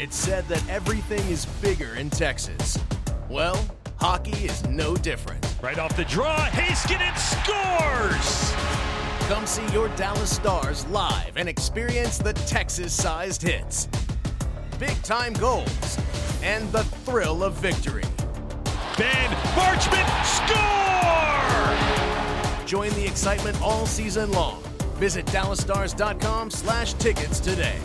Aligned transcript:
It's 0.00 0.16
said 0.16 0.46
that 0.46 0.62
everything 0.68 1.28
is 1.28 1.44
bigger 1.60 1.96
in 1.96 2.08
Texas. 2.08 2.78
Well, 3.28 3.58
hockey 3.98 4.44
is 4.44 4.64
no 4.68 4.94
different. 4.94 5.44
Right 5.60 5.76
off 5.76 5.96
the 5.96 6.04
draw, 6.04 6.36
Heiskanen 6.50 7.18
scores! 7.18 8.54
Come 9.28 9.44
see 9.44 9.66
your 9.74 9.88
Dallas 9.96 10.32
Stars 10.32 10.86
live 10.86 11.36
and 11.36 11.48
experience 11.48 12.18
the 12.18 12.32
Texas 12.32 12.92
sized 12.92 13.42
hits, 13.42 13.88
big 14.78 15.02
time 15.02 15.32
goals, 15.32 15.98
and 16.44 16.70
the 16.70 16.84
thrill 17.04 17.42
of 17.42 17.54
victory. 17.54 18.04
Ben 18.96 19.30
Marchment 19.56 20.06
score! 20.24 21.66
Join 22.66 22.90
the 22.90 23.04
excitement 23.04 23.60
all 23.60 23.84
season 23.84 24.30
long. 24.30 24.62
Visit 24.94 25.26
dallasstars.com 25.26 26.52
slash 26.52 26.92
tickets 26.94 27.40
today. 27.40 27.80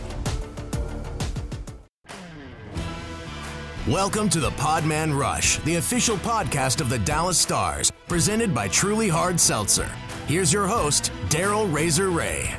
Welcome 3.90 4.30
to 4.30 4.40
the 4.40 4.52
Podman 4.52 5.14
Rush, 5.14 5.58
the 5.64 5.76
official 5.76 6.16
podcast 6.16 6.80
of 6.80 6.88
the 6.88 7.00
Dallas 7.00 7.38
Stars, 7.38 7.92
presented 8.08 8.56
by 8.56 8.70
Truly 8.70 9.10
Hard 9.10 9.38
Seltzer. 9.38 9.92
Here's 10.26 10.54
your 10.54 10.68
host, 10.68 11.12
Daryl 11.28 11.70
Razor 11.70 12.08
Reaugh. 12.08 12.56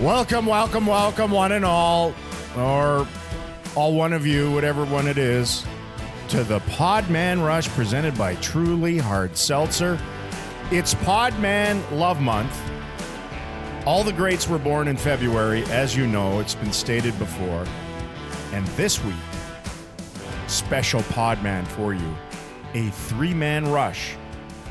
Welcome, 0.00 0.44
welcome, 0.44 0.86
welcome, 0.86 1.30
one 1.30 1.52
and 1.52 1.64
all, 1.64 2.16
or 2.56 3.06
all 3.76 3.94
one 3.94 4.12
of 4.12 4.26
you, 4.26 4.50
whatever 4.50 4.84
one 4.84 5.06
it 5.06 5.18
is, 5.18 5.64
to 6.30 6.42
the 6.42 6.58
Podman 6.60 7.46
Rush 7.46 7.68
presented 7.68 8.18
by 8.18 8.34
Truly 8.36 8.98
Hard 8.98 9.36
Seltzer. 9.36 10.00
It's 10.72 10.94
Podman 10.94 11.88
Love 11.92 12.20
Month. 12.20 12.60
All 13.86 14.02
the 14.02 14.12
greats 14.12 14.48
were 14.48 14.58
born 14.58 14.88
in 14.88 14.96
February, 14.96 15.62
as 15.66 15.96
you 15.96 16.08
know, 16.08 16.40
it's 16.40 16.56
been 16.56 16.72
stated 16.72 17.16
before. 17.20 17.64
And 18.58 18.66
this 18.70 19.00
week, 19.04 19.14
special 20.48 21.00
Podman 21.02 21.64
for 21.64 21.94
you, 21.94 22.16
a 22.74 22.90
three 22.90 23.32
man 23.32 23.70
rush 23.70 24.16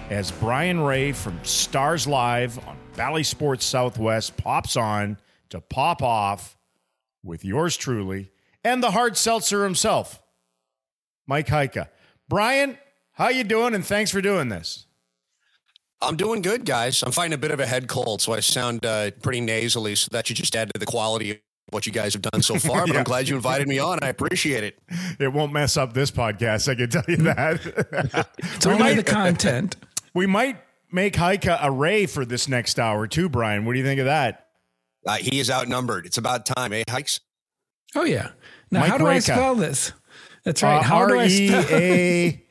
as 0.09 0.29
Brien 0.29 0.81
Rea 0.81 1.13
from 1.13 1.39
Stars 1.45 2.05
Live 2.05 2.59
on 2.67 2.77
Bally 2.97 3.23
Sports 3.23 3.63
Southwest 3.63 4.35
pops 4.35 4.75
on 4.75 5.17
to 5.51 5.61
pop 5.61 6.03
off 6.03 6.57
with 7.23 7.45
yours 7.45 7.77
truly 7.77 8.29
and 8.61 8.83
the 8.83 8.91
hard 8.91 9.15
seltzer 9.15 9.63
himself, 9.63 10.21
Mike 11.25 11.47
Heika. 11.47 11.87
Brian, 12.27 12.77
how 13.13 13.29
you 13.29 13.45
doing? 13.45 13.73
And 13.73 13.85
thanks 13.85 14.11
for 14.11 14.19
doing 14.19 14.49
this. 14.49 14.85
I'm 16.01 16.17
doing 16.17 16.41
good, 16.41 16.65
guys. 16.65 17.03
I'm 17.03 17.13
fighting 17.13 17.35
a 17.35 17.37
bit 17.37 17.51
of 17.51 17.61
a 17.61 17.65
head 17.65 17.87
cold, 17.87 18.21
so 18.21 18.33
I 18.33 18.41
sound 18.41 18.85
uh, 18.85 19.11
pretty 19.21 19.39
nasally. 19.39 19.95
So 19.95 20.09
that 20.11 20.27
should 20.27 20.35
just 20.35 20.57
add 20.57 20.73
to 20.73 20.77
the 20.77 20.85
quality 20.85 21.39
what 21.69 21.85
you 21.85 21.91
guys 21.91 22.13
have 22.13 22.21
done 22.21 22.41
so 22.41 22.55
far. 22.55 22.85
But 22.85 22.89
Yeah. 22.93 22.99
I'm 22.99 23.03
glad 23.03 23.27
you 23.27 23.35
invited 23.35 23.67
me 23.67 23.79
on. 23.79 23.99
I 24.01 24.07
appreciate 24.09 24.63
it. 24.63 24.79
It 25.19 25.33
won't 25.33 25.51
mess 25.51 25.77
up 25.77 25.93
this 25.93 26.11
podcast, 26.11 26.69
I 26.69 26.75
can 26.75 26.89
tell 26.89 27.03
you 27.07 27.17
that. 27.17 28.27
It's 28.55 28.65
we, 28.65 28.71
only 28.71 28.83
might, 28.83 28.95
the 28.95 29.03
content. 29.03 29.75
we 30.13 30.25
might 30.25 30.57
make 30.91 31.13
Heika 31.13 31.59
a 31.61 31.69
Ray 31.71 32.05
for 32.05 32.25
this 32.25 32.47
next 32.47 32.79
hour 32.79 33.07
too, 33.07 33.29
Brian. 33.29 33.65
What 33.65 33.73
do 33.73 33.79
you 33.79 33.85
think 33.85 33.99
of 33.99 34.05
that? 34.05 34.47
Uh, 35.05 35.17
he 35.17 35.39
is 35.39 35.49
outnumbered. 35.49 36.05
It's 36.05 36.17
about 36.17 36.45
time, 36.45 36.73
eh, 36.73 36.83
Hikes? 36.89 37.19
Oh 37.95 38.03
yeah. 38.03 38.29
Now, 38.71 38.81
Mike 38.81 38.89
how 38.89 38.97
do 38.97 39.07
I 39.07 39.19
spell 39.19 39.55
this? 39.55 39.93
That's 40.43 40.63
right. 40.63 40.79
Uh, 40.79 40.81
how 40.81 41.05
do 41.05 41.13
R 41.13 41.19
I 41.19 41.25
E 41.27 41.47
spell? 41.47 41.65
A 41.71 42.45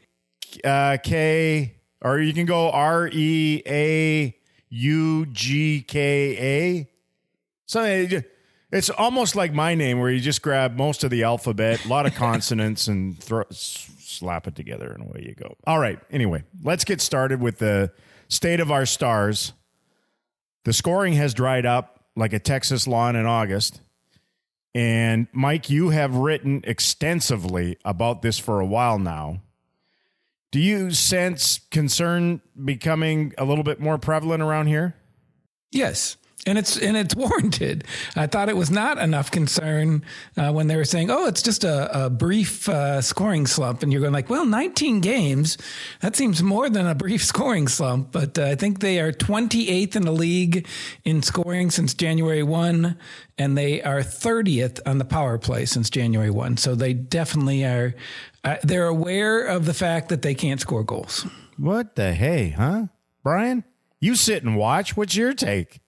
uh, 0.64 0.97
K, 1.03 1.77
or 2.03 2.19
you 2.19 2.33
can 2.33 2.47
go 2.47 2.70
R 2.70 3.09
E 3.12 3.62
A 3.67 4.37
U 4.70 5.27
G 5.27 5.83
K 5.87 6.37
A. 6.39 6.91
So 7.67 8.06
it's 8.72 8.91
almost 8.91 9.36
like 9.36 9.53
my 9.53 9.75
name, 9.75 10.00
where 10.00 10.11
you 10.11 10.20
just 10.20 10.42
grab 10.42 10.77
most 10.77 11.05
of 11.05 11.11
the 11.11 11.22
alphabet, 11.22 11.84
a 11.84 11.89
lot 11.89 12.06
of 12.06 12.14
consonants, 12.14 12.89
and 12.89 13.19
throw, 13.22 13.45
slap 13.50 14.47
it 14.47 14.56
together, 14.56 14.91
and 14.91 15.05
away 15.05 15.25
you 15.27 15.34
go. 15.34 15.55
All 15.67 15.78
right. 15.78 15.98
Anyway, 16.11 16.42
let's 16.62 16.84
get 16.84 17.00
started 17.00 17.41
with 17.41 17.59
the 17.59 17.92
state 18.28 18.60
of 18.60 18.71
our 18.71 18.87
stars. 18.87 19.53
The 20.65 20.72
scoring 20.72 21.12
has 21.15 21.32
dried 21.32 21.65
up 21.65 22.04
like 22.16 22.32
a 22.32 22.38
Texas 22.38 22.87
lawn 22.87 23.15
in 23.15 23.27
August. 23.27 23.81
And 24.75 25.28
Mike, 25.33 25.71
you 25.71 25.91
have 25.91 26.16
written 26.16 26.62
extensively 26.65 27.78
about 27.84 28.22
this 28.22 28.38
for 28.38 28.60
a 28.60 28.66
while 28.66 28.98
now. 28.98 29.41
Do 30.50 30.59
you 30.60 30.91
sense 30.91 31.60
concern 31.71 32.41
becoming 32.62 33.33
a 33.38 33.44
little 33.44 33.65
bit 33.65 33.81
more 33.81 33.98
prevalent 33.98 34.43
around 34.43 34.66
here? 34.66 34.94
Yes. 35.71 36.16
And 36.47 36.57
it's 36.57 36.79
and 36.79 36.97
it's 36.97 37.15
warranted. 37.17 37.84
I 38.15 38.27
thought 38.27 38.49
it 38.49 38.57
was 38.57 38.71
not 38.71 38.99
enough 38.99 39.31
concern 39.31 40.05
uh, 40.37 40.53
when 40.53 40.69
they 40.69 40.77
were 40.77 40.84
saying, 40.84 41.11
"Oh, 41.11 41.27
it's 41.27 41.43
just 41.43 41.65
a, 41.65 42.07
a 42.07 42.11
brief 42.11 42.69
uh, 42.69 43.03
scoring 43.03 43.47
slump," 43.47 43.83
and 43.83 43.93
you're 43.93 44.01
going 44.01 44.12
like, 44.12 44.31
"Well, 44.31 44.47
19 44.47 45.01
games, 45.01 45.59
that 46.01 46.17
seems 46.17 46.43
more 46.43 46.71
than 46.71 46.87
a 46.87 46.95
brief 46.95 47.25
scoring 47.33 47.69
slump." 47.69 48.12
But 48.12 48.39
uh, 48.39 48.45
I 48.45 48.55
think 48.55 48.81
they 48.81 49.01
are 49.01 49.12
28th 49.12 49.97
in 49.97 50.03
the 50.03 50.12
league 50.12 50.67
in 51.05 51.23
scoring 51.23 51.71
since 51.71 51.93
January 51.95 52.43
one, 52.43 52.97
and 53.37 53.59
they 53.59 53.83
are 53.83 54.01
30th 54.01 54.81
on 54.87 54.99
the 54.99 55.05
power 55.05 55.39
play 55.39 55.67
since 55.67 55.91
January 55.91 56.31
one. 56.31 56.57
So 56.57 56.75
they 56.75 56.93
definitely 56.95 57.65
are. 57.65 57.95
Uh, 58.45 58.57
they're 58.63 58.87
aware 58.87 59.45
of 59.45 59.67
the 59.67 59.75
fact 59.75 60.09
that 60.09 60.23
they 60.23 60.34
can't 60.34 60.61
score 60.61 60.84
goals. 60.84 61.27
What 61.57 61.97
the 61.97 62.13
hey, 62.13 62.51
huh? 62.51 62.87
Brian, 63.23 63.65
you 63.99 64.15
sit 64.15 64.45
and 64.45 64.57
watch. 64.57 64.97
What's 64.97 65.17
your 65.17 65.34
take? 65.34 65.81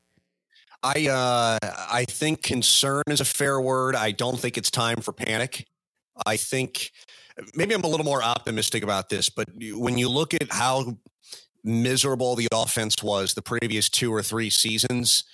I 0.82 1.08
uh, 1.08 1.58
I 1.90 2.04
think 2.08 2.42
concern 2.42 3.02
is 3.08 3.20
a 3.20 3.24
fair 3.24 3.60
word. 3.60 3.96
I 3.96 4.12
don't 4.12 4.38
think 4.38 4.56
it's 4.56 4.70
time 4.70 5.00
for 5.00 5.12
panic. 5.12 5.66
I 6.26 6.36
think 6.36 6.92
maybe 7.54 7.74
I'm 7.74 7.82
a 7.82 7.88
little 7.88 8.06
more 8.06 8.22
optimistic 8.22 8.82
about 8.82 9.08
this, 9.08 9.28
but 9.28 9.48
when 9.72 9.98
you 9.98 10.08
look 10.08 10.34
at 10.34 10.52
how 10.52 10.98
miserable 11.64 12.36
the 12.36 12.48
offense 12.52 13.02
was 13.02 13.34
the 13.34 13.42
previous 13.42 13.88
two 13.88 14.12
or 14.12 14.22
three 14.22 14.50
seasons, 14.50 15.24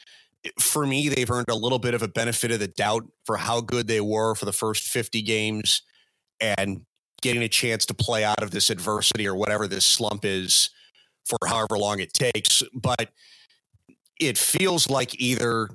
for 0.59 0.87
me, 0.87 1.09
they've 1.09 1.31
earned 1.31 1.49
a 1.49 1.55
little 1.55 1.79
bit 1.79 1.95
of 1.95 2.03
a 2.03 2.09
benefit 2.09 2.51
of 2.51 2.61
the 2.61 2.69
doubt 2.69 3.05
for 3.25 3.37
how 3.37 3.61
good 3.61 3.87
they 3.87 4.01
were 4.01 4.35
for 4.35 4.45
the 4.45 4.53
first 4.53 4.85
50 4.85 5.23
games 5.23 5.83
and 6.41 6.83
getting 7.23 7.43
a 7.43 7.49
chance 7.49 7.87
to 7.87 7.95
play 7.95 8.25
out 8.25 8.43
of 8.43 8.51
this 8.51 8.69
adversity 8.69 9.27
or 9.27 9.35
whatever 9.35 9.67
this 9.67 9.87
slump 9.87 10.25
is 10.25 10.69
for 11.25 11.39
however 11.47 11.79
long 11.79 12.01
it 12.01 12.13
takes. 12.13 12.63
But 12.75 13.11
it 14.21 14.39
feels 14.39 14.89
like 14.89 15.21
either 15.21 15.69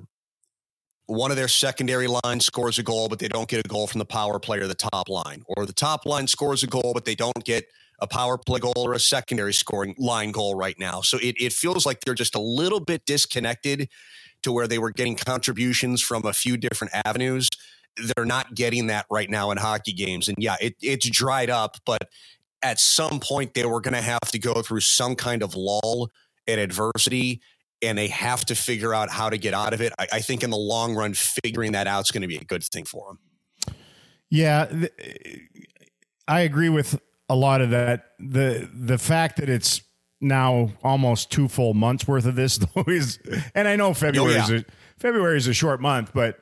one 1.06 1.30
of 1.30 1.36
their 1.36 1.48
secondary 1.48 2.06
line 2.06 2.40
scores 2.40 2.78
a 2.78 2.82
goal, 2.82 3.08
but 3.08 3.18
they 3.18 3.28
don't 3.28 3.48
get 3.48 3.64
a 3.64 3.68
goal 3.68 3.86
from 3.86 3.98
the 3.98 4.04
power 4.04 4.38
play 4.38 4.58
or 4.58 4.66
the 4.66 4.74
top 4.74 5.08
line, 5.08 5.42
or 5.48 5.66
the 5.66 5.72
top 5.72 6.06
line 6.06 6.26
scores 6.26 6.62
a 6.62 6.66
goal, 6.66 6.92
but 6.94 7.04
they 7.04 7.16
don't 7.16 7.44
get 7.44 7.64
a 8.00 8.06
power 8.06 8.38
play 8.38 8.60
goal 8.60 8.72
or 8.76 8.94
a 8.94 9.00
secondary 9.00 9.52
scoring 9.52 9.94
line 9.98 10.30
goal 10.30 10.54
right 10.54 10.78
now. 10.78 11.00
So 11.00 11.18
it, 11.18 11.34
it 11.38 11.52
feels 11.52 11.84
like 11.84 12.00
they're 12.00 12.14
just 12.14 12.34
a 12.34 12.40
little 12.40 12.80
bit 12.80 13.04
disconnected 13.06 13.88
to 14.42 14.52
where 14.52 14.66
they 14.66 14.78
were 14.78 14.90
getting 14.90 15.16
contributions 15.16 16.00
from 16.00 16.24
a 16.24 16.32
few 16.32 16.56
different 16.56 16.94
avenues. 17.04 17.48
They're 17.96 18.24
not 18.24 18.54
getting 18.54 18.86
that 18.86 19.06
right 19.10 19.28
now 19.28 19.50
in 19.50 19.58
hockey 19.58 19.92
games. 19.92 20.28
And 20.28 20.36
yeah, 20.40 20.56
it, 20.60 20.76
it's 20.80 21.10
dried 21.10 21.50
up, 21.50 21.76
but 21.84 22.08
at 22.62 22.78
some 22.78 23.20
point 23.20 23.54
they 23.54 23.66
were 23.66 23.80
going 23.80 23.94
to 23.94 24.00
have 24.00 24.20
to 24.20 24.38
go 24.38 24.62
through 24.62 24.80
some 24.80 25.14
kind 25.16 25.42
of 25.42 25.54
lull 25.54 26.08
and 26.46 26.60
adversity 26.60 27.42
and 27.82 27.96
they 27.96 28.08
have 28.08 28.44
to 28.46 28.54
figure 28.54 28.94
out 28.94 29.10
how 29.10 29.30
to 29.30 29.38
get 29.38 29.54
out 29.54 29.72
of 29.72 29.80
it. 29.80 29.92
I, 29.98 30.08
I 30.14 30.20
think 30.20 30.42
in 30.42 30.50
the 30.50 30.56
long 30.56 30.94
run, 30.94 31.14
figuring 31.14 31.72
that 31.72 31.86
out 31.86 32.02
is 32.02 32.10
going 32.10 32.22
to 32.22 32.28
be 32.28 32.36
a 32.36 32.44
good 32.44 32.64
thing 32.64 32.84
for 32.84 33.08
them. 33.08 33.74
Yeah, 34.28 34.66
th- 34.66 34.92
I 36.28 36.40
agree 36.40 36.68
with 36.68 37.00
a 37.28 37.34
lot 37.34 37.60
of 37.60 37.70
that. 37.70 38.12
the 38.18 38.68
The 38.72 38.98
fact 38.98 39.36
that 39.38 39.48
it's 39.48 39.82
now 40.20 40.70
almost 40.84 41.32
two 41.32 41.48
full 41.48 41.74
months 41.74 42.06
worth 42.06 42.26
of 42.26 42.36
this, 42.36 42.58
though, 42.74 42.84
is, 42.86 43.18
and 43.54 43.66
I 43.66 43.76
know 43.76 43.88
oh, 43.88 43.94
February 43.94 44.34
is 44.34 44.50
yeah. 44.50 44.58
a, 44.58 44.64
February 44.98 45.36
is 45.36 45.46
a 45.48 45.54
short 45.54 45.80
month, 45.80 46.12
but 46.14 46.38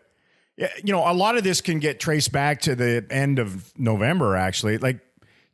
you 0.56 0.92
know, 0.92 1.08
a 1.08 1.14
lot 1.14 1.36
of 1.36 1.44
this 1.44 1.60
can 1.60 1.78
get 1.78 2.00
traced 2.00 2.32
back 2.32 2.60
to 2.62 2.74
the 2.74 3.06
end 3.10 3.38
of 3.38 3.72
November. 3.78 4.36
Actually, 4.36 4.78
like 4.78 5.00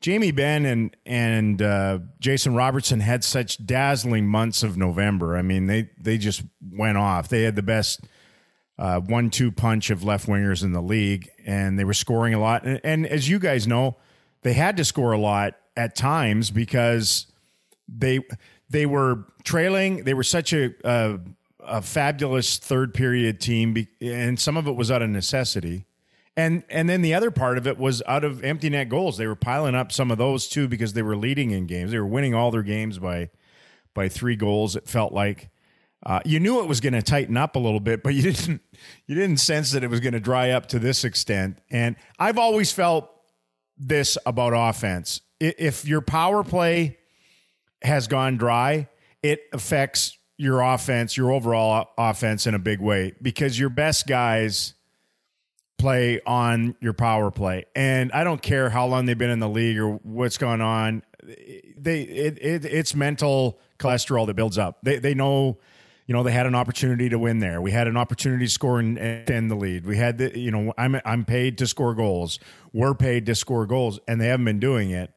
Jamie 0.05 0.33
Benn 0.33 0.67
and 0.67 0.95
and 1.06 1.62
uh, 1.62 1.99
Jason 2.21 2.55
Robertson 2.55 3.01
had 3.01 3.25
such 3.25 3.65
dazzling 3.65 4.27
months 4.27 4.62
of 4.62 4.77
November. 4.77 5.35
I 5.35 5.41
mean, 5.41 5.67
they 5.67 5.89
they 5.99 6.19
just 6.19 6.43
went 6.61 6.99
off. 6.99 7.29
They 7.31 7.45
had 7.45 7.56
the 7.56 7.62
best 7.62 8.03
uh, 8.79 9.01
one-two 9.01 9.51
punch 9.51 9.89
of 9.89 10.05
left 10.05 10.27
wingers 10.27 10.62
in 10.62 10.73
the 10.73 10.83
league, 10.83 11.31
and 11.47 11.79
they 11.79 11.85
were 11.85 11.95
scoring 11.95 12.35
a 12.35 12.39
lot. 12.39 12.67
And, 12.67 12.83
and 12.85 13.06
as 13.06 13.31
you 13.31 13.39
guys 13.39 13.67
know, 13.67 13.97
they 14.43 14.53
had 14.53 14.77
to 14.77 14.85
score 14.85 15.12
a 15.12 15.19
lot 15.19 15.55
at 15.75 15.97
times 15.97 16.50
because 16.50 17.27
they 17.89 18.21
they 18.69 18.85
were 18.85 19.25
trailing. 19.43 20.05
They 20.05 20.12
were 20.12 20.23
such 20.23 20.53
a 20.53 20.75
a, 20.85 21.19
a 21.61 21.81
fabulous 21.81 22.59
third 22.59 22.93
period 22.93 23.41
team, 23.41 23.89
and 24.03 24.39
some 24.39 24.59
of 24.59 24.69
it 24.69 24.77
was 24.77 24.91
out 24.91 25.00
of 25.00 25.09
necessity. 25.09 25.87
And 26.37 26.65
and 26.69 26.89
then 26.89 27.03
the 27.03 27.15
other 27.15 27.31
part 27.31 27.59
of 27.59 27.67
it 27.67 27.79
was 27.79 28.03
out 28.07 28.25
of 28.25 28.43
empty 28.43 28.69
net 28.69 28.89
goals. 28.89 29.19
They 29.19 29.27
were 29.27 29.37
piling 29.37 29.75
up 29.75 29.93
some 29.93 30.11
of 30.11 30.19
those 30.19 30.49
too 30.49 30.67
because 30.67 30.93
they 30.93 31.03
were 31.03 31.17
leading 31.17 31.53
in 31.53 31.67
games. 31.67 31.93
They 31.93 31.99
were 31.99 32.07
winning 32.07 32.35
all 32.35 32.51
their 32.51 32.63
games 32.63 32.99
by 32.99 33.31
by 33.95 34.09
three 34.09 34.37
goals. 34.37 34.77
It 34.77 34.89
felt 34.89 35.13
like. 35.13 35.51
Uh, 36.07 36.21
you 36.27 36.39
knew 36.39 36.61
it 36.61 36.69
was 36.69 36.83
going 36.83 36.93
to 36.93 37.01
tighten 37.01 37.35
up 37.35 37.57
a 37.57 37.59
little 37.59 37.81
bit, 37.81 38.03
but 38.03 38.13
you 38.13 38.21
didn't 38.21 38.61
you 39.07 39.15
didn't 39.15 39.39
sense 39.39 39.73
that 39.73 39.83
it 39.83 39.89
was 39.89 40.01
going 40.01 40.13
to 40.13 40.21
dry 40.21 40.51
up 40.51 40.67
to 40.67 40.79
this 40.79 41.03
extent. 41.03 41.59
And 41.71 41.97
I've 42.19 42.37
always 42.37 42.71
felt 42.73 43.11
this 43.79 44.19
about 44.27 44.53
offense. 44.55 45.23
If 45.41 45.87
your 45.87 46.03
power 46.03 46.45
play 46.45 46.99
has 47.83 48.07
gone 48.07 48.37
dry, 48.37 48.89
it 49.23 49.41
affects 49.53 50.19
your 50.37 50.61
offense, 50.61 51.17
your 51.17 51.33
overall 51.33 51.89
offense 51.97 52.47
in 52.47 52.55
a 52.55 52.59
big 52.59 52.81
way 52.81 53.15
because 53.23 53.59
your 53.59 53.71
best 53.71 54.07
guys 54.07 54.75
play 55.85 56.19
on 56.27 56.75
your 56.81 56.95
power 56.95 57.31
play. 57.31 57.67
And 57.77 58.11
I 58.13 58.25
don't 58.25 58.41
care 58.41 58.71
how 58.71 58.87
long 58.87 59.05
they've 59.05 59.19
been 59.19 59.29
in 59.29 59.39
the 59.39 59.49
league 59.51 59.79
or 59.79 59.97
what's 59.97 60.39
going 60.39 60.63
on. 60.63 61.03
They 61.23 62.01
it, 62.01 62.39
it 62.41 62.65
it's 62.65 62.95
mental 62.95 63.61
cholesterol 63.79 64.27
that 64.29 64.35
builds 64.35 64.57
up. 64.57 64.79
They 64.83 64.97
they 64.97 65.13
know 65.13 65.59
you 66.07 66.15
know 66.15 66.23
they 66.23 66.33
had 66.33 66.47
an 66.47 66.55
opportunity 66.55 67.11
to 67.11 67.19
win 67.19 67.41
there. 67.41 67.61
We 67.61 67.71
had 67.71 67.87
an 67.87 67.99
opportunity 67.99 68.47
to 68.47 68.51
score 68.51 68.81
and 68.81 68.97
extend 68.97 69.51
the 69.51 69.57
lead. 69.57 69.85
We 69.85 69.99
had 69.99 70.17
the 70.17 70.39
you 70.39 70.51
know 70.51 70.73
I'm 70.79 70.99
I'm 71.05 71.27
paid 71.27 71.59
to 71.59 71.67
score 71.67 71.95
goals. 71.95 72.39
We're 72.73 72.95
paid 72.95 73.27
to 73.27 73.35
score 73.35 73.67
goals, 73.67 74.01
and 74.09 74.19
they 74.19 74.29
haven't 74.29 74.47
been 74.47 74.61
doing 74.61 74.89
it. 74.89 75.13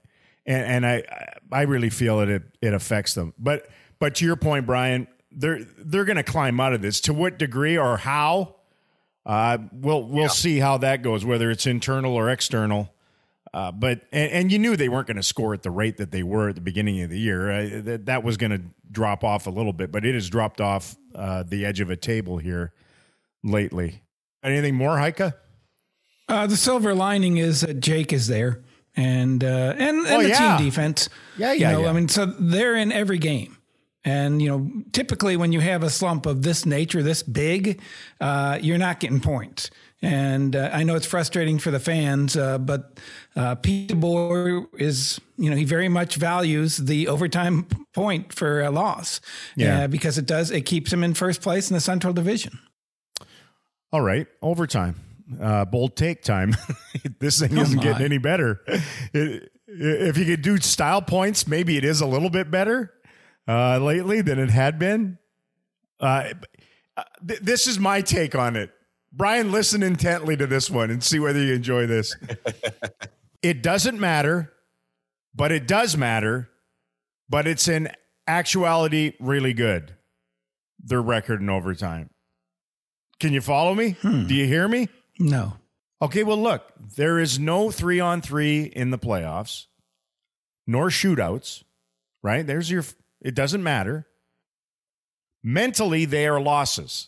And 0.45 0.65
and 0.65 0.85
I 0.85 1.03
I 1.49 1.61
really 1.61 1.89
feel 1.89 2.19
that 2.19 2.27
it 2.27 2.43
it 2.61 2.73
affects 2.73 3.13
them. 3.13 3.33
But 3.39 3.69
but 3.99 4.15
to 4.15 4.25
your 4.25 4.35
point, 4.35 4.65
Brian, 4.65 5.07
they're 5.31 5.63
they're 5.77 6.05
going 6.05 6.17
to 6.17 6.23
climb 6.23 6.59
out 6.59 6.73
of 6.73 6.81
this. 6.81 6.99
To 7.01 7.13
what 7.13 7.39
degree 7.39 7.77
or 7.77 7.95
how? 7.95 8.56
Uh, 9.27 9.57
we'll 9.73 10.03
we'll 10.03 10.23
yeah. 10.23 10.27
see 10.29 10.57
how 10.57 10.77
that 10.77 11.03
goes, 11.03 11.25
whether 11.25 11.51
it's 11.51 11.67
internal 11.67 12.15
or 12.15 12.29
external. 12.29 12.93
Uh, 13.53 13.71
but 13.71 14.01
and, 14.11 14.31
and, 14.31 14.51
you 14.51 14.59
knew 14.59 14.75
they 14.75 14.89
weren't 14.89 15.07
going 15.07 15.17
to 15.17 15.23
score 15.23 15.53
at 15.53 15.63
the 15.63 15.71
rate 15.71 15.97
that 15.97 16.11
they 16.11 16.21
were 16.21 16.49
at 16.49 16.55
the 16.55 16.61
beginning 16.61 17.01
of 17.01 17.09
the 17.09 17.19
year. 17.19 17.51
Uh, 17.51 17.81
that, 17.81 18.05
that 18.05 18.23
was 18.23 18.37
going 18.37 18.51
to 18.51 18.61
drop 18.91 19.23
off 19.23 19.47
a 19.47 19.49
little 19.49 19.73
bit, 19.73 19.91
but 19.91 20.05
it 20.05 20.13
has 20.13 20.29
dropped 20.29 20.61
off 20.61 20.95
uh, 21.15 21.43
the 21.43 21.65
edge 21.65 21.79
of 21.79 21.89
a 21.89 21.95
table 21.95 22.37
here 22.37 22.73
lately. 23.43 24.03
Anything 24.43 24.75
more, 24.75 24.97
Heika? 24.97 25.33
Uh, 26.29 26.47
the 26.47 26.57
silver 26.57 26.93
lining 26.93 27.37
is 27.37 27.61
that 27.61 27.79
Jake 27.79 28.13
is 28.13 28.27
there, 28.27 28.63
and 28.95 29.43
uh, 29.43 29.73
and, 29.77 30.05
and 30.05 30.07
oh, 30.07 30.23
the 30.23 30.29
yeah. 30.29 30.57
team 30.57 30.65
defense. 30.65 31.09
Yeah, 31.37 31.53
yeah, 31.53 31.69
you 31.69 31.77
know, 31.77 31.83
yeah. 31.83 31.89
I 31.89 31.93
mean, 31.93 32.09
so 32.09 32.25
they're 32.25 32.75
in 32.75 32.91
every 32.91 33.17
game. 33.17 33.56
And 34.07 34.41
you 34.41 34.47
know, 34.47 34.71
typically 34.93 35.35
when 35.35 35.51
you 35.51 35.59
have 35.59 35.83
a 35.83 35.89
slump 35.89 36.25
of 36.25 36.41
this 36.41 36.65
nature, 36.65 37.03
this 37.03 37.23
big, 37.23 37.81
uh, 38.21 38.57
you're 38.61 38.77
not 38.77 39.01
getting 39.01 39.19
points. 39.19 39.69
And 40.01 40.55
uh, 40.55 40.69
I 40.71 40.83
know 40.83 40.95
it's 40.95 41.05
frustrating 41.05 41.59
for 41.59 41.71
the 41.71 41.79
fans, 41.79 42.37
uh, 42.37 42.57
but 42.57 42.99
uh, 43.35 43.55
Pete 43.55 43.89
DeBoer 43.89 44.67
is, 44.79 45.19
you 45.37 45.49
know, 45.49 45.57
he 45.57 45.65
very 45.65 45.89
much 45.89 46.15
values 46.15 46.77
the 46.77 47.09
overtime 47.09 47.67
point 47.93 48.31
for 48.31 48.61
a 48.61 48.71
loss. 48.71 49.19
Yeah. 49.57 49.83
Uh, 49.83 49.87
because 49.87 50.17
it 50.17 50.25
does, 50.25 50.51
it 50.51 50.61
keeps 50.61 50.93
him 50.93 51.03
in 51.03 51.13
first 51.13 51.41
place 51.41 51.69
in 51.69 51.73
the 51.73 51.81
Central 51.81 52.13
Division. 52.13 52.59
All 53.91 54.01
right. 54.01 54.27
Overtime. 54.41 54.95
Uh, 55.41 55.65
bold 55.65 55.97
take 55.97 56.23
time. 56.23 56.55
this 57.19 57.41
thing 57.41 57.57
isn't 57.57 57.81
getting 57.81 58.05
any 58.05 58.19
better. 58.19 58.61
It, 59.13 59.51
if 59.69 60.17
you 60.17 60.23
could 60.23 60.41
do 60.41 60.57
style 60.57 61.01
points, 61.01 61.45
maybe 61.45 61.75
it 61.75 61.83
is 61.83 61.99
a 61.99 62.05
little 62.05 62.29
bit 62.29 62.49
better 62.49 62.93
uh, 63.47 63.79
lately 63.79 64.21
than 64.21 64.39
it 64.39 64.49
had 64.49 64.77
been. 64.79 65.17
Uh, 65.99 66.33
th- 67.27 67.39
this 67.39 67.67
is 67.67 67.79
my 67.79 68.01
take 68.01 68.35
on 68.35 68.55
it. 68.55 68.71
Brian, 69.11 69.51
listen 69.51 69.81
intently 69.81 70.37
to 70.37 70.45
this 70.45 70.69
one 70.69 70.91
and 70.91 71.03
see 71.03 71.19
whether 71.19 71.39
you 71.39 71.53
enjoy 71.53 71.87
this. 71.87 72.15
it 73.41 73.63
doesn't 73.63 73.99
matter, 73.99 74.53
but 75.33 75.51
it 75.51 75.67
does 75.67 75.97
matter, 75.97 76.49
but 77.29 77.47
it's 77.47 77.67
in 77.67 77.89
actuality 78.27 79.13
really 79.19 79.53
good. 79.53 79.95
Their 80.83 81.01
record 81.01 81.41
in 81.41 81.49
overtime. 81.49 82.11
Can 83.19 83.33
you 83.33 83.41
follow 83.41 83.73
me? 83.73 83.91
Hmm. 84.01 84.27
Do 84.27 84.35
you 84.35 84.45
hear 84.45 84.67
me? 84.67 84.89
No. 85.19 85.53
Okay, 86.01 86.23
well, 86.23 86.41
look, 86.41 86.71
there 86.95 87.17
is 87.17 87.39
no 87.39 87.71
three 87.71 87.99
on 87.99 88.21
three 88.21 88.63
in 88.63 88.91
the 88.91 88.99
playoffs, 88.99 89.65
nor 90.67 90.89
shootouts, 90.89 91.63
right? 92.21 92.45
There's 92.45 92.69
your, 92.69 92.83
it 93.21 93.35
doesn't 93.35 93.63
matter. 93.63 94.07
Mentally, 95.43 96.05
they 96.05 96.27
are 96.27 96.39
losses 96.41 97.07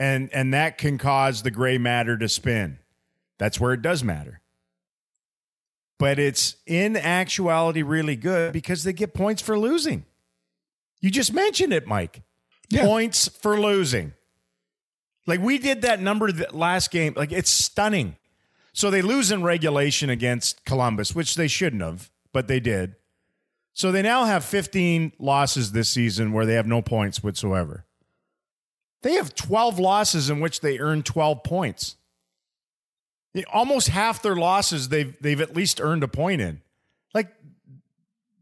and 0.00 0.30
and 0.32 0.52
that 0.54 0.78
can 0.78 0.98
cause 0.98 1.42
the 1.42 1.50
gray 1.52 1.78
matter 1.78 2.16
to 2.16 2.28
spin. 2.28 2.78
That's 3.38 3.60
where 3.60 3.74
it 3.74 3.82
does 3.82 4.02
matter. 4.02 4.40
But 5.98 6.18
it's 6.18 6.56
in 6.66 6.96
actuality 6.96 7.82
really 7.82 8.16
good 8.16 8.54
because 8.54 8.82
they 8.82 8.94
get 8.94 9.12
points 9.12 9.42
for 9.42 9.58
losing. 9.58 10.06
You 11.00 11.10
just 11.10 11.32
mentioned 11.32 11.74
it, 11.74 11.86
Mike. 11.86 12.22
Yeah. 12.70 12.86
Points 12.86 13.28
for 13.28 13.60
losing. 13.60 14.14
Like 15.26 15.40
we 15.40 15.58
did 15.58 15.82
that 15.82 16.00
number 16.00 16.30
last 16.52 16.90
game. 16.90 17.12
Like 17.14 17.30
it's 17.30 17.50
stunning. 17.50 18.16
So 18.72 18.90
they 18.90 19.02
lose 19.02 19.30
in 19.30 19.42
regulation 19.42 20.08
against 20.08 20.64
Columbus, 20.64 21.14
which 21.14 21.34
they 21.34 21.48
shouldn't 21.48 21.82
have, 21.82 22.10
but 22.32 22.48
they 22.48 22.60
did. 22.60 22.94
So 23.80 23.90
they 23.90 24.02
now 24.02 24.26
have 24.26 24.44
15 24.44 25.12
losses 25.18 25.72
this 25.72 25.88
season 25.88 26.34
where 26.34 26.44
they 26.44 26.52
have 26.52 26.66
no 26.66 26.82
points 26.82 27.22
whatsoever. 27.22 27.86
They 29.00 29.14
have 29.14 29.34
12 29.34 29.78
losses 29.78 30.28
in 30.28 30.38
which 30.38 30.60
they 30.60 30.78
earned 30.78 31.06
12 31.06 31.42
points. 31.42 31.96
Almost 33.50 33.88
half 33.88 34.20
their 34.20 34.36
losses 34.36 34.90
they've 34.90 35.16
they've 35.22 35.40
at 35.40 35.56
least 35.56 35.80
earned 35.80 36.02
a 36.02 36.08
point 36.08 36.42
in. 36.42 36.60
Like 37.14 37.28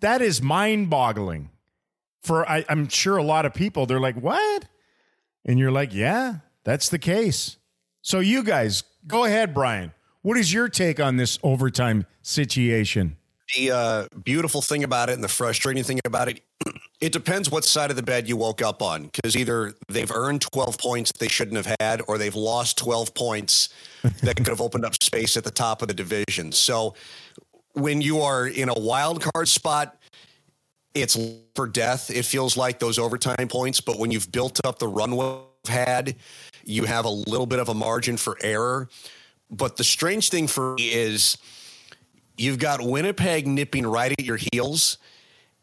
that 0.01 0.23
is 0.23 0.43
mind-boggling. 0.43 1.51
For 2.21 2.45
I, 2.51 2.65
I'm 2.69 2.89
sure 2.89 3.17
a 3.17 3.23
lot 3.23 3.47
of 3.47 3.55
people, 3.55 3.87
they're 3.87 4.01
like, 4.01 4.17
"What?" 4.17 4.65
And 5.45 5.57
you're 5.57 5.71
like, 5.71 5.95
"Yeah, 5.95 6.39
that's 6.65 6.89
the 6.89 6.99
case." 6.99 7.59
So 8.03 8.19
you 8.19 8.43
guys, 8.43 8.83
go 9.07 9.25
ahead, 9.25 9.55
Brian. 9.55 9.93
What 10.23 10.37
is 10.37 10.53
your 10.53 10.69
take 10.69 10.99
on 10.99 11.17
this 11.17 11.39
overtime 11.45 12.07
situation? 12.23 13.19
The 13.57 13.71
uh, 13.71 14.07
beautiful 14.25 14.61
thing 14.61 14.85
about 14.85 15.09
it 15.09 15.15
and 15.15 15.25
the 15.25 15.29
frustrating 15.29 15.83
thing 15.83 16.01
about 16.05 16.29
it, 16.29 16.43
it 17.01 17.13
depends 17.13 17.51
what 17.51 17.65
side 17.65 17.91
of 17.91 17.97
the 17.97 18.03
bed 18.03 18.29
you 18.29 18.37
woke 18.37 18.61
up 18.61 18.83
on 18.83 19.05
because 19.05 19.37
either 19.37 19.75
they've 19.89 20.11
earned 20.11 20.43
12 20.43 20.77
points 20.79 21.13
they 21.13 21.29
shouldn't 21.29 21.57
have 21.57 21.77
had 21.81 22.03
or 22.09 22.19
they've 22.19 22.35
lost 22.35 22.77
12 22.79 23.15
points 23.15 23.71
that 24.23 24.37
could 24.37 24.49
have 24.49 24.61
opened 24.61 24.85
up 24.85 25.03
space 25.03 25.37
at 25.37 25.45
the 25.45 25.51
top 25.51 25.81
of 25.81 25.89
the 25.89 25.95
division. 25.95 26.53
So 26.53 26.95
when 27.73 28.03
you 28.03 28.21
are 28.21 28.47
in 28.47 28.69
a 28.69 28.79
wild 28.79 29.23
card 29.23 29.49
spot, 29.49 29.97
it's 30.95 31.19
for 31.55 31.67
death. 31.67 32.11
It 32.11 32.25
feels 32.25 32.57
like 32.57 32.79
those 32.79 32.99
overtime 32.99 33.49
points, 33.49 33.81
but 33.81 33.99
when 33.99 34.11
you've 34.11 34.31
built 34.33 34.61
up 34.65 34.79
the 34.79 34.89
runway 34.89 35.39
had, 35.67 36.17
you 36.65 36.85
have 36.85 37.05
a 37.05 37.11
little 37.11 37.47
bit 37.47 37.59
of 37.59 37.69
a 37.69 37.75
margin 37.75 38.17
for 38.17 38.37
error. 38.43 38.89
But 39.51 39.77
the 39.77 39.85
strange 39.85 40.29
thing 40.29 40.47
for 40.47 40.75
me 40.75 40.93
is 40.93 41.39
You've 42.39 42.59
got 42.59 42.81
Winnipeg 42.81 43.47
nipping 43.47 43.87
right 43.87 44.13
at 44.13 44.25
your 44.25 44.39
heels, 44.53 44.99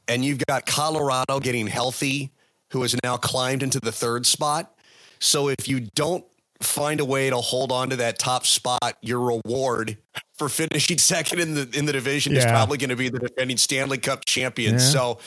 and 0.07 0.23
you've 0.23 0.45
got 0.45 0.65
Colorado 0.65 1.39
getting 1.39 1.67
healthy, 1.67 2.31
who 2.71 2.81
has 2.81 2.95
now 3.03 3.17
climbed 3.17 3.63
into 3.63 3.79
the 3.79 3.91
third 3.91 4.25
spot. 4.25 4.77
So 5.19 5.47
if 5.47 5.67
you 5.67 5.87
don't 5.95 6.25
find 6.61 6.99
a 6.99 7.05
way 7.05 7.29
to 7.29 7.37
hold 7.37 7.71
on 7.71 7.89
to 7.89 7.95
that 7.97 8.19
top 8.19 8.45
spot, 8.45 8.97
your 9.01 9.19
reward 9.19 9.97
for 10.37 10.49
finishing 10.49 10.97
second 10.99 11.39
in 11.39 11.53
the 11.53 11.69
in 11.73 11.85
the 11.85 11.93
division 11.93 12.33
yeah. 12.33 12.39
is 12.39 12.45
probably 12.45 12.77
going 12.77 12.89
to 12.89 12.95
be 12.95 13.09
the 13.09 13.19
defending 13.19 13.57
Stanley 13.57 13.97
Cup 13.97 14.25
champions. 14.25 14.83
Yeah. 14.83 14.89
So, 14.89 15.19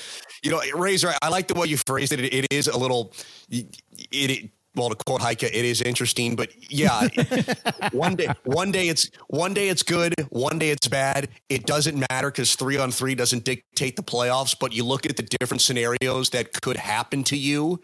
you 0.42 0.50
know, 0.50 0.60
Razor, 0.74 1.12
I 1.22 1.28
like 1.28 1.48
the 1.48 1.54
way 1.54 1.66
you 1.66 1.78
phrased 1.86 2.12
it. 2.12 2.20
It, 2.20 2.34
it 2.34 2.46
is 2.50 2.66
a 2.68 2.76
little 2.76 3.12
it, 3.48 3.80
it 4.10 4.50
well, 4.78 4.88
to 4.90 4.94
quote 4.94 5.20
Heika, 5.20 5.44
it 5.44 5.54
is 5.54 5.82
interesting, 5.82 6.36
but 6.36 6.50
yeah, 6.70 7.08
one 7.92 8.14
day, 8.14 8.28
one 8.44 8.70
day 8.70 8.88
it's 8.88 9.10
one 9.26 9.52
day 9.52 9.68
it's 9.68 9.82
good, 9.82 10.14
one 10.30 10.58
day 10.58 10.70
it's 10.70 10.88
bad. 10.88 11.28
It 11.48 11.66
doesn't 11.66 12.04
matter 12.10 12.30
because 12.30 12.54
three 12.54 12.78
on 12.78 12.90
three 12.90 13.14
doesn't 13.14 13.44
dictate 13.44 13.96
the 13.96 14.02
playoffs. 14.02 14.56
But 14.58 14.72
you 14.72 14.84
look 14.84 15.04
at 15.04 15.16
the 15.16 15.24
different 15.38 15.60
scenarios 15.60 16.30
that 16.30 16.60
could 16.60 16.76
happen 16.76 17.24
to 17.24 17.36
you 17.36 17.80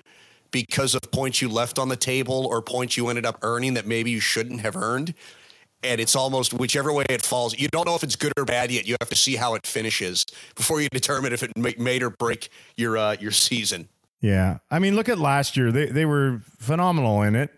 because 0.50 0.94
of 0.94 1.02
points 1.10 1.42
you 1.42 1.48
left 1.48 1.78
on 1.78 1.88
the 1.88 1.96
table 1.96 2.46
or 2.46 2.62
points 2.62 2.96
you 2.96 3.08
ended 3.08 3.26
up 3.26 3.38
earning 3.42 3.74
that 3.74 3.86
maybe 3.86 4.10
you 4.10 4.20
shouldn't 4.20 4.60
have 4.60 4.76
earned. 4.76 5.14
And 5.82 6.00
it's 6.00 6.16
almost 6.16 6.54
whichever 6.54 6.92
way 6.92 7.04
it 7.10 7.22
falls. 7.22 7.58
You 7.58 7.68
don't 7.68 7.86
know 7.86 7.94
if 7.94 8.02
it's 8.02 8.16
good 8.16 8.32
or 8.38 8.44
bad 8.44 8.70
yet. 8.70 8.86
You 8.86 8.96
have 9.00 9.10
to 9.10 9.16
see 9.16 9.36
how 9.36 9.54
it 9.54 9.66
finishes 9.66 10.24
before 10.54 10.80
you 10.80 10.88
determine 10.88 11.32
if 11.32 11.42
it 11.42 11.78
made 11.78 12.02
or 12.02 12.10
break 12.10 12.48
your 12.76 12.96
uh, 12.96 13.16
your 13.20 13.32
season. 13.32 13.88
Yeah. 14.24 14.60
I 14.70 14.78
mean, 14.78 14.96
look 14.96 15.10
at 15.10 15.18
last 15.18 15.54
year. 15.54 15.70
They 15.70 15.84
they 15.86 16.06
were 16.06 16.40
phenomenal 16.58 17.20
in 17.20 17.36
it. 17.36 17.50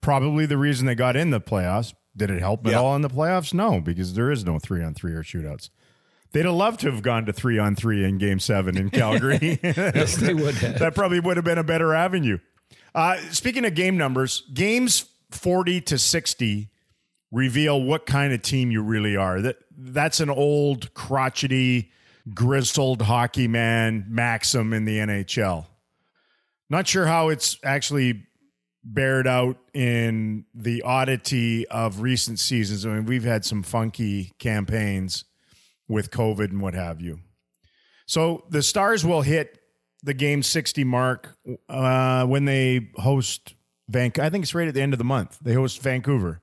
Probably 0.00 0.46
the 0.46 0.56
reason 0.56 0.86
they 0.86 0.94
got 0.94 1.16
in 1.16 1.30
the 1.30 1.40
playoffs. 1.40 1.92
Did 2.16 2.30
it 2.30 2.38
help 2.38 2.64
at 2.68 2.74
all 2.74 2.94
in 2.94 3.02
the 3.02 3.10
playoffs? 3.10 3.52
No, 3.52 3.80
because 3.80 4.14
there 4.14 4.30
is 4.30 4.44
no 4.44 4.60
three 4.60 4.82
on 4.82 4.94
three 4.94 5.12
or 5.12 5.24
shootouts. 5.24 5.70
They'd 6.30 6.44
have 6.44 6.54
loved 6.54 6.80
to 6.80 6.90
have 6.92 7.02
gone 7.02 7.26
to 7.26 7.32
three 7.32 7.58
on 7.58 7.74
three 7.74 8.04
in 8.04 8.18
game 8.18 8.38
seven 8.38 8.76
in 8.76 8.90
Calgary. 8.92 9.58
yes, 9.60 10.16
they 10.16 10.34
would 10.34 10.54
have. 10.62 10.78
That 10.78 10.94
probably 10.94 11.18
would 11.18 11.36
have 11.36 11.44
been 11.44 11.58
a 11.58 11.64
better 11.64 11.92
avenue. 11.94 12.38
Uh, 12.94 13.16
speaking 13.32 13.64
of 13.64 13.74
game 13.74 13.96
numbers, 13.96 14.42
games 14.54 15.04
40 15.32 15.80
to 15.80 15.98
60 15.98 16.70
reveal 17.32 17.82
what 17.82 18.06
kind 18.06 18.32
of 18.32 18.42
team 18.42 18.70
you 18.70 18.82
really 18.82 19.16
are. 19.16 19.40
That 19.40 19.56
That's 19.76 20.20
an 20.20 20.30
old, 20.30 20.94
crotchety, 20.94 21.90
grizzled 22.32 23.02
hockey 23.02 23.48
man 23.48 24.06
maxim 24.08 24.72
in 24.72 24.84
the 24.84 24.98
NHL 24.98 25.66
Not 26.70 26.86
sure 26.86 27.06
how 27.06 27.28
it's 27.28 27.58
actually 27.64 28.24
bared 28.84 29.26
out 29.26 29.58
in 29.74 30.44
the 30.54 30.82
oddity 30.82 31.66
of 31.68 32.00
recent 32.00 32.38
seasons. 32.38 32.86
I 32.86 32.90
mean, 32.90 33.06
we've 33.06 33.24
had 33.24 33.44
some 33.44 33.62
funky 33.62 34.32
campaigns 34.38 35.24
with 35.88 36.10
COVID 36.10 36.50
and 36.50 36.60
what 36.60 36.74
have 36.74 37.00
you. 37.00 37.20
So 38.06 38.44
the 38.50 38.62
Stars 38.62 39.04
will 39.04 39.22
hit 39.22 39.58
the 40.02 40.14
game 40.14 40.42
60 40.42 40.84
mark 40.84 41.36
uh, 41.68 42.24
when 42.26 42.44
they 42.44 42.90
host 42.96 43.54
Vancouver. 43.88 44.26
I 44.26 44.30
think 44.30 44.42
it's 44.42 44.54
right 44.54 44.68
at 44.68 44.74
the 44.74 44.82
end 44.82 44.94
of 44.94 44.98
the 44.98 45.04
month. 45.04 45.38
They 45.42 45.54
host 45.54 45.82
Vancouver. 45.82 46.40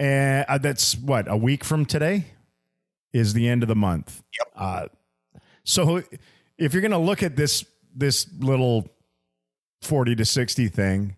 And 0.00 0.44
uh, 0.48 0.58
that's 0.58 0.96
what, 0.96 1.30
a 1.30 1.36
week 1.36 1.64
from 1.64 1.86
today 1.86 2.26
is 3.12 3.32
the 3.32 3.48
end 3.48 3.62
of 3.62 3.68
the 3.68 3.76
month. 3.76 4.22
Yep. 4.38 4.52
Uh, 4.56 4.86
so 5.62 6.02
if 6.58 6.74
you're 6.74 6.82
going 6.82 6.90
to 6.90 6.98
look 6.98 7.22
at 7.22 7.36
this 7.36 7.64
this 7.96 8.26
little 8.40 8.88
40 9.84 10.16
to 10.16 10.24
60 10.24 10.68
thing, 10.68 11.16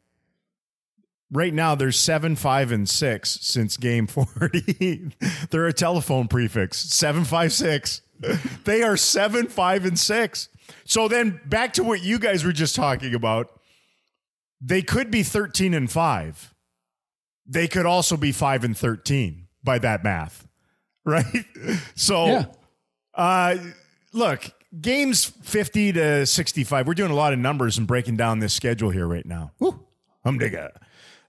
right 1.33 1.53
now 1.55 1.75
there's 1.75 1.99
7 1.99 2.37
5 2.37 2.73
and 2.73 2.89
6 2.89 3.39
since 3.43 3.77
game 3.77 4.07
40. 4.09 5.11
They're 5.51 5.67
a 5.67 5.73
telephone 5.73 6.29
prefix. 6.29 6.79
756. 6.79 8.03
they 8.65 8.83
are 8.83 8.97
7 8.97 9.47
5 9.49 9.85
and 9.85 9.99
6. 9.99 10.49
So 10.85 11.09
then 11.09 11.41
back 11.47 11.73
to 11.75 11.85
what 11.85 12.03
you 12.03 12.19
guys 12.19 12.45
were 12.45 12.53
just 12.53 12.75
talking 12.75 13.15
about. 13.15 13.51
They 14.61 14.83
could 14.83 15.11
be 15.11 15.23
13 15.23 15.75
and 15.75 15.91
5. 15.91 16.55
They 17.47 17.69
could 17.69 17.87
also 17.87 18.17
be 18.17 18.33
5 18.33 18.65
and 18.65 18.77
13 18.77 19.47
by 19.63 19.79
that 19.79 20.03
math. 20.05 20.43
Right? 21.09 21.45
So 21.95 22.27
Yeah. 22.27 22.45
uh 23.15 23.57
look, 24.13 24.51
games 24.81 25.25
50 25.25 25.93
to 25.95 26.27
65. 26.27 26.87
We're 26.87 26.95
doing 26.95 27.11
a 27.11 27.15
lot 27.15 27.33
of 27.33 27.39
numbers 27.39 27.79
and 27.79 27.87
breaking 27.87 28.17
down 28.17 28.39
this 28.39 28.55
schedule 28.55 28.91
here 28.91 29.07
right 29.07 29.27
now. 29.27 29.53
Woo, 29.59 29.81
humdiga. 30.25 30.71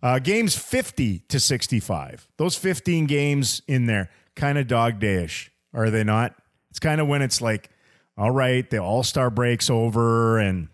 Uh, 0.01 0.19
games 0.19 0.55
50 0.55 1.19
to 1.27 1.39
65. 1.39 2.27
Those 2.37 2.55
15 2.55 3.05
games 3.05 3.61
in 3.67 3.85
there, 3.87 4.09
kind 4.35 4.57
of 4.57 4.67
dog 4.67 4.99
dayish, 4.99 5.49
are 5.73 5.89
they 5.89 6.03
not? 6.03 6.35
It's 6.69 6.79
kind 6.79 7.01
of 7.01 7.07
when 7.07 7.21
it's 7.21 7.41
like, 7.41 7.69
all 8.17 8.31
right, 8.31 8.67
the 8.69 8.79
all 8.79 9.03
star 9.03 9.29
break's 9.29 9.69
over 9.69 10.37
and 10.37 10.69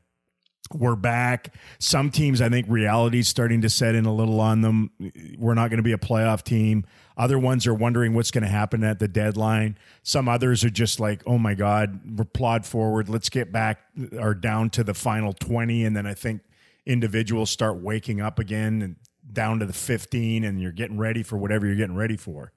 we're 0.74 0.96
back. 0.96 1.54
Some 1.80 2.10
teams, 2.10 2.42
I 2.42 2.50
think 2.50 2.68
reality's 2.70 3.28
starting 3.28 3.62
to 3.62 3.70
set 3.70 3.96
in 3.96 4.06
a 4.06 4.14
little 4.14 4.40
on 4.40 4.62
them. 4.62 4.92
We're 5.38 5.54
not 5.54 5.70
going 5.70 5.78
to 5.78 5.84
be 5.84 5.92
a 5.92 5.98
playoff 5.98 6.44
team. 6.44 6.86
Other 7.16 7.38
ones 7.38 7.68
are 7.68 7.74
wondering 7.74 8.14
what's 8.14 8.32
going 8.32 8.44
to 8.44 8.50
happen 8.50 8.84
at 8.84 9.00
the 9.00 9.08
deadline. 9.08 9.78
Some 10.02 10.28
others 10.28 10.64
are 10.64 10.70
just 10.70 11.00
like, 11.00 11.22
oh 11.28 11.38
my 11.38 11.54
God, 11.54 12.00
we're 12.18 12.26
plod 12.26 12.66
forward. 12.66 13.08
Let's 13.08 13.30
get 13.30 13.52
back 13.52 13.82
or 14.18 14.34
down 14.34 14.70
to 14.72 14.84
the 14.84 14.94
final 14.94 15.34
20. 15.34 15.86
And 15.86 15.96
then 15.96 16.08
I 16.08 16.14
think 16.14 16.42
individuals 16.86 17.50
start 17.50 17.78
waking 17.78 18.20
up 18.20 18.40
again 18.40 18.82
and 18.82 18.96
down 19.32 19.60
to 19.60 19.66
the 19.66 19.74
15, 19.74 20.44
and 20.44 20.62
you're 20.62 20.72
getting 20.72 20.98
ready 20.98 21.24
for 21.24 21.38
whatever 21.38 21.66
you're 21.66 21.76
getting 21.76 21.96
ready 21.96 22.18
for. 22.18 22.52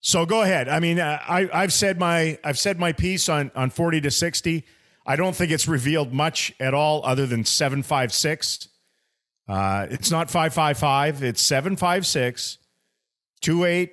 So 0.00 0.26
go 0.26 0.42
ahead. 0.42 0.68
I 0.68 0.80
mean, 0.80 0.98
uh, 0.98 1.18
I, 1.26 1.48
I've 1.52 1.72
said 1.72 1.98
my 1.98 2.38
I've 2.42 2.58
said 2.58 2.78
my 2.78 2.92
piece 2.92 3.28
on 3.28 3.52
on 3.54 3.70
40 3.70 4.00
to 4.02 4.10
60. 4.10 4.64
I 5.06 5.16
don't 5.16 5.34
think 5.34 5.50
it's 5.50 5.66
revealed 5.66 6.12
much 6.12 6.52
at 6.60 6.74
all 6.74 7.02
other 7.04 7.26
than 7.26 7.44
756. 7.44 8.68
Uh, 9.48 9.86
it's 9.90 10.10
not 10.10 10.30
555, 10.30 11.22
it's 11.22 11.42
756 13.42 13.92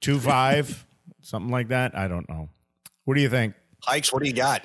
25 0.00 0.86
something 1.22 1.50
like 1.50 1.68
that. 1.68 1.96
I 1.96 2.08
don't 2.08 2.28
know. 2.28 2.48
What 3.04 3.14
do 3.14 3.20
you 3.20 3.28
think? 3.28 3.54
Hikes, 3.82 4.12
what 4.12 4.22
do 4.22 4.28
you 4.28 4.34
got? 4.34 4.62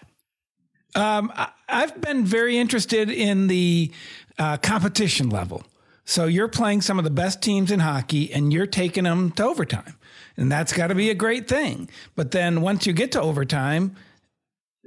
Um, 0.95 1.31
I- 1.35 1.49
I've 1.67 1.99
been 1.99 2.23
very 2.25 2.57
interested 2.57 3.09
in 3.09 3.47
the 3.47 3.91
uh, 4.37 4.57
competition 4.57 5.29
level. 5.29 5.63
So 6.05 6.25
you're 6.25 6.47
playing 6.47 6.81
some 6.81 6.99
of 6.99 7.03
the 7.03 7.09
best 7.11 7.41
teams 7.41 7.71
in 7.71 7.79
hockey 7.79 8.31
and 8.31 8.53
you're 8.53 8.67
taking 8.67 9.05
them 9.05 9.31
to 9.31 9.43
overtime. 9.43 9.95
And 10.37 10.51
that's 10.51 10.71
got 10.73 10.87
to 10.87 10.95
be 10.95 11.09
a 11.09 11.15
great 11.15 11.47
thing. 11.47 11.89
But 12.15 12.31
then 12.31 12.61
once 12.61 12.85
you 12.85 12.93
get 12.93 13.11
to 13.13 13.21
overtime, 13.21 13.95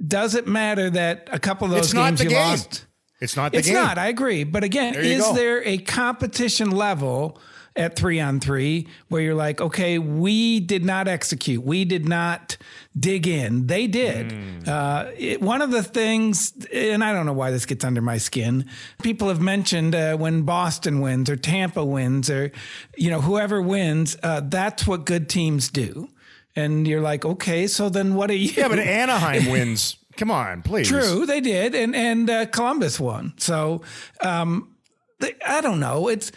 does 0.05 0.33
it 0.35 0.47
matter 0.47 0.89
that 0.91 1.27
a 1.31 1.39
couple 1.39 1.65
of 1.65 1.71
those 1.71 1.85
It's 1.87 1.93
not 1.93 2.07
games 2.11 2.19
the 2.19 2.23
you 2.25 2.29
game. 2.31 2.39
lost? 2.39 2.85
It's 3.19 3.35
not 3.35 3.51
the 3.51 3.57
It's 3.57 3.67
game. 3.67 3.75
not. 3.75 3.97
I 3.97 4.07
agree. 4.07 4.45
But 4.45 4.63
again, 4.63 4.93
There 4.93 5.01
is 5.01 5.19
go. 5.21 5.33
there 5.33 5.61
a 5.67 5.77
competition 5.79 6.71
level 6.71 7.37
at 7.75 7.95
three 7.95 8.19
on 8.19 8.39
three 8.39 8.87
where 9.07 9.21
you're 9.21 9.35
like, 9.35 9.61
okay, 9.61 9.99
we 9.99 10.59
did 10.59 10.83
not 10.83 11.07
execute, 11.07 11.63
we 11.63 11.85
did 11.85 12.07
not 12.07 12.57
dig 12.97 13.27
in. 13.27 13.67
They 13.67 13.87
did. 13.87 14.31
Hmm. 14.31 14.59
Uh, 14.67 15.05
it, 15.17 15.41
one 15.41 15.61
of 15.61 15.71
the 15.71 15.83
things, 15.83 16.53
and 16.73 17.03
I 17.03 17.13
don't 17.13 17.25
know 17.25 17.33
why 17.33 17.51
this 17.51 17.65
gets 17.65 17.85
under 17.85 18.01
my 18.01 18.17
skin. 18.17 18.65
People 19.01 19.29
have 19.29 19.41
mentioned 19.41 19.95
uh, 19.95 20.17
when 20.17 20.43
Boston 20.43 21.01
wins 21.01 21.29
or 21.29 21.35
Tampa 21.35 21.83
wins 21.83 22.29
or 22.29 22.51
you 22.97 23.09
know 23.09 23.21
whoever 23.21 23.61
wins, 23.61 24.17
uh, 24.23 24.41
that's 24.43 24.85
what 24.85 25.05
good 25.05 25.29
teams 25.29 25.69
do. 25.69 26.09
And 26.55 26.87
you're 26.87 27.01
like, 27.01 27.25
okay, 27.25 27.67
so 27.67 27.89
then 27.89 28.15
what 28.15 28.29
are 28.29 28.35
you? 28.35 28.51
Yeah, 28.55 28.67
but 28.67 28.79
Anaheim 28.79 29.45
wins. 29.51 29.97
Come 30.17 30.31
on, 30.31 30.63
please. 30.63 30.89
True, 30.89 31.25
they 31.25 31.39
did, 31.39 31.73
and 31.75 31.95
and 31.95 32.29
uh, 32.29 32.45
Columbus 32.47 32.99
won. 32.99 33.33
So 33.37 33.83
um, 34.21 34.75
they, 35.19 35.35
I 35.47 35.61
don't 35.61 35.79
know. 35.79 36.09
It's 36.09 36.31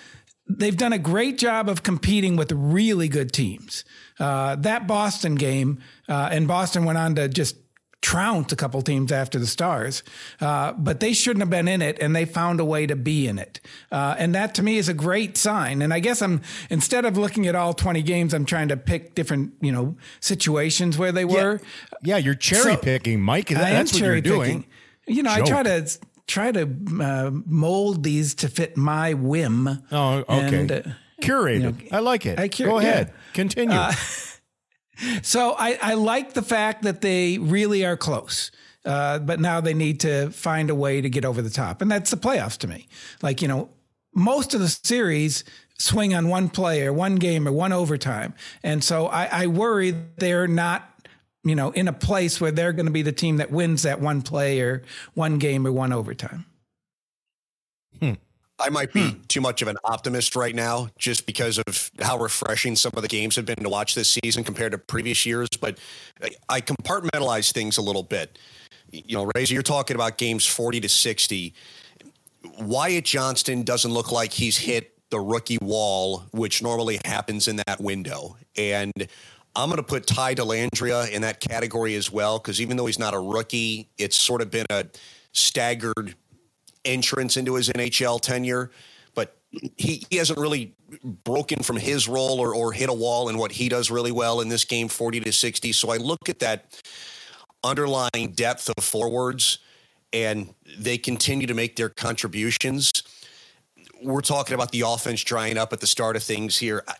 they've 0.59 0.77
done 0.77 0.93
a 0.93 0.99
great 0.99 1.39
job 1.39 1.69
of 1.69 1.83
competing 1.83 2.37
with 2.37 2.53
really 2.53 3.09
good 3.09 3.33
teams. 3.33 3.85
Uh, 4.19 4.57
that 4.57 4.87
Boston 4.87 5.35
game, 5.35 5.81
uh, 6.09 6.29
and 6.33 6.47
Boston 6.49 6.85
went 6.85 6.99
on 6.99 7.15
to 7.17 7.29
just 7.29 7.57
trounce 8.03 8.53
a 8.53 8.57
couple 8.57 8.83
teams 8.83 9.13
after 9.13 9.39
the 9.39 9.47
Stars, 9.47 10.03
uh, 10.41 10.73
but 10.73 10.99
they 10.99 11.13
shouldn't 11.13 11.41
have 11.41 11.51
been 11.51 11.69
in 11.69 11.81
it, 11.81 11.99
and 12.01 12.17
they 12.17 12.25
found 12.25 12.59
a 12.59 12.65
way 12.65 12.85
to 12.85 12.97
be 12.97 13.29
in 13.29 13.39
it. 13.39 13.61
Uh, 13.93 14.17
and 14.19 14.35
that 14.35 14.55
to 14.57 14.63
me 14.63 14.77
is 14.77 14.89
a 14.89 14.95
great 14.95 15.37
sign. 15.37 15.81
And 15.83 15.95
I 15.95 16.01
guess 16.01 16.21
I'm 16.21 16.43
instead 16.69 17.05
of 17.05 17.17
looking 17.17 17.47
at 17.47 17.55
all 17.55 17.73
20 17.75 18.03
games, 18.03 18.35
I'm 18.35 18.45
trying 18.45 18.69
to 18.69 18.77
pick 18.77 19.15
different 19.15 19.53
you 19.61 19.71
know 19.71 19.97
situations 20.21 20.99
where 20.99 21.13
they 21.13 21.25
were. 21.25 21.61
Yeah, 22.03 22.17
you're 22.17 22.35
cherry 22.35 22.75
So- 22.75 22.77
picking, 22.77 23.21
Mike. 23.21 23.51
Am 23.53 23.59
That's 23.59 23.93
what 23.93 24.01
you're 24.01 24.09
cherry 24.09 24.21
doing. 24.21 24.63
picking. 24.63 25.17
You 25.17 25.23
know, 25.25 25.33
I 25.33 25.43
try 25.43 25.63
to 25.63 25.89
try 26.33 26.51
to 26.51 26.63
uh, 27.01 27.31
mold 27.47 28.03
these 28.03 28.35
to 28.37 28.49
fit 28.49 28.77
my 28.77 29.13
whim. 29.15 29.69
Oh, 29.93 30.25
okay. 30.29 30.61
And, 30.61 30.73
uh, 30.73 30.83
Curated. 31.21 31.93
I 31.93 32.01
like 32.01 32.27
it. 32.27 32.39
I 32.39 32.49
cur- 32.49 32.65
Go 32.65 32.81
yeah. 32.81 32.89
ahead. 32.89 33.13
Continue. 33.33 33.79
so 35.23 35.55
I, 35.57 35.79
I 35.81 35.95
like 35.95 36.33
the 36.33 36.43
fact 36.43 36.83
that 36.83 37.01
they 37.01 37.39
really 37.39 37.85
are 37.85 37.97
close. 37.97 38.51
Uh, 38.85 39.21
but 39.21 39.39
now 39.39 39.61
they 39.61 39.75
need 39.75 40.01
to 40.01 40.31
find 40.31 40.69
a 40.69 40.75
way 40.75 41.01
to 41.01 41.09
get 41.09 41.25
over 41.25 41.41
the 41.41 41.51
top. 41.51 41.83
And 41.83 41.91
that's 41.91 42.11
the 42.11 42.17
playoffs 42.17 42.59
to 42.59 42.67
me. 42.67 42.89
Like, 43.23 43.41
you 43.41 43.47
know, 43.47 43.69
most 44.13 44.55
of 44.55 44.61
the 44.61 44.69
series 44.69 45.45
swing 45.79 46.15
on 46.15 46.29
one 46.29 46.49
play 46.49 46.85
or 46.85 46.93
one 46.93 47.17
game 47.17 47.47
or 47.47 47.53
one 47.53 47.73
overtime. 47.73 48.35
And 48.65 48.83
so 48.83 49.07
I, 49.07 49.45
I 49.45 49.47
worry 49.47 49.95
they're 50.17 50.49
not, 50.49 50.92
you 51.45 51.55
know, 51.55 51.71
in 51.71 51.89
a 51.89 51.93
place 51.93 52.41
where 52.41 52.53
they're 52.53 52.73
going 52.73 52.87
to 52.87 52.93
be 52.93 53.03
the 53.03 53.13
team 53.13 53.39
that 53.39 53.51
wins 53.51 53.83
that 53.83 54.01
one 54.01 54.23
play 54.23 54.61
or 54.61 54.83
one 55.15 55.39
game 55.39 55.67
or 55.67 55.73
one 55.73 55.93
overtime. 55.93 56.45
Hmm. 57.99 58.13
I 58.59 58.69
might 58.69 58.93
be 58.93 59.11
hmm. 59.11 59.21
too 59.27 59.41
much 59.41 59.61
of 59.61 59.69
an 59.69 59.77
optimist 59.83 60.37
right 60.37 60.55
now 60.55 60.89
just 60.97 61.27
because 61.27 61.59
of 61.59 61.91
how 62.01 62.19
refreshing 62.19 62.77
some 62.77 62.93
of 62.95 63.03
the 63.03 63.09
games 63.09 63.35
have 63.37 63.47
been 63.47 63.57
to 63.57 63.69
watch 63.69 63.95
this 63.95 64.11
season 64.23 64.45
compared 64.45 64.73
to 64.73 64.79
previous 64.79 65.27
years. 65.27 65.49
But 65.61 65.79
I- 66.23 66.37
I 66.49 66.61
compartmentalize 66.61 67.53
things 67.53 67.77
a 67.77 67.83
little 67.83 68.05
bit. 68.05 68.39
You 68.93 69.17
know, 69.17 69.31
Razor, 69.35 69.55
you're 69.55 69.63
talking 69.63 69.97
about 69.97 70.19
games 70.19 70.47
40 70.47 70.81
to 70.81 70.89
60. 70.89 71.55
Wyatt 72.61 73.05
Johnston 73.05 73.63
doesn't 73.63 73.93
look 73.93 74.13
like 74.13 74.33
he's 74.33 74.59
hit 74.59 74.93
the 75.11 75.21
rookie 75.21 75.59
wall, 75.61 76.25
which 76.33 76.63
normally 76.63 76.99
happens 77.05 77.47
in 77.47 77.57
that 77.67 77.81
window. 77.81 78.37
And 78.57 78.93
I'm 79.55 79.69
going 79.69 79.77
to 79.77 79.83
put 79.83 80.07
Ty 80.07 80.35
Dellandrea 80.35 81.11
in 81.11 81.23
that 81.23 81.41
category 81.41 81.95
as 81.95 82.11
well, 82.11 82.39
because 82.39 82.61
even 82.61 82.77
though 82.77 82.87
he's 82.87 82.99
not 82.99 83.15
a 83.15 83.19
rookie, 83.19 83.91
it's 83.99 84.17
sort 84.17 84.41
of 84.41 84.51
been 84.51 84.67
a 84.71 84.87
staggered 85.33 86.15
entrance 86.85 87.37
into 87.37 87.55
his 87.55 87.69
NHL 87.69 88.21
tenure, 88.21 88.71
but 89.15 89.37
he, 89.77 90.05
he 90.11 90.17
hasn't 90.17 90.39
really 90.39 90.75
broken 91.25 91.63
from 91.63 91.77
his 91.77 92.09
role 92.09 92.41
or, 92.41 92.55
or 92.55 92.73
hit 92.73 92.89
a 92.89 92.93
wall 92.93 93.29
in 93.29 93.37
what 93.37 93.53
he 93.53 93.69
does 93.69 93.91
really 93.91 94.13
well 94.13 94.41
in 94.41 94.49
this 94.49 94.65
game, 94.65 94.89
40 94.89 95.21
to 95.21 95.33
60. 95.33 95.73
So 95.73 95.91
I 95.91 95.99
look 95.99 96.29
at 96.29 96.39
that 96.41 96.81
underlying 97.63 98.33
depth 98.35 98.71
of 98.77 98.83
forwards 98.83 99.59
and 100.13 100.55
they 100.79 100.99
continue 100.99 101.47
to 101.47 101.55
make 101.55 101.77
their 101.77 101.89
contributions. 101.89 102.91
We're 104.03 104.21
talking 104.21 104.55
about 104.55 104.73
the 104.73 104.83
offense 104.83 105.23
drying 105.23 105.57
up 105.57 105.73
at 105.73 105.81
the 105.81 105.87
start 105.87 106.17
of 106.17 106.23
things 106.23 106.59
here. 106.59 106.83
I- 106.89 106.95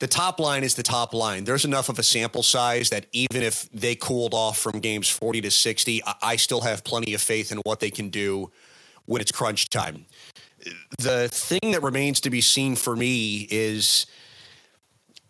The 0.00 0.06
top 0.06 0.40
line 0.40 0.64
is 0.64 0.74
the 0.74 0.82
top 0.82 1.12
line. 1.12 1.44
There's 1.44 1.66
enough 1.66 1.90
of 1.90 1.98
a 1.98 2.02
sample 2.02 2.42
size 2.42 2.88
that 2.88 3.06
even 3.12 3.42
if 3.42 3.70
they 3.70 3.94
cooled 3.94 4.32
off 4.32 4.58
from 4.58 4.80
games 4.80 5.08
40 5.10 5.42
to 5.42 5.50
60, 5.50 6.02
I- 6.22 6.36
still 6.36 6.62
have 6.62 6.82
plenty 6.84 7.12
of 7.12 7.20
faith 7.20 7.52
in 7.52 7.58
what 7.58 7.80
they 7.80 7.90
can 7.90 8.08
do 8.08 8.50
when 9.04 9.20
it's 9.20 9.30
crunch 9.30 9.68
time. 9.68 10.06
The 10.98 11.28
thing 11.28 11.72
that 11.72 11.82
remains 11.82 12.20
to 12.20 12.30
be 12.30 12.40
seen 12.40 12.76
for 12.76 12.96
me 12.96 13.46
is 13.50 14.06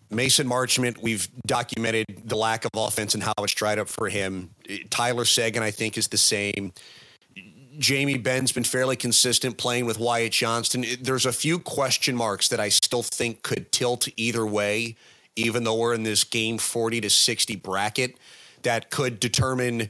Mason 0.08 0.46
Marchment. 0.48 0.98
We've 1.02 1.28
documented 1.46 2.22
the 2.24 2.36
lack 2.36 2.64
of 2.64 2.70
offense 2.76 3.14
and 3.14 3.22
how 3.24 3.32
it's 3.40 3.54
dried 3.54 3.80
up 3.80 3.88
for 3.88 4.08
him. 4.08 4.50
Tyler 4.90 5.24
Seguin, 5.24 5.64
I 5.64 5.72
think, 5.72 5.98
is 5.98 6.08
the 6.08 6.18
same. 6.18 6.72
Jamie 7.80 8.18
Benn's 8.18 8.52
been 8.52 8.62
fairly 8.62 8.94
consistent 8.94 9.56
playing 9.56 9.86
with 9.86 9.98
Wyatt 9.98 10.32
Johnston. 10.32 10.84
There's 11.00 11.24
a 11.24 11.32
few 11.32 11.58
question 11.58 12.14
marks 12.14 12.48
that 12.48 12.60
I 12.60 12.68
still 12.68 13.02
think 13.02 13.42
could 13.42 13.72
tilt 13.72 14.06
either 14.18 14.46
way, 14.46 14.96
even 15.34 15.64
though 15.64 15.76
we're 15.76 15.94
in 15.94 16.02
this 16.02 16.22
game 16.22 16.58
40 16.58 17.00
to 17.00 17.10
60 17.10 17.56
bracket 17.56 18.16
that 18.62 18.90
could 18.90 19.18
determine 19.18 19.88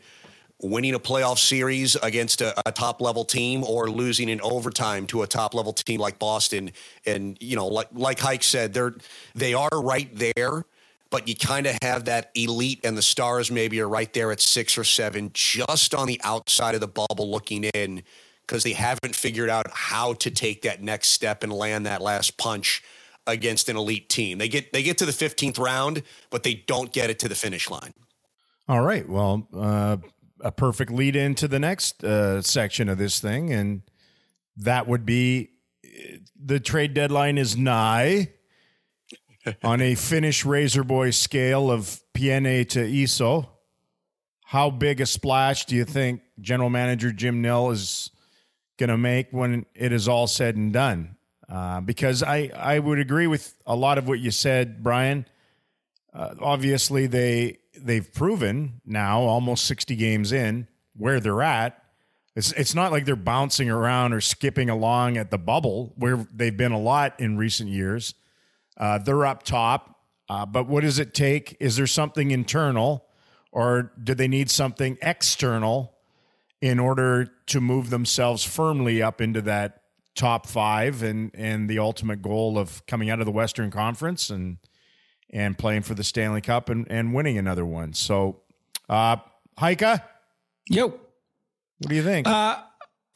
winning 0.63 0.95
a 0.95 1.01
playoff 1.01 1.39
series 1.39 1.97
against 1.97 2.41
a, 2.41 2.69
a, 2.69 2.71
top 2.71 3.01
level 3.01 3.25
team 3.25 3.65
or 3.65 3.91
losing 3.91 4.29
in 4.29 4.41
overtime 4.43 5.07
to 5.09 5.23
a 5.23 5.27
top 5.27 5.53
level 5.55 5.73
team 5.73 5.99
like 5.99 6.19
Boston. 6.21 6.71
And 7.07 7.37
you 7.41 7.57
know, 7.57 7.67
like 7.67 7.89
like 7.93 8.21
Hike 8.21 8.45
said, 8.45 8.73
they're 8.73 8.95
they 9.35 9.55
are 9.55 9.71
right 9.73 10.09
there, 10.15 10.65
but 11.11 11.29
you 11.29 11.35
kind 11.35 11.67
of 11.67 11.77
have 11.83 12.05
that 12.07 12.31
elite 12.35 12.81
and 12.85 12.97
the 12.97 13.03
stars 13.03 13.51
maybe 13.51 13.81
are 13.81 13.89
right 13.89 14.13
there 14.13 14.31
at 14.33 14.41
six 14.41 14.79
or 14.79 14.85
seven, 14.85 15.31
just 15.35 15.95
on 15.95 16.07
the 16.07 16.21
outside 16.25 16.75
of 16.75 16.81
the 16.81 16.89
bubble 16.89 17.31
looking 17.31 17.65
in, 17.65 18.03
because 18.47 18.63
they 18.63 18.73
haven't 18.73 19.15
figured 19.15 19.51
out 19.51 19.67
how 19.73 20.13
to 20.15 20.31
take 20.31 20.63
that 20.63 20.83
next 20.83 21.09
step 21.09 21.43
and 21.43 21.53
land 21.53 21.87
that 21.87 22.01
last 22.01 22.39
punch 22.39 22.83
against 23.27 23.69
an 23.69 23.77
elite 23.77 24.09
team. 24.09 24.39
They 24.39 24.49
get 24.49 24.73
they 24.73 24.83
get 24.83 24.99
to 24.99 25.07
the 25.07 25.13
15th 25.13 25.59
round, 25.59 26.03
but 26.31 26.43
they 26.43 26.55
don't 26.55 26.93
get 26.93 27.11
it 27.11 27.19
to 27.21 27.29
the 27.29 27.35
finish 27.35 27.69
line. 27.69 27.93
All 28.69 28.83
right. 28.83 29.09
Well, 29.09 29.49
uh, 29.55 29.97
a 30.41 30.53
perfect 30.53 30.91
lead 30.91 31.17
into 31.17 31.49
the 31.49 31.59
next 31.59 32.05
uh, 32.05 32.41
section 32.43 32.89
of 32.89 32.99
this 32.99 33.21
thing, 33.21 33.53
and 33.53 33.83
that 34.57 34.87
would 34.87 35.05
be 35.05 35.51
the 36.43 36.61
trade 36.61 36.95
deadline 36.95 37.39
is 37.39 37.57
nigh. 37.57 38.33
on 39.63 39.81
a 39.81 39.95
Finnish 39.95 40.45
razor 40.45 40.85
boy 40.85 41.11
scale 41.11 41.71
of 41.71 42.01
pieni 42.15 42.65
to 42.67 42.81
Iso, 42.81 43.49
how 44.45 44.71
big 44.71 45.01
a 45.01 45.07
splash 45.07 45.65
do 45.65 45.77
you 45.77 45.85
think 45.85 46.23
general 46.41 46.71
manager 46.71 47.13
Jim 47.13 47.41
Nill 47.41 47.71
is 47.71 48.11
going 48.79 48.91
to 48.91 48.99
make 48.99 49.29
when 49.31 49.67
it 49.75 49.93
is 49.93 50.09
all 50.09 50.27
said 50.27 50.57
and 50.57 50.73
done? 50.73 51.17
Uh, 51.49 51.81
because 51.81 52.23
I, 52.23 52.51
I 52.57 52.79
would 52.79 52.99
agree 52.99 53.27
with 53.27 53.55
a 53.67 53.75
lot 53.75 53.99
of 53.99 54.07
what 54.07 54.21
you 54.21 54.31
said, 54.31 54.83
Brian. 54.83 55.27
Uh, 56.13 56.35
obviously, 56.41 57.07
they 57.07 57.59
they've 57.77 58.13
proven 58.13 58.81
now, 58.85 59.21
almost 59.21 59.65
60 59.67 59.97
games 59.97 60.33
in, 60.33 60.69
where 60.97 61.21
they're 61.21 61.43
at. 61.43 61.83
It's, 62.37 62.53
it's 62.53 62.75
not 62.75 62.93
like 62.93 63.05
they're 63.05 63.17
bouncing 63.17 63.69
around 63.69 64.13
or 64.13 64.21
skipping 64.21 64.71
along 64.71 65.17
at 65.17 65.31
the 65.31 65.39
bubble 65.39 65.93
where 65.97 66.27
they've 66.33 66.57
been 66.57 66.73
a 66.73 66.79
lot 66.79 67.19
in 67.19 67.37
recent 67.37 67.71
years. 67.71 68.15
Uh, 68.81 68.99
they're 68.99 69.25
up 69.25 69.45
top. 69.45 70.01
Uh, 70.29 70.45
but 70.45 70.67
what 70.67 70.81
does 70.81 70.99
it 70.99 71.15
take? 71.15 71.57
Is 71.61 71.77
there 71.77 71.87
something 71.87 72.33
internal 72.33 73.07
or 73.53 73.93
do 74.03 74.15
they 74.15 74.29
need 74.29 74.51
something 74.51 74.99
external 75.03 75.95
in 76.61 76.81
order 76.81 77.29
to 77.47 77.61
move 77.61 77.91
themselves 77.91 78.43
firmly 78.45 79.01
up 79.01 79.21
into 79.21 79.41
that 79.43 79.83
top 80.17 80.47
five 80.47 81.05
and, 81.05 81.31
and 81.35 81.71
the 81.71 81.79
ultimate 81.79 82.23
goal 82.23 82.59
of 82.59 82.85
coming 82.87 83.11
out 83.11 83.21
of 83.21 83.27
the 83.27 83.33
Western 83.33 83.71
Conference 83.71 84.31
and– 84.31 84.57
and 85.33 85.57
playing 85.57 85.83
for 85.83 85.95
the 85.95 86.05
Stanley 86.05 86.41
Cup 86.41 86.69
and, 86.69 86.87
and 86.91 87.15
winning 87.15 87.39
another 87.39 87.65
one. 87.65 87.93
So, 87.93 88.41
uh, 88.89 89.17
Heika? 89.59 90.03
Yo. 90.69 90.89
What 90.89 91.89
do 91.89 91.95
you 91.95 92.03
think? 92.03 92.27
Uh, 92.27 92.59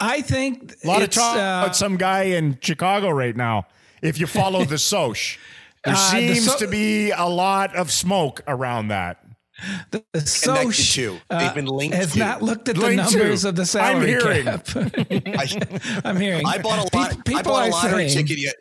I 0.00 0.22
think 0.22 0.74
a 0.84 0.86
lot 0.86 1.02
of 1.02 1.10
talk 1.10 1.36
uh, 1.36 1.38
about 1.38 1.76
some 1.76 1.96
guy 1.96 2.22
in 2.22 2.58
Chicago 2.60 3.10
right 3.10 3.36
now. 3.36 3.66
If 4.02 4.18
you 4.18 4.26
follow 4.26 4.64
the 4.64 4.78
Soch, 4.78 5.38
there 5.84 5.94
uh, 5.94 5.96
seems 5.96 6.44
the 6.44 6.50
so- 6.52 6.58
to 6.58 6.68
be 6.68 7.10
a 7.10 7.26
lot 7.26 7.74
of 7.74 7.90
smoke 7.90 8.42
around 8.46 8.88
that. 8.88 9.20
The, 9.92 10.04
the 10.12 10.20
Soch 10.20 10.74
to. 10.94 11.18
They've 11.30 11.54
been 11.54 11.66
linked 11.66 11.94
has 11.94 12.12
to. 12.14 12.18
not 12.18 12.42
looked 12.42 12.68
at 12.68 12.76
linked 12.76 13.12
the 13.12 13.18
numbers 13.18 13.42
to. 13.42 13.50
of 13.50 13.56
the 13.56 13.64
salary 13.64 14.16
I'm 14.16 14.20
hearing. 14.20 14.44
cap. 14.44 14.68
I, 16.04 16.04
am 16.10 16.16
hearing. 16.16 16.44
I 16.44 16.58
bought 16.58 16.92
a 16.92 16.96
lot. 16.96 17.24
People 17.24 17.38
I 17.38 17.42
bought 17.42 17.68
a 17.68 17.70
lottery 17.70 18.08
saying, 18.08 18.26
ticket 18.26 18.42
yet. 18.42 18.54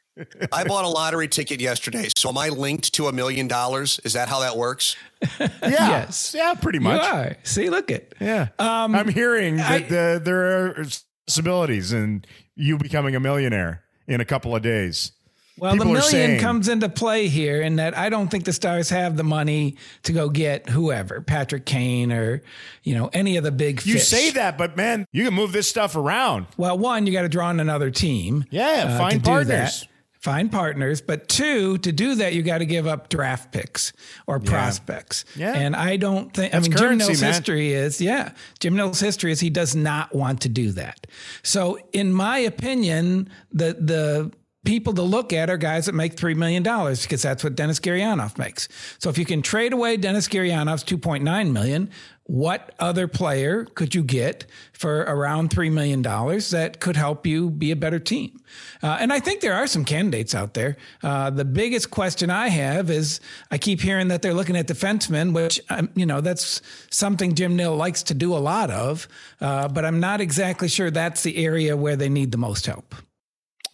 I 0.52 0.64
bought 0.64 0.86
a 0.86 0.88
lottery 0.88 1.28
ticket 1.28 1.60
yesterday. 1.60 2.10
So 2.16 2.30
am 2.30 2.38
I 2.38 2.50
linked 2.50 2.94
to 2.94 3.08
a 3.08 3.12
million 3.12 3.48
dollars? 3.48 4.00
Is 4.04 4.14
that 4.14 4.30
how 4.30 4.42
that 4.42 4.56
works? 4.56 4.96
yeah. 5.40 5.50
yes. 5.64 6.36
Yeah, 6.38 6.54
pretty 6.54 6.80
much. 6.80 7.02
You 7.02 7.08
are. 7.08 7.36
See, 7.42 7.70
look 7.72 7.90
it. 7.90 8.14
Yeah. 8.22 8.50
Um, 8.60 8.94
I'm 8.94 9.08
hearing 9.08 9.58
that 9.58 9.72
I, 9.72 9.80
the, 9.80 10.22
there 10.24 10.68
are 10.68 10.86
possibilities 11.26 11.92
in 11.92 12.24
you 12.56 12.78
becoming 12.78 13.16
a 13.16 13.20
millionaire 13.20 13.84
in 14.08 14.22
a 14.22 14.26
couple 14.26 14.56
of 14.56 14.62
days. 14.62 15.12
Well, 15.58 15.74
People 15.74 15.88
the 15.88 15.94
million 15.94 16.12
saying, 16.12 16.40
comes 16.40 16.68
into 16.68 16.90
play 16.90 17.28
here 17.28 17.62
in 17.62 17.76
that 17.76 17.96
I 17.96 18.10
don't 18.10 18.30
think 18.30 18.46
the 18.46 18.54
Stars 18.54 18.90
have 18.90 19.16
the 19.18 19.24
money 19.24 19.78
to 20.02 20.12
go 20.12 20.30
get 20.30 20.68
whoever, 20.68 21.22
Patrick 21.22 21.66
Kane 21.66 22.12
or, 22.12 22.42
you 22.82 22.96
know, 22.96 23.12
any 23.14 23.38
of 23.38 23.44
the 23.44 23.52
big 23.52 23.86
You 23.86 23.94
fish. 23.96 24.08
say 24.08 24.32
that, 24.32 24.58
but 24.58 24.76
man, 24.76 25.06
you 25.12 25.26
can 25.26 25.34
move 25.34 25.52
this 25.52 25.70
stuff 25.70 25.96
around. 25.96 26.48
Well, 26.58 26.78
one, 26.78 27.06
you 27.06 27.14
got 27.14 27.22
to 27.22 27.30
draw 27.30 27.48
on 27.48 27.60
another 27.60 27.92
team. 27.92 28.46
Yeah, 28.50 28.86
uh, 28.90 28.98
find 28.98 29.24
partners 29.24 29.88
find 30.24 30.50
partners. 30.50 31.02
But 31.02 31.28
two, 31.28 31.78
to 31.80 31.92
do 31.92 32.16
that, 32.16 32.34
you 32.34 32.44
got 32.44 32.60
to 32.60 32.66
give 32.66 32.88
up 32.88 33.10
draft 33.10 33.52
picks 33.52 33.92
or 34.26 34.40
yeah. 34.42 34.50
prospects. 34.50 35.26
Yeah. 35.36 35.54
And 35.54 35.76
I 35.76 35.98
don't 35.98 36.34
think, 36.34 36.54
That's 36.54 36.66
I 36.66 36.70
mean, 36.70 36.78
currency, 36.78 36.98
Jim 37.00 37.08
Nill's 37.10 37.22
man. 37.22 37.34
history 37.34 37.74
is, 37.74 38.00
yeah, 38.00 38.32
Jim 38.60 38.76
Nill's 38.78 39.02
history 39.02 39.34
is 39.34 39.42
he 39.42 39.50
does 39.50 39.76
not 39.76 40.16
want 40.16 40.40
to 40.42 40.50
do 40.50 40.72
that. 40.72 41.06
So, 41.44 41.78
in 41.92 42.14
my 42.14 42.38
opinion, 42.38 43.30
the, 43.52 43.74
the, 43.74 44.32
people 44.64 44.94
to 44.94 45.02
look 45.02 45.34
at 45.34 45.50
are 45.50 45.58
guys 45.58 45.86
that 45.88 45.94
make 45.94 46.16
$3 46.16 46.36
million 46.36 46.64
because 46.64 47.22
that's 47.22 47.44
what 47.44 47.56
Denis 47.56 47.80
Gurianov 47.80 48.38
makes. 48.38 48.70
So 48.98 49.10
if 49.10 49.18
you 49.18 49.26
can 49.26 49.42
trade 49.42 49.74
away 49.74 49.98
Denis 49.98 50.28
Gurianov's 50.28 50.84
2.9 50.84 51.52
million, 51.52 51.90
what 52.26 52.74
other 52.80 53.10
player 53.10 53.66
could 53.66 53.94
you 53.94 54.02
get 54.02 54.46
for 54.72 55.02
around 55.02 55.50
$3 55.50 55.70
million 55.70 56.02
that 56.02 56.78
could 56.80 56.96
help 56.96 57.28
you 57.28 57.50
be 57.50 57.72
a 57.72 57.76
better 57.76 58.00
team? 58.00 58.40
Uh, 58.82 58.98
and 59.02 59.12
I 59.12 59.20
think 59.20 59.42
there 59.42 59.54
are 59.54 59.68
some 59.68 59.84
candidates 59.84 60.34
out 60.34 60.54
there. 60.54 60.78
Uh, 61.02 61.30
the 61.30 61.44
biggest 61.44 61.92
question 61.92 62.30
I 62.30 62.48
have 62.48 62.90
is 62.90 63.20
I 63.52 63.58
keep 63.58 63.82
hearing 63.82 64.08
that 64.08 64.22
they're 64.22 64.34
looking 64.34 64.56
at 64.56 64.68
defensemen, 64.68 65.34
which, 65.34 65.60
um, 65.70 65.90
you 65.96 66.06
know, 66.06 66.22
that's 66.22 66.62
something 66.90 67.36
Jim 67.36 67.58
Nill 67.58 67.76
likes 67.76 68.04
to 68.04 68.14
do 68.14 68.34
a 68.34 68.40
lot 68.40 68.72
of, 68.72 69.10
uh, 69.42 69.68
but 69.68 69.84
I'm 69.84 70.00
not 70.00 70.22
exactly 70.22 70.70
sure 70.70 70.90
that's 70.90 71.24
the 71.24 71.44
area 71.44 71.76
where 71.76 71.98
they 71.98 72.10
need 72.10 72.32
the 72.32 72.38
most 72.38 72.66
help. 72.66 72.96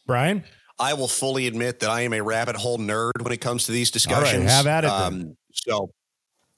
Brian? 0.07 0.43
I 0.79 0.93
will 0.93 1.07
fully 1.07 1.47
admit 1.47 1.81
that 1.81 1.89
I 1.89 2.01
am 2.01 2.13
a 2.13 2.21
rabbit 2.21 2.55
hole 2.55 2.77
nerd 2.77 3.21
when 3.21 3.33
it 3.33 3.41
comes 3.41 3.65
to 3.65 3.71
these 3.71 3.91
discussions. 3.91 4.49
have 4.49 4.67
at 4.67 4.85
it. 4.85 4.89
Um, 4.89 5.35
so, 5.51 5.91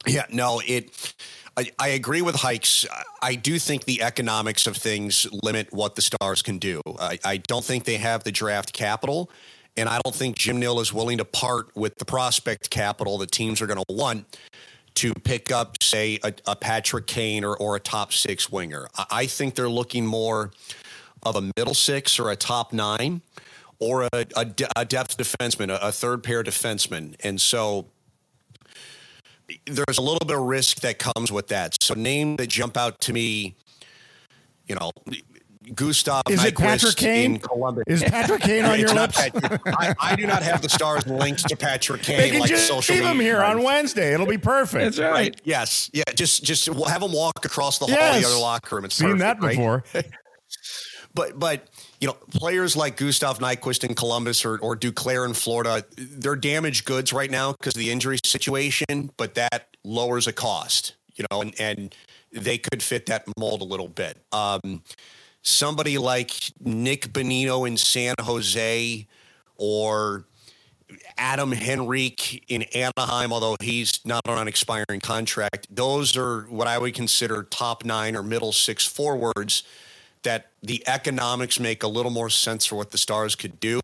yeah, 0.08 0.26
no, 0.32 0.62
it. 0.66 1.14
I, 1.58 1.72
I, 1.78 1.90
agree 1.90 2.22
with 2.22 2.36
Hikes. 2.36 2.86
I 3.22 3.36
do 3.36 3.60
think 3.60 3.84
the 3.84 4.02
economics 4.02 4.68
of 4.68 4.78
things 4.78 5.28
limit 5.44 5.68
what 5.74 5.96
the 5.96 6.02
Stars 6.02 6.42
can 6.42 6.60
do. 6.60 6.82
I, 7.00 7.20
I 7.26 7.38
don't 7.38 7.64
think 7.64 7.84
they 7.84 7.98
have 7.98 8.24
the 8.24 8.32
draft 8.32 8.72
capital, 8.72 9.30
and 9.76 9.90
I 9.90 10.00
don't 10.04 10.16
think 10.16 10.38
Jim 10.38 10.60
Nill 10.60 10.80
is 10.80 10.94
willing 10.94 11.18
to 11.18 11.26
part 11.26 11.76
with 11.76 11.98
the 11.98 12.06
prospect 12.06 12.70
capital 12.70 13.18
that 13.18 13.32
teams 13.32 13.62
are 13.62 13.68
going 13.68 13.84
to 13.86 13.94
want 13.94 14.26
to 14.96 15.14
pick 15.14 15.52
up, 15.52 15.82
say, 15.82 16.20
a, 16.24 16.34
a 16.48 16.56
Patrick 16.56 17.08
Kane 17.08 17.44
or, 17.44 17.56
or 17.58 17.76
a 17.76 17.80
top 17.80 18.14
six 18.14 18.50
winger. 18.50 18.88
I, 18.98 19.06
I 19.12 19.26
think 19.26 19.56
they're 19.56 19.70
looking 19.70 20.06
more 20.06 20.52
of 21.24 21.36
a 21.36 21.52
middle 21.58 21.74
six 21.74 22.18
or 22.18 22.32
a 22.32 22.36
top 22.36 22.72
nine 22.72 23.22
or 23.82 24.04
a, 24.04 24.26
a, 24.38 24.46
a 24.78 24.86
depth 24.86 25.18
defenseman, 25.18 25.70
a, 25.70 25.88
a 25.88 25.92
third 25.92 26.24
pair 26.24 26.44
defenseman. 26.44 27.16
And 27.22 27.42
so 27.42 27.88
there's 29.66 29.98
a 29.98 30.02
little 30.02 30.26
bit 30.26 30.38
of 30.38 30.44
risk 30.44 30.82
that 30.82 31.00
comes 31.00 31.32
with 31.32 31.48
that. 31.48 31.76
So 31.82 31.96
name 31.96 32.38
that 32.38 32.48
jump 32.48 32.78
out 32.78 33.02
to 33.02 33.14
me, 33.14 33.56
you 34.68 34.76
know, 34.76 34.92
Gustav 35.76 36.24
is 36.30 36.40
Nyquist 36.40 36.48
it 36.48 36.58
Patrick 36.58 36.96
Kane? 36.96 37.36
in 37.36 37.40
Columbus. 37.40 37.84
Is 37.88 38.04
Patrick 38.04 38.42
Kane 38.42 38.66
on 38.66 38.80
your 38.80 38.94
lips? 38.94 39.18
I, 39.20 39.96
I, 40.00 40.16
do 40.16 40.26
not 40.28 40.44
have 40.44 40.62
the 40.62 40.70
stars 40.70 41.06
linked 41.08 41.48
to 41.48 41.56
Patrick 41.56 42.02
Kane. 42.02 42.18
They 42.18 42.30
can 42.30 42.40
like 42.42 42.50
just 42.50 42.68
social 42.68 42.96
media. 42.96 43.10
leave 43.10 43.20
him 43.20 43.22
here 43.22 43.42
on 43.42 43.64
Wednesday. 43.64 44.14
It'll 44.14 44.26
be 44.26 44.38
perfect. 44.38 44.84
That's 44.84 45.00
right. 45.00 45.12
right. 45.12 45.42
Yes. 45.44 45.90
Yeah. 45.94 46.04
Just 46.16 46.44
just 46.44 46.68
have 46.68 47.02
him 47.02 47.14
walk 47.14 47.46
across 47.46 47.78
the 47.80 47.86
hall 47.86 47.96
yes. 47.96 48.18
of 48.18 48.22
the 48.22 48.28
other 48.28 48.40
locker 48.42 48.76
room. 48.76 48.86
It's 48.86 48.96
seen 48.96 49.18
perfect, 49.18 49.42
that 49.42 49.50
before. 49.50 49.84
Right? 49.94 50.10
but 51.14 51.40
but 51.40 51.68
you 52.02 52.08
know, 52.08 52.18
players 52.32 52.76
like 52.76 52.98
Gustav 52.98 53.38
Nyquist 53.38 53.84
in 53.88 53.94
Columbus 53.94 54.44
or, 54.44 54.58
or 54.58 54.76
Duclair 54.76 55.24
in 55.26 55.36
Florida, 55.36 55.86
they're 55.96 56.36
damaged 56.36 56.86
goods 56.86 57.14
right 57.14 57.30
now 57.30 57.52
because 57.52 57.76
of 57.76 57.80
the 57.80 57.92
injury 57.92 58.18
situation, 58.26 59.12
but 59.18 59.36
that 59.36 59.68
lowers 59.84 60.26
a 60.26 60.34
cost, 60.34 60.96
you 61.14 61.24
know, 61.30 61.42
and, 61.42 61.54
and 61.60 61.96
they 62.34 62.58
could 62.58 62.82
fit 62.82 63.06
that 63.06 63.26
mold 63.38 63.62
a 63.62 63.66
little 63.66 63.88
bit. 63.88 64.18
Um, 64.32 64.82
somebody 65.44 66.00
like 66.00 66.34
Nick 66.60 67.14
Bonino 67.14 67.68
in 67.68 67.78
San 67.78 68.16
Jose 68.20 69.08
or 69.58 70.26
Adam 71.20 71.54
Henrique 71.54 72.44
in 72.48 72.64
Anaheim, 72.74 73.32
although 73.32 73.56
he's 73.62 74.04
not 74.06 74.28
on 74.28 74.40
an 74.40 74.48
expiring 74.48 75.02
contract, 75.02 75.68
those 75.70 76.18
are 76.18 76.42
what 76.50 76.68
I 76.68 76.80
would 76.80 76.96
consider 76.96 77.44
top 77.44 77.86
nine 77.86 78.16
or 78.16 78.24
middle 78.24 78.52
six 78.52 78.88
forwards 78.88 79.64
that 80.24 80.52
the 80.62 80.84
economics 80.88 81.60
make 81.60 81.84
a 81.84 81.88
little 81.88 82.12
more 82.12 82.30
sense 82.30 82.66
for 82.66 82.76
what 82.76 82.92
the 82.92 82.98
Stars 82.98 83.36
could 83.36 83.60
do. 83.60 83.80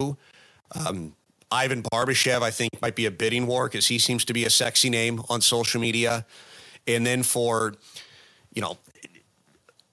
Um, 0.73 1.15
Ivan 1.49 1.81
Barbashev, 1.81 2.41
I 2.41 2.51
think, 2.51 2.81
might 2.81 2.95
be 2.95 3.05
a 3.05 3.11
bidding 3.11 3.47
war 3.47 3.67
because 3.67 3.87
he 3.87 3.99
seems 3.99 4.25
to 4.25 4.33
be 4.33 4.45
a 4.45 4.49
sexy 4.49 4.89
name 4.89 5.21
on 5.29 5.41
social 5.41 5.79
media. 5.79 6.25
And 6.85 7.05
then 7.05 7.23
for, 7.23 7.75
you 8.53 8.61
know, 8.61 8.77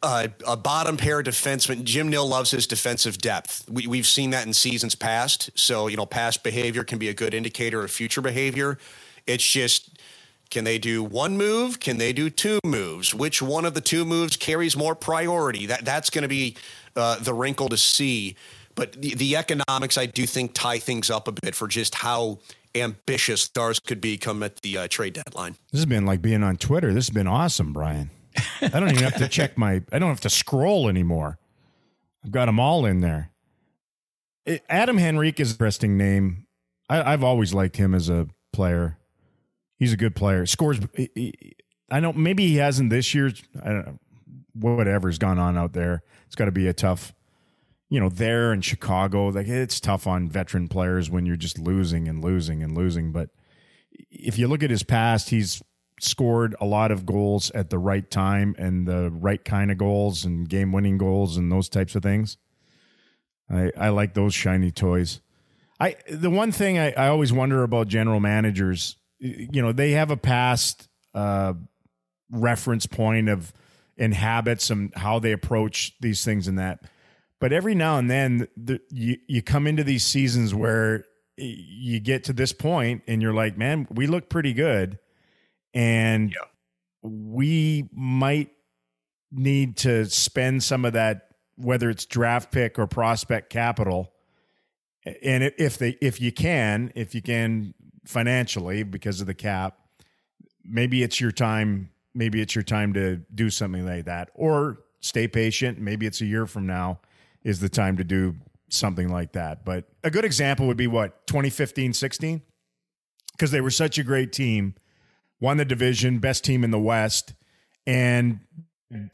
a 0.02 0.56
bottom 0.56 0.98
pair 0.98 1.22
defenseman. 1.22 1.82
Jim 1.84 2.10
Nill 2.10 2.28
loves 2.28 2.50
his 2.50 2.66
defensive 2.66 3.16
depth. 3.16 3.64
We, 3.70 3.86
we've 3.86 4.06
seen 4.06 4.30
that 4.30 4.46
in 4.46 4.52
seasons 4.52 4.94
past. 4.94 5.50
So, 5.54 5.86
you 5.88 5.96
know, 5.96 6.04
past 6.04 6.42
behavior 6.42 6.84
can 6.84 6.98
be 6.98 7.08
a 7.08 7.14
good 7.14 7.32
indicator 7.32 7.82
of 7.82 7.90
future 7.90 8.20
behavior. 8.20 8.76
It's 9.26 9.44
just, 9.44 9.93
can 10.50 10.64
they 10.64 10.78
do 10.78 11.02
one 11.02 11.36
move? 11.36 11.80
Can 11.80 11.98
they 11.98 12.12
do 12.12 12.30
two 12.30 12.58
moves? 12.64 13.14
Which 13.14 13.42
one 13.42 13.64
of 13.64 13.74
the 13.74 13.80
two 13.80 14.04
moves 14.04 14.36
carries 14.36 14.76
more 14.76 14.94
priority? 14.94 15.66
That 15.66 15.84
That's 15.84 16.10
going 16.10 16.22
to 16.22 16.28
be 16.28 16.56
uh, 16.96 17.18
the 17.18 17.34
wrinkle 17.34 17.68
to 17.68 17.76
see. 17.76 18.36
But 18.74 18.92
the, 18.92 19.14
the 19.14 19.36
economics, 19.36 19.98
I 19.98 20.06
do 20.06 20.26
think, 20.26 20.52
tie 20.54 20.78
things 20.78 21.10
up 21.10 21.28
a 21.28 21.32
bit 21.32 21.54
for 21.54 21.68
just 21.68 21.94
how 21.96 22.38
ambitious 22.74 23.42
stars 23.42 23.78
could 23.78 24.00
become 24.00 24.42
at 24.42 24.56
the 24.62 24.78
uh, 24.78 24.88
trade 24.88 25.14
deadline. 25.14 25.56
This 25.70 25.80
has 25.80 25.86
been 25.86 26.06
like 26.06 26.22
being 26.22 26.42
on 26.42 26.56
Twitter. 26.56 26.92
This 26.92 27.06
has 27.06 27.14
been 27.14 27.28
awesome, 27.28 27.72
Brian. 27.72 28.10
I 28.60 28.80
don't 28.80 28.90
even 28.90 29.04
have 29.04 29.16
to 29.18 29.28
check 29.28 29.56
my. 29.56 29.82
I 29.92 29.98
don't 29.98 30.08
have 30.08 30.20
to 30.22 30.30
scroll 30.30 30.88
anymore. 30.88 31.38
I've 32.24 32.32
got 32.32 32.46
them 32.46 32.58
all 32.58 32.84
in 32.84 33.00
there. 33.00 33.30
Adam 34.68 34.98
Henrique 34.98 35.40
is 35.40 35.50
an 35.50 35.54
interesting 35.54 35.96
name. 35.96 36.46
I, 36.88 37.12
have 37.12 37.24
always 37.24 37.54
liked 37.54 37.76
him 37.76 37.94
as 37.94 38.08
a 38.08 38.28
player. 38.52 38.98
He's 39.84 39.92
a 39.92 39.98
good 39.98 40.16
player. 40.16 40.46
Scores. 40.46 40.80
I 41.90 42.00
know 42.00 42.14
maybe 42.14 42.48
he 42.48 42.56
hasn't 42.56 42.88
this 42.88 43.14
year. 43.14 43.30
I 43.62 43.68
don't 43.68 43.86
know. 43.86 43.98
Whatever's 44.54 45.18
gone 45.18 45.38
on 45.38 45.58
out 45.58 45.74
there, 45.74 46.02
it's 46.24 46.34
got 46.34 46.46
to 46.46 46.52
be 46.52 46.66
a 46.66 46.72
tough. 46.72 47.12
You 47.90 48.00
know, 48.00 48.08
there 48.08 48.50
in 48.54 48.62
Chicago, 48.62 49.28
like 49.28 49.46
it's 49.46 49.80
tough 49.80 50.06
on 50.06 50.30
veteran 50.30 50.68
players 50.68 51.10
when 51.10 51.26
you're 51.26 51.36
just 51.36 51.58
losing 51.58 52.08
and 52.08 52.24
losing 52.24 52.62
and 52.62 52.74
losing. 52.74 53.12
But 53.12 53.28
if 54.10 54.38
you 54.38 54.48
look 54.48 54.62
at 54.62 54.70
his 54.70 54.84
past, 54.84 55.28
he's 55.28 55.62
scored 56.00 56.56
a 56.62 56.64
lot 56.64 56.90
of 56.90 57.04
goals 57.04 57.50
at 57.50 57.68
the 57.68 57.78
right 57.78 58.10
time 58.10 58.54
and 58.58 58.88
the 58.88 59.10
right 59.10 59.44
kind 59.44 59.70
of 59.70 59.76
goals 59.76 60.24
and 60.24 60.48
game 60.48 60.72
winning 60.72 60.96
goals 60.96 61.36
and 61.36 61.52
those 61.52 61.68
types 61.68 61.94
of 61.94 62.02
things. 62.02 62.38
I, 63.50 63.70
I 63.78 63.88
like 63.90 64.14
those 64.14 64.32
shiny 64.32 64.70
toys. 64.70 65.20
I 65.78 65.96
the 66.08 66.30
one 66.30 66.52
thing 66.52 66.78
I, 66.78 66.92
I 66.92 67.08
always 67.08 67.34
wonder 67.34 67.62
about 67.62 67.88
general 67.88 68.18
managers, 68.18 68.96
you 69.24 69.62
know, 69.62 69.72
they 69.72 69.92
have 69.92 70.10
a 70.10 70.16
past 70.16 70.88
uh, 71.14 71.54
reference 72.30 72.86
point 72.86 73.28
of 73.28 73.52
in 73.96 74.12
habits 74.12 74.70
and 74.70 74.92
how 74.94 75.18
they 75.18 75.32
approach 75.32 75.94
these 76.00 76.24
things 76.24 76.48
and 76.48 76.58
that. 76.58 76.80
But 77.40 77.52
every 77.52 77.74
now 77.74 77.98
and 77.98 78.10
then, 78.10 78.48
the, 78.56 78.80
you 78.90 79.16
you 79.26 79.42
come 79.42 79.66
into 79.66 79.84
these 79.84 80.04
seasons 80.04 80.54
where 80.54 81.04
you 81.36 82.00
get 82.00 82.24
to 82.24 82.32
this 82.32 82.52
point 82.52 83.02
and 83.06 83.20
you're 83.20 83.34
like, 83.34 83.58
man, 83.58 83.86
we 83.90 84.06
look 84.06 84.28
pretty 84.28 84.52
good 84.52 84.98
and 85.72 86.30
yeah. 86.30 86.36
we 87.02 87.88
might 87.92 88.50
need 89.32 89.76
to 89.78 90.04
spend 90.06 90.62
some 90.62 90.84
of 90.84 90.92
that, 90.92 91.28
whether 91.56 91.90
it's 91.90 92.06
draft 92.06 92.52
pick 92.52 92.78
or 92.78 92.86
prospect 92.86 93.50
capital. 93.50 94.12
And 95.22 95.52
if 95.58 95.76
they, 95.76 95.98
if 96.00 96.20
you 96.20 96.30
can, 96.32 96.92
if 96.94 97.14
you 97.14 97.20
can 97.20 97.74
financially 98.04 98.82
because 98.82 99.20
of 99.20 99.26
the 99.26 99.34
cap, 99.34 99.78
maybe 100.64 101.02
it's 101.02 101.20
your 101.20 101.32
time. 101.32 101.90
Maybe 102.14 102.40
it's 102.40 102.54
your 102.54 102.62
time 102.62 102.92
to 102.94 103.16
do 103.34 103.50
something 103.50 103.84
like 103.84 104.04
that, 104.04 104.30
or 104.34 104.78
stay 105.00 105.26
patient. 105.26 105.78
Maybe 105.80 106.06
it's 106.06 106.20
a 106.20 106.26
year 106.26 106.46
from 106.46 106.66
now 106.66 107.00
is 107.42 107.60
the 107.60 107.68
time 107.68 107.96
to 107.96 108.04
do 108.04 108.36
something 108.68 109.08
like 109.08 109.32
that. 109.32 109.64
But 109.64 109.86
a 110.02 110.10
good 110.10 110.24
example 110.24 110.66
would 110.68 110.76
be 110.76 110.86
what 110.86 111.26
2015, 111.26 111.92
16, 111.92 112.42
because 113.32 113.50
they 113.50 113.60
were 113.60 113.70
such 113.70 113.98
a 113.98 114.04
great 114.04 114.32
team 114.32 114.74
won 115.40 115.56
the 115.58 115.64
division, 115.64 116.18
best 116.18 116.44
team 116.44 116.64
in 116.64 116.70
the 116.70 116.78
West, 116.78 117.34
and 117.86 118.40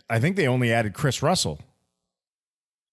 I 0.09 0.20
think 0.20 0.37
they 0.37 0.46
only 0.46 0.72
added 0.72 0.94
Kris 0.94 1.22
Russell. 1.22 1.59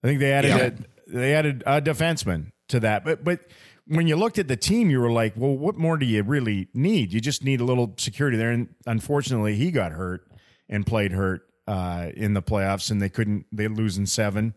I 0.04 0.08
think 0.08 0.20
they 0.20 0.32
added 0.32 0.50
yeah. 0.50 0.58
a, 0.58 1.12
they 1.12 1.34
added 1.34 1.64
a 1.66 1.82
defenseman 1.82 2.52
to 2.70 2.80
that. 2.82 3.04
But 3.04 3.24
but 3.24 3.42
when 3.88 4.08
you 4.08 4.16
looked 4.16 4.38
at 4.38 4.48
the 4.48 4.58
team, 4.58 4.90
you 4.90 5.00
were 5.00 5.12
like, 5.12 5.34
well, 5.36 5.56
what 5.56 5.78
more 5.78 5.98
do 5.98 6.06
you 6.06 6.24
really 6.24 6.68
need? 6.74 7.14
You 7.14 7.22
just 7.22 7.44
need 7.44 7.62
a 7.62 7.64
little 7.64 7.94
security 7.98 8.38
there. 8.38 8.52
And 8.52 8.70
unfortunately, 8.86 9.56
he 9.56 9.72
got 9.72 9.92
hurt 9.92 10.28
and 10.70 10.86
played 10.86 11.12
hurt 11.12 11.44
uh, 11.68 12.10
in 12.16 12.34
the 12.34 12.42
playoffs, 12.42 12.92
and 12.92 13.02
they 13.02 13.10
couldn't. 13.10 13.46
They 13.52 13.68
lose 13.68 13.98
in 13.98 14.06
seven. 14.06 14.54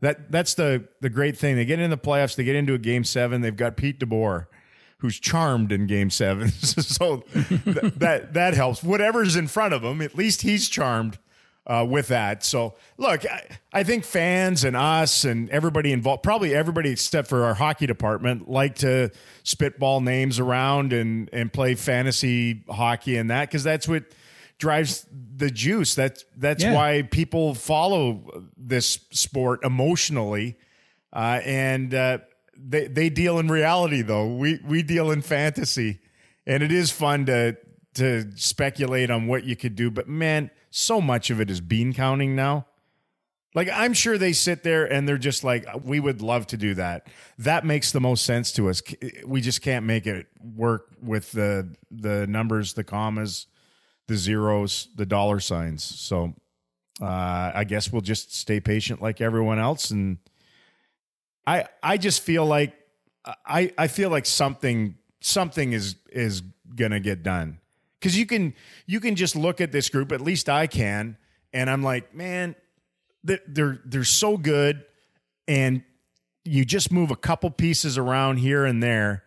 That 0.00 0.30
that's 0.32 0.54
the 0.54 0.88
the 1.00 1.10
great 1.10 1.36
thing. 1.36 1.56
They 1.56 1.64
get 1.64 1.80
in 1.80 1.90
the 1.90 1.98
playoffs. 1.98 2.36
They 2.36 2.44
get 2.44 2.56
into 2.56 2.74
a 2.74 2.78
game 2.78 3.04
seven. 3.04 3.40
They've 3.40 3.56
got 3.56 3.76
Pete 3.76 4.00
DeBoer 4.00 4.46
who's 5.00 5.18
charmed 5.18 5.72
in 5.72 5.86
game 5.86 6.10
seven. 6.10 6.50
so 6.50 7.18
th- 7.18 7.94
that 7.96 8.34
that 8.34 8.54
helps. 8.54 8.82
Whatever's 8.82 9.36
in 9.36 9.46
front 9.48 9.74
of 9.74 9.82
him, 9.82 10.00
at 10.00 10.14
least 10.14 10.42
he's 10.42 10.68
charmed 10.68 11.18
uh, 11.66 11.86
with 11.88 12.08
that. 12.08 12.44
So 12.44 12.74
look, 12.96 13.24
I, 13.26 13.46
I, 13.72 13.82
think 13.82 14.04
fans 14.04 14.64
and 14.64 14.76
us 14.76 15.24
and 15.24 15.48
everybody 15.50 15.92
involved, 15.92 16.22
probably 16.22 16.54
everybody 16.54 16.90
except 16.90 17.28
for 17.28 17.44
our 17.44 17.54
hockey 17.54 17.86
department, 17.86 18.48
like 18.48 18.76
to 18.76 19.10
spitball 19.42 20.00
names 20.00 20.38
around 20.38 20.92
and 20.92 21.28
and 21.32 21.52
play 21.52 21.74
fantasy 21.74 22.64
hockey 22.68 23.16
and 23.16 23.30
that 23.30 23.48
because 23.48 23.62
that's 23.62 23.86
what 23.86 24.04
drives 24.58 25.06
the 25.36 25.50
juice. 25.50 25.94
That's 25.94 26.24
that's 26.36 26.62
yeah. 26.62 26.74
why 26.74 27.02
people 27.02 27.54
follow 27.54 28.44
this 28.56 29.00
sport 29.10 29.64
emotionally. 29.64 30.56
Uh, 31.12 31.40
and 31.44 31.92
uh, 31.92 32.18
they 32.56 32.86
they 32.86 33.10
deal 33.10 33.38
in 33.38 33.48
reality 33.48 34.02
though. 34.02 34.34
We 34.34 34.60
we 34.64 34.82
deal 34.82 35.10
in 35.10 35.22
fantasy, 35.22 36.00
and 36.46 36.62
it 36.62 36.72
is 36.72 36.90
fun 36.92 37.26
to 37.26 37.56
to 37.94 38.30
speculate 38.36 39.10
on 39.10 39.26
what 39.26 39.44
you 39.44 39.56
could 39.56 39.74
do. 39.74 39.90
But 39.90 40.08
man, 40.08 40.50
so 40.70 41.00
much 41.00 41.30
of 41.30 41.40
it 41.40 41.50
is 41.50 41.60
bean 41.60 41.92
counting 41.92 42.36
now. 42.36 42.66
Like 43.54 43.68
I'm 43.72 43.94
sure 43.94 44.16
they 44.16 44.32
sit 44.32 44.62
there 44.62 44.90
and 44.90 45.08
they're 45.08 45.18
just 45.18 45.42
like, 45.42 45.66
we 45.84 45.98
would 45.98 46.22
love 46.22 46.46
to 46.48 46.56
do 46.56 46.74
that. 46.74 47.08
That 47.38 47.64
makes 47.64 47.90
the 47.90 48.00
most 48.00 48.24
sense 48.24 48.52
to 48.52 48.68
us. 48.68 48.80
We 49.26 49.40
just 49.40 49.60
can't 49.60 49.84
make 49.84 50.06
it 50.06 50.26
work 50.40 50.88
with 51.02 51.32
the 51.32 51.74
the 51.90 52.26
numbers, 52.28 52.74
the 52.74 52.84
commas, 52.84 53.46
the 54.06 54.16
zeros, 54.16 54.88
the 54.94 55.06
dollar 55.06 55.40
signs. 55.40 55.82
So 55.82 56.34
uh, 57.02 57.50
I 57.54 57.64
guess 57.64 57.90
we'll 57.90 58.02
just 58.02 58.34
stay 58.34 58.60
patient 58.60 59.02
like 59.02 59.20
everyone 59.20 59.58
else 59.58 59.90
and 59.90 60.18
I 61.46 61.66
I 61.82 61.96
just 61.96 62.22
feel 62.22 62.46
like 62.46 62.74
I 63.46 63.72
I 63.76 63.88
feel 63.88 64.10
like 64.10 64.26
something 64.26 64.96
something 65.20 65.72
is 65.72 65.96
is 66.12 66.42
gonna 66.74 67.00
get 67.00 67.22
done 67.22 67.59
because 68.00 68.18
you 68.18 68.26
can 68.26 68.54
you 68.86 68.98
can 69.00 69.14
just 69.14 69.36
look 69.36 69.60
at 69.60 69.72
this 69.72 69.88
group 69.88 70.10
at 70.12 70.20
least 70.20 70.48
I 70.48 70.66
can 70.66 71.16
and 71.52 71.68
I'm 71.68 71.82
like 71.82 72.14
man 72.14 72.54
they're 73.22 73.80
they're 73.84 74.04
so 74.04 74.36
good 74.36 74.84
and 75.46 75.82
you 76.44 76.64
just 76.64 76.90
move 76.90 77.10
a 77.10 77.16
couple 77.16 77.50
pieces 77.50 77.98
around 77.98 78.38
here 78.38 78.64
and 78.64 78.82
there 78.82 79.24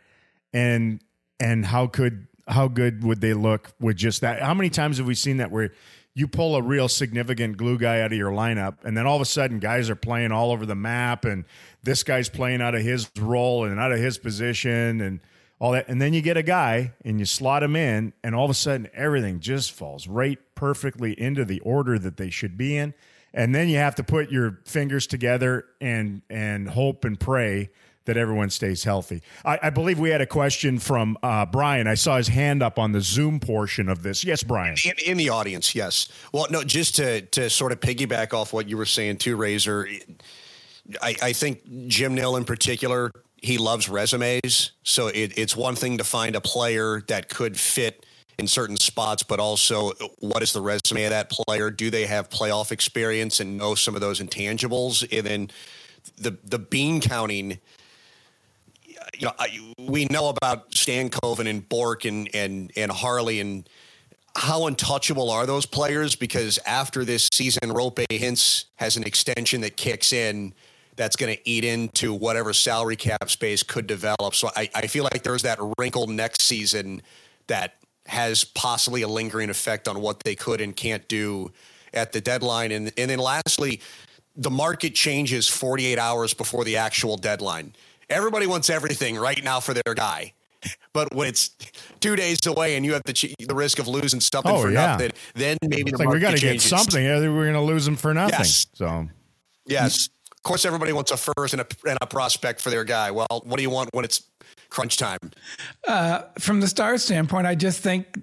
and 0.51 1.01
and 1.39 1.65
how 1.65 1.87
could 1.87 2.27
how 2.47 2.67
good 2.67 3.03
would 3.03 3.21
they 3.21 3.33
look 3.33 3.73
with 3.79 3.97
just 3.97 4.21
that? 4.21 4.41
How 4.41 4.53
many 4.53 4.69
times 4.69 4.97
have 4.97 5.07
we 5.07 5.15
seen 5.15 5.37
that 5.37 5.51
where 5.51 5.71
you 6.15 6.27
pull 6.27 6.55
a 6.55 6.61
real 6.61 6.87
significant 6.87 7.57
glue 7.57 7.77
guy 7.77 8.01
out 8.01 8.11
of 8.11 8.17
your 8.17 8.31
lineup, 8.31 8.83
and 8.83 8.95
then 8.95 9.07
all 9.07 9.15
of 9.15 9.21
a 9.21 9.25
sudden 9.25 9.59
guys 9.59 9.89
are 9.89 9.95
playing 9.95 10.31
all 10.31 10.51
over 10.51 10.65
the 10.65 10.75
map, 10.75 11.25
and 11.25 11.45
this 11.81 12.03
guy's 12.03 12.29
playing 12.29 12.61
out 12.61 12.75
of 12.75 12.81
his 12.81 13.09
role 13.17 13.65
and 13.65 13.79
out 13.79 13.91
of 13.91 13.99
his 13.99 14.17
position, 14.17 15.01
and 15.01 15.21
all 15.59 15.71
that. 15.71 15.87
And 15.87 16.01
then 16.01 16.13
you 16.13 16.21
get 16.21 16.37
a 16.37 16.43
guy 16.43 16.93
and 17.05 17.19
you 17.19 17.25
slot 17.25 17.63
him 17.63 17.75
in, 17.75 18.13
and 18.23 18.35
all 18.35 18.45
of 18.45 18.51
a 18.51 18.55
sudden 18.55 18.89
everything 18.93 19.39
just 19.39 19.71
falls 19.71 20.07
right 20.07 20.39
perfectly 20.55 21.19
into 21.19 21.45
the 21.45 21.59
order 21.61 21.97
that 21.99 22.17
they 22.17 22.29
should 22.29 22.57
be 22.57 22.77
in. 22.77 22.93
And 23.33 23.53
then 23.55 23.67
you 23.67 23.77
have 23.77 23.95
to 23.95 24.03
put 24.03 24.31
your 24.31 24.59
fingers 24.65 25.07
together 25.07 25.65
and 25.81 26.21
and 26.29 26.69
hope 26.69 27.03
and 27.03 27.19
pray 27.19 27.69
that 28.05 28.17
everyone 28.17 28.49
stays 28.49 28.83
healthy. 28.83 29.21
I, 29.45 29.59
I 29.63 29.69
believe 29.69 29.99
we 29.99 30.09
had 30.09 30.21
a 30.21 30.25
question 30.25 30.77
from 30.77 31.17
uh, 31.23 31.45
Brian. 31.45 31.87
I 31.87 31.93
saw 31.93 32.17
his 32.17 32.27
hand 32.27 32.61
up 32.61 32.77
on 32.77 32.91
the 32.91 33.01
Zoom 33.01 33.39
portion 33.39 33.87
of 33.87 34.03
this. 34.03 34.23
Yes, 34.23 34.43
Brian. 34.43 34.75
In, 34.83 34.93
in, 35.05 35.17
the 35.17 35.29
audience, 35.29 35.73
yes. 35.73 36.09
Well, 36.33 36.47
no, 36.49 36.63
just 36.63 36.95
to 36.95 37.21
to 37.21 37.49
sort 37.49 37.71
of 37.71 37.79
piggyback 37.79 38.33
off 38.33 38.53
what 38.53 38.67
you 38.67 38.77
were 38.77 38.85
saying 38.85 39.17
too, 39.17 39.35
Razor. 39.35 39.87
I, 41.01 41.15
I 41.21 41.33
think 41.33 41.87
Jim 41.87 42.13
Nill 42.13 42.35
in 42.35 42.43
particular, 42.43 43.11
he 43.43 43.57
loves 43.57 43.89
resumes. 43.89 44.71
So 44.83 45.07
it, 45.07 45.37
it's 45.37 45.55
one 45.55 45.75
thing 45.75 45.97
to 45.99 46.03
find 46.03 46.35
a 46.35 46.41
player 46.41 47.03
that 47.07 47.29
could 47.29 47.59
fit 47.59 48.05
in 48.39 48.47
certain 48.47 48.77
spots, 48.77 49.21
but 49.21 49.39
also 49.39 49.91
what 50.19 50.41
is 50.41 50.53
the 50.53 50.61
resume 50.61 51.03
of 51.03 51.11
that 51.11 51.29
player? 51.29 51.69
Do 51.69 51.91
they 51.91 52.05
have 52.05 52.29
playoff 52.29 52.71
experience 52.71 53.39
and 53.39 53.57
know 53.57 53.75
some 53.75 53.95
of 53.95 54.01
those 54.01 54.19
intangibles? 54.19 55.05
And 55.15 55.27
then 55.27 55.51
the 56.17 56.37
the 56.43 56.57
bean 56.57 57.01
counting 57.01 57.59
you 59.17 59.27
know, 59.27 59.33
I, 59.37 59.59
we 59.77 60.05
know 60.05 60.29
about 60.29 60.71
Stankoven 60.71 61.47
and 61.47 61.67
Bourque 61.67 62.05
and, 62.05 62.29
and, 62.33 62.71
and 62.75 62.91
Harley 62.91 63.39
and 63.39 63.67
how 64.35 64.65
untouchable 64.65 65.29
are 65.29 65.45
those 65.45 65.65
players? 65.65 66.15
Because 66.15 66.57
after 66.65 67.05
this 67.05 67.29
season, 67.31 67.69
Roope 67.69 68.05
Hintz 68.09 68.65
has 68.77 68.97
an 68.97 69.03
extension 69.03 69.61
that 69.61 69.77
kicks 69.77 70.13
in 70.13 70.53
that's 70.95 71.15
going 71.15 71.35
to 71.35 71.49
eat 71.49 71.63
into 71.63 72.13
whatever 72.13 72.53
salary 72.53 72.95
cap 72.95 73.29
space 73.29 73.63
could 73.63 73.87
develop. 73.87 74.35
So 74.35 74.49
I, 74.55 74.69
I 74.75 74.87
feel 74.87 75.03
like 75.03 75.23
there's 75.23 75.41
that 75.43 75.59
wrinkle 75.77 76.07
next 76.07 76.41
season 76.43 77.01
that 77.47 77.75
has 78.05 78.43
possibly 78.43 79.01
a 79.01 79.07
lingering 79.07 79.49
effect 79.49 79.87
on 79.87 80.01
what 80.01 80.19
they 80.21 80.35
could 80.35 80.61
and 80.61 80.75
can't 80.75 81.07
do 81.07 81.51
at 81.93 82.11
the 82.11 82.21
deadline. 82.21 82.71
And 82.71 82.91
and 82.97 83.09
then 83.09 83.19
lastly, 83.19 83.81
the 84.35 84.51
market 84.51 84.93
changes 84.95 85.47
48 85.47 85.97
hours 85.97 86.33
before 86.33 86.63
the 86.63 86.77
actual 86.77 87.17
deadline. 87.17 87.73
Everybody 88.09 88.45
wants 88.47 88.69
everything 88.69 89.17
right 89.17 89.43
now 89.43 89.59
for 89.59 89.73
their 89.73 89.93
guy. 89.95 90.33
But 90.93 91.13
when 91.13 91.27
it's 91.27 91.49
two 91.99 92.15
days 92.15 92.37
away 92.45 92.75
and 92.75 92.85
you 92.85 92.93
have 92.93 93.03
the 93.05 93.35
the 93.47 93.55
risk 93.55 93.79
of 93.79 93.87
losing 93.87 94.21
something 94.21 94.51
Oh, 94.51 94.61
for 94.61 94.69
yeah. 94.71 94.87
nothing, 94.87 95.11
then 95.35 95.57
maybe 95.61 95.89
It's 95.89 95.91
the 95.99 96.05
like 96.05 96.13
we 96.13 96.19
got 96.19 96.35
to 96.35 96.39
get 96.39 96.61
something. 96.61 97.03
We're 97.03 97.51
going 97.51 97.53
to 97.53 97.61
lose 97.61 97.83
them 97.85 97.95
for 97.95 98.13
nothing. 98.13 98.39
Yes. 98.39 98.67
So 98.73 99.07
Yes. 99.65 100.09
Of 100.43 100.49
course, 100.49 100.65
everybody 100.65 100.91
wants 100.91 101.09
a 101.09 101.15
first 101.15 101.53
and 101.53 101.61
a, 101.61 101.67
and 101.87 101.97
a 102.01 102.05
prospect 102.05 102.59
for 102.59 102.69
their 102.69 102.83
guy. 102.83 103.11
Well, 103.11 103.43
what 103.45 103.55
do 103.55 103.63
you 103.63 103.69
want 103.69 103.89
when 103.93 104.03
it's 104.03 104.23
crunch 104.69 104.97
time? 104.97 105.17
Uh, 105.87 106.23
from 106.37 106.59
the 106.59 106.67
star 106.67 106.97
standpoint, 106.97 107.47
I 107.47 107.55
just 107.55 107.79
think 107.79 108.21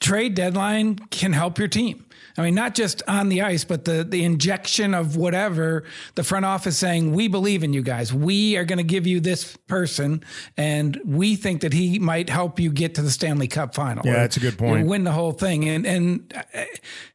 trade 0.00 0.34
deadline 0.34 0.96
can 0.96 1.32
help 1.32 1.60
your 1.60 1.68
team. 1.68 2.06
I 2.36 2.42
mean, 2.42 2.54
not 2.54 2.74
just 2.74 3.02
on 3.06 3.28
the 3.28 3.42
ice, 3.42 3.64
but 3.64 3.84
the 3.84 4.04
the 4.04 4.24
injection 4.24 4.94
of 4.94 5.16
whatever 5.16 5.84
the 6.14 6.24
front 6.24 6.44
office 6.44 6.78
saying, 6.78 7.12
we 7.12 7.28
believe 7.28 7.62
in 7.62 7.72
you 7.72 7.82
guys. 7.82 8.12
We 8.12 8.56
are 8.56 8.64
going 8.64 8.78
to 8.78 8.84
give 8.84 9.06
you 9.06 9.20
this 9.20 9.56
person, 9.68 10.24
and 10.56 11.00
we 11.04 11.36
think 11.36 11.60
that 11.60 11.72
he 11.72 11.98
might 11.98 12.28
help 12.30 12.58
you 12.58 12.70
get 12.70 12.94
to 12.96 13.02
the 13.02 13.10
Stanley 13.10 13.48
Cup 13.48 13.74
final. 13.74 14.04
Yeah, 14.04 14.12
or, 14.12 14.16
that's 14.16 14.36
a 14.36 14.40
good 14.40 14.58
point. 14.58 14.82
or 14.82 14.86
Win 14.86 15.04
the 15.04 15.12
whole 15.12 15.32
thing, 15.32 15.68
and 15.68 15.86
and 15.86 16.42
uh, 16.54 16.64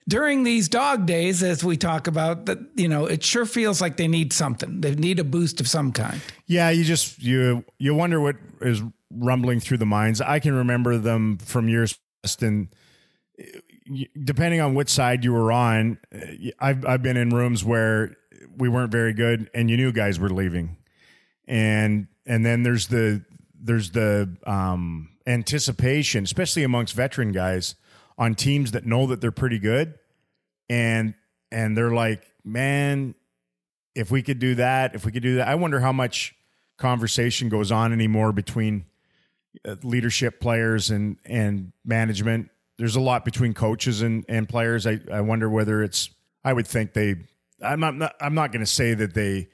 during 0.07 0.43
these 0.43 0.69
dog 0.69 1.05
days, 1.05 1.43
as 1.43 1.63
we 1.63 1.77
talk 1.77 2.07
about, 2.07 2.45
that 2.45 2.59
you 2.75 2.87
know, 2.87 3.05
it 3.05 3.23
sure 3.23 3.45
feels 3.45 3.81
like 3.81 3.97
they 3.97 4.07
need 4.07 4.33
something. 4.33 4.81
They 4.81 4.95
need 4.95 5.19
a 5.19 5.23
boost 5.23 5.59
of 5.59 5.67
some 5.67 5.91
kind. 5.91 6.21
Yeah, 6.45 6.69
you 6.69 6.83
just 6.83 7.21
you 7.21 7.65
you 7.77 7.93
wonder 7.95 8.19
what 8.19 8.35
is 8.61 8.81
rumbling 9.11 9.59
through 9.59 9.77
the 9.77 9.85
minds. 9.85 10.21
I 10.21 10.39
can 10.39 10.53
remember 10.53 10.97
them 10.97 11.37
from 11.37 11.67
years 11.69 11.97
past, 12.23 12.43
and 12.43 12.69
depending 14.23 14.59
on 14.61 14.75
which 14.75 14.89
side 14.89 15.23
you 15.23 15.33
were 15.33 15.51
on, 15.51 15.97
uh, 16.13 16.19
I've 16.59 16.85
I've 16.85 17.03
been 17.03 17.17
in 17.17 17.29
rooms 17.29 17.63
where 17.63 18.15
we 18.57 18.69
weren't 18.69 18.91
very 18.91 19.13
good, 19.13 19.49
and 19.53 19.69
you 19.69 19.77
knew 19.77 19.91
guys 19.91 20.19
were 20.19 20.29
leaving, 20.29 20.77
and 21.47 22.07
and 22.25 22.45
then 22.45 22.63
there's 22.63 22.87
the 22.87 23.23
there's 23.59 23.91
the 23.91 24.35
um, 24.45 25.09
anticipation, 25.25 26.23
especially 26.23 26.63
amongst 26.63 26.95
veteran 26.95 27.31
guys 27.31 27.75
on 28.17 28.35
teams 28.35 28.71
that 28.71 28.85
know 28.85 29.07
that 29.07 29.21
they're 29.21 29.31
pretty 29.31 29.59
good, 29.59 29.95
and 30.69 31.13
and 31.51 31.77
they're 31.77 31.93
like, 31.93 32.25
man, 32.43 33.15
if 33.95 34.11
we 34.11 34.21
could 34.21 34.39
do 34.39 34.55
that, 34.55 34.95
if 34.95 35.05
we 35.05 35.11
could 35.11 35.23
do 35.23 35.35
that, 35.37 35.47
I 35.47 35.55
wonder 35.55 35.79
how 35.79 35.91
much 35.91 36.35
conversation 36.77 37.49
goes 37.49 37.71
on 37.71 37.91
anymore 37.91 38.31
between 38.31 38.85
uh, 39.65 39.75
leadership 39.83 40.39
players 40.39 40.89
and 40.89 41.17
and 41.25 41.71
management. 41.83 42.49
There's 42.77 42.95
a 42.95 43.01
lot 43.01 43.25
between 43.25 43.53
coaches 43.53 44.01
and 44.01 44.25
and 44.29 44.47
players. 44.47 44.85
I 44.85 44.99
I 45.11 45.21
wonder 45.21 45.49
whether 45.49 45.83
it's. 45.83 46.09
I 46.43 46.53
would 46.53 46.67
think 46.67 46.93
they. 46.93 47.15
I'm 47.61 47.79
not. 47.79 47.95
not 47.95 48.15
I'm 48.21 48.35
not 48.35 48.51
going 48.51 48.63
to 48.63 48.71
say 48.71 48.93
that 48.93 49.13
they 49.13 49.49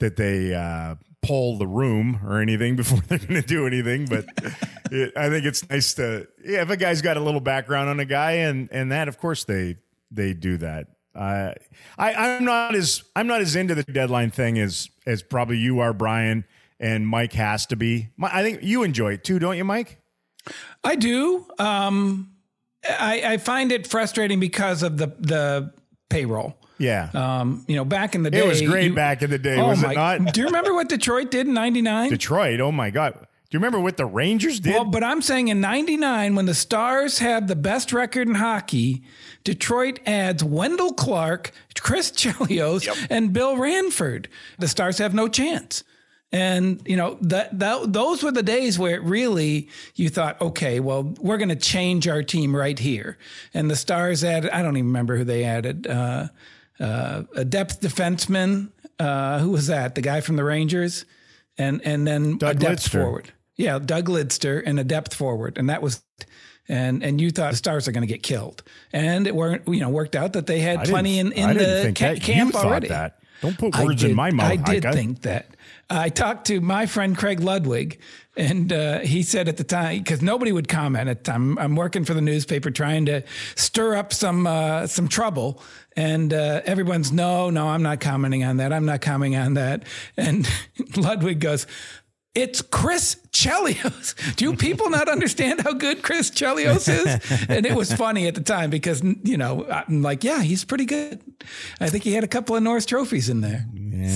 that 0.00 0.16
they 0.16 0.54
uh, 0.54 0.96
poll 1.22 1.56
the 1.56 1.66
room 1.66 2.20
or 2.24 2.40
anything 2.40 2.76
before 2.76 3.00
they're 3.08 3.18
going 3.18 3.40
to 3.40 3.42
do 3.42 3.66
anything, 3.66 4.06
but 4.06 4.24
it, 4.90 5.12
I 5.16 5.28
think 5.28 5.44
it's 5.44 5.68
nice 5.68 5.94
to. 5.94 6.26
Yeah, 6.44 6.62
if 6.62 6.70
a 6.70 6.76
guy's 6.76 7.02
got 7.02 7.16
a 7.16 7.20
little 7.20 7.40
background 7.40 7.88
on 7.88 8.00
a 8.00 8.04
guy 8.04 8.32
and 8.32 8.68
and 8.70 8.92
that, 8.92 9.08
of 9.08 9.18
course 9.18 9.44
they 9.44 9.76
they 10.10 10.32
do 10.34 10.56
that. 10.58 10.88
Uh, 11.14 11.52
I, 11.96 12.14
I'm 12.14 12.44
not 12.44 12.74
as 12.74 13.04
I'm 13.14 13.26
not 13.26 13.40
as 13.40 13.54
into 13.54 13.74
the 13.74 13.84
deadline 13.84 14.30
thing 14.30 14.58
as 14.58 14.90
as 15.06 15.22
probably 15.22 15.58
you 15.58 15.80
are, 15.80 15.92
Brian, 15.92 16.44
and 16.80 17.06
Mike 17.06 17.32
has 17.34 17.66
to 17.66 17.76
be. 17.76 18.08
I 18.20 18.42
think 18.42 18.62
you 18.62 18.82
enjoy 18.82 19.14
it 19.14 19.24
too, 19.24 19.38
don't 19.38 19.56
you, 19.56 19.64
Mike? 19.64 20.00
I 20.82 20.96
do. 20.96 21.46
Um, 21.58 22.33
I, 22.88 23.22
I 23.24 23.36
find 23.38 23.72
it 23.72 23.86
frustrating 23.86 24.40
because 24.40 24.82
of 24.82 24.96
the 24.96 25.08
the 25.18 25.72
payroll. 26.08 26.56
Yeah, 26.76 27.08
Um, 27.14 27.64
you 27.68 27.76
know, 27.76 27.84
back 27.84 28.16
in 28.16 28.24
the 28.24 28.30
day, 28.32 28.38
it 28.40 28.46
was 28.48 28.60
great 28.60 28.86
you- 28.86 28.94
back 28.94 29.22
in 29.22 29.30
the 29.30 29.38
day, 29.38 29.58
Oh 29.60 29.68
was 29.68 29.80
my! 29.82 29.92
it 29.92 29.94
not? 30.22 30.34
Do 30.34 30.40
you 30.40 30.46
remember 30.46 30.74
what 30.74 30.88
Detroit 30.88 31.30
did 31.30 31.46
in 31.46 31.54
'99? 31.54 32.10
Detroit. 32.10 32.60
Oh 32.60 32.72
my 32.72 32.90
God! 32.90 33.12
Do 33.14 33.26
you 33.52 33.58
remember 33.60 33.78
what 33.78 33.96
the 33.96 34.04
Rangers 34.06 34.58
did? 34.58 34.74
Well, 34.74 34.84
but 34.84 35.04
I'm 35.04 35.22
saying 35.22 35.48
in 35.48 35.60
'99, 35.60 36.34
when 36.34 36.46
the 36.46 36.54
Stars 36.54 37.20
had 37.20 37.46
the 37.46 37.54
best 37.54 37.92
record 37.92 38.26
in 38.28 38.34
hockey, 38.34 39.04
Detroit 39.44 40.00
adds 40.04 40.42
Wendel 40.42 40.92
Clark, 40.92 41.52
Chris 41.80 42.10
Chelios, 42.10 42.88
and 43.08 43.32
Bill 43.32 43.56
Ranford. 43.56 44.28
The 44.58 44.66
Stars 44.68 44.98
have 44.98 45.14
no 45.14 45.28
chance. 45.28 45.84
And 46.32 46.82
you 46.84 46.96
know 46.96 47.16
that, 47.20 47.56
that 47.60 47.92
those 47.92 48.22
were 48.24 48.32
the 48.32 48.42
days 48.42 48.76
where 48.76 48.96
it 48.96 49.02
really 49.02 49.68
you 49.94 50.08
thought, 50.08 50.40
okay, 50.40 50.80
well, 50.80 51.14
we're 51.20 51.36
going 51.36 51.48
to 51.48 51.56
change 51.56 52.08
our 52.08 52.24
team 52.24 52.56
right 52.56 52.78
here. 52.78 53.18
And 53.52 53.70
the 53.70 53.76
Stars 53.76 54.24
added, 54.24 54.50
I 54.50 54.62
don't 54.62 54.76
even 54.76 54.88
remember 54.88 55.16
who 55.16 55.22
they 55.22 55.44
added, 55.44 55.86
uh, 55.86 56.28
uh, 56.80 57.22
a 57.36 57.44
depth 57.44 57.80
defenseman. 57.80 58.70
Uh, 58.98 59.38
who 59.38 59.50
was 59.50 59.68
that? 59.68 59.94
The 59.94 60.00
guy 60.00 60.20
from 60.20 60.36
the 60.36 60.44
Rangers, 60.44 61.04
and 61.58 61.80
and 61.84 62.06
then 62.06 62.38
Doug 62.38 62.56
a 62.56 62.58
depth 62.58 62.82
Lidster. 62.82 63.02
forward. 63.02 63.32
Yeah, 63.56 63.78
Doug 63.78 64.08
Lidster 64.08 64.62
and 64.64 64.80
a 64.80 64.84
depth 64.84 65.14
forward, 65.14 65.58
and 65.58 65.70
that 65.70 65.82
was, 65.82 66.02
and 66.68 67.02
and 67.02 67.20
you 67.20 67.30
thought 67.30 67.52
the 67.52 67.56
Stars 67.56 67.86
are 67.86 67.92
going 67.92 68.06
to 68.06 68.12
get 68.12 68.22
killed, 68.22 68.62
and 68.92 69.26
it 69.26 69.34
weren't. 69.34 69.66
You 69.68 69.80
know, 69.80 69.88
worked 69.88 70.16
out 70.16 70.32
that 70.32 70.46
they 70.46 70.60
had 70.60 70.78
I 70.80 70.84
plenty 70.86 71.18
in 71.18 71.32
in 71.32 71.56
the 71.56 71.92
ca- 71.94 72.16
camp 72.16 72.54
already. 72.54 72.88
that. 72.88 73.18
Don't 73.44 73.58
put 73.58 73.78
words 73.78 74.02
in 74.02 74.10
did- 74.10 74.16
my 74.16 74.30
mouth. 74.30 74.50
I 74.50 74.56
did 74.56 74.82
think 74.92 75.22
that. 75.22 75.48
I 75.90 76.08
talked 76.08 76.46
to 76.46 76.62
my 76.62 76.86
friend 76.86 77.14
Craig 77.16 77.40
Ludwig, 77.40 78.00
and 78.38 78.72
uh, 78.72 79.00
he 79.00 79.22
said 79.22 79.48
at 79.48 79.58
the 79.58 79.64
time 79.64 79.98
because 79.98 80.22
nobody 80.22 80.50
would 80.50 80.66
comment 80.66 81.10
at 81.10 81.24
the 81.24 81.30
time. 81.30 81.58
I'm 81.58 81.76
working 81.76 82.06
for 82.06 82.14
the 82.14 82.22
newspaper 82.22 82.70
trying 82.70 83.04
to 83.06 83.22
stir 83.54 83.96
up 83.96 84.14
some 84.14 84.46
uh, 84.46 84.86
some 84.86 85.08
trouble, 85.08 85.62
and 85.94 86.32
uh, 86.32 86.62
everyone's 86.64 87.12
no, 87.12 87.50
no, 87.50 87.68
I'm 87.68 87.82
not 87.82 88.00
commenting 88.00 88.44
on 88.44 88.56
that. 88.56 88.72
I'm 88.72 88.86
not 88.86 89.02
commenting 89.02 89.38
on 89.38 89.54
that. 89.54 89.84
And 90.16 90.48
Ludwig 90.96 91.40
goes. 91.40 91.66
It's 92.34 92.62
Chris 92.62 93.16
Chelios. 93.32 94.14
Do 94.36 94.56
people 94.56 94.90
not 94.90 95.08
understand 95.08 95.60
how 95.60 95.72
good 95.72 96.02
Chris 96.02 96.30
Chelios 96.30 96.88
is? 96.88 97.46
And 97.48 97.64
it 97.64 97.74
was 97.74 97.92
funny 97.92 98.26
at 98.26 98.34
the 98.34 98.40
time 98.40 98.70
because, 98.70 99.02
you 99.22 99.36
know, 99.36 99.64
I'm 99.70 100.02
like, 100.02 100.24
yeah, 100.24 100.42
he's 100.42 100.64
pretty 100.64 100.84
good. 100.84 101.20
I 101.80 101.88
think 101.90 102.02
he 102.04 102.12
had 102.12 102.24
a 102.24 102.28
couple 102.28 102.56
of 102.56 102.62
Norris 102.62 102.86
trophies 102.86 103.28
in 103.28 103.40
there. 103.40 103.66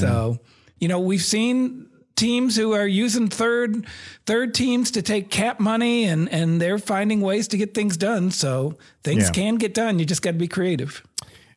So, 0.01 0.39
you 0.81 0.89
know, 0.89 0.99
we've 1.01 1.23
seen 1.23 1.87
teams 2.17 2.57
who 2.57 2.73
are 2.73 2.87
using 2.87 3.29
third 3.29 3.87
third 4.27 4.53
teams 4.53 4.91
to 4.91 5.03
take 5.03 5.31
cap 5.31 5.61
money 5.61 6.05
and 6.05 6.29
and 6.33 6.61
they're 6.61 6.79
finding 6.81 7.21
ways 7.21 7.47
to 7.49 7.57
get 7.57 7.75
things 7.75 7.97
done. 7.97 8.33
So 8.33 8.77
things 9.05 9.25
Yeah. 9.27 9.31
can 9.31 9.55
get 9.57 9.73
done. 9.75 10.01
You 10.01 10.05
just 10.05 10.23
got 10.23 10.33
to 10.33 10.39
be 10.39 10.49
creative. 10.49 11.05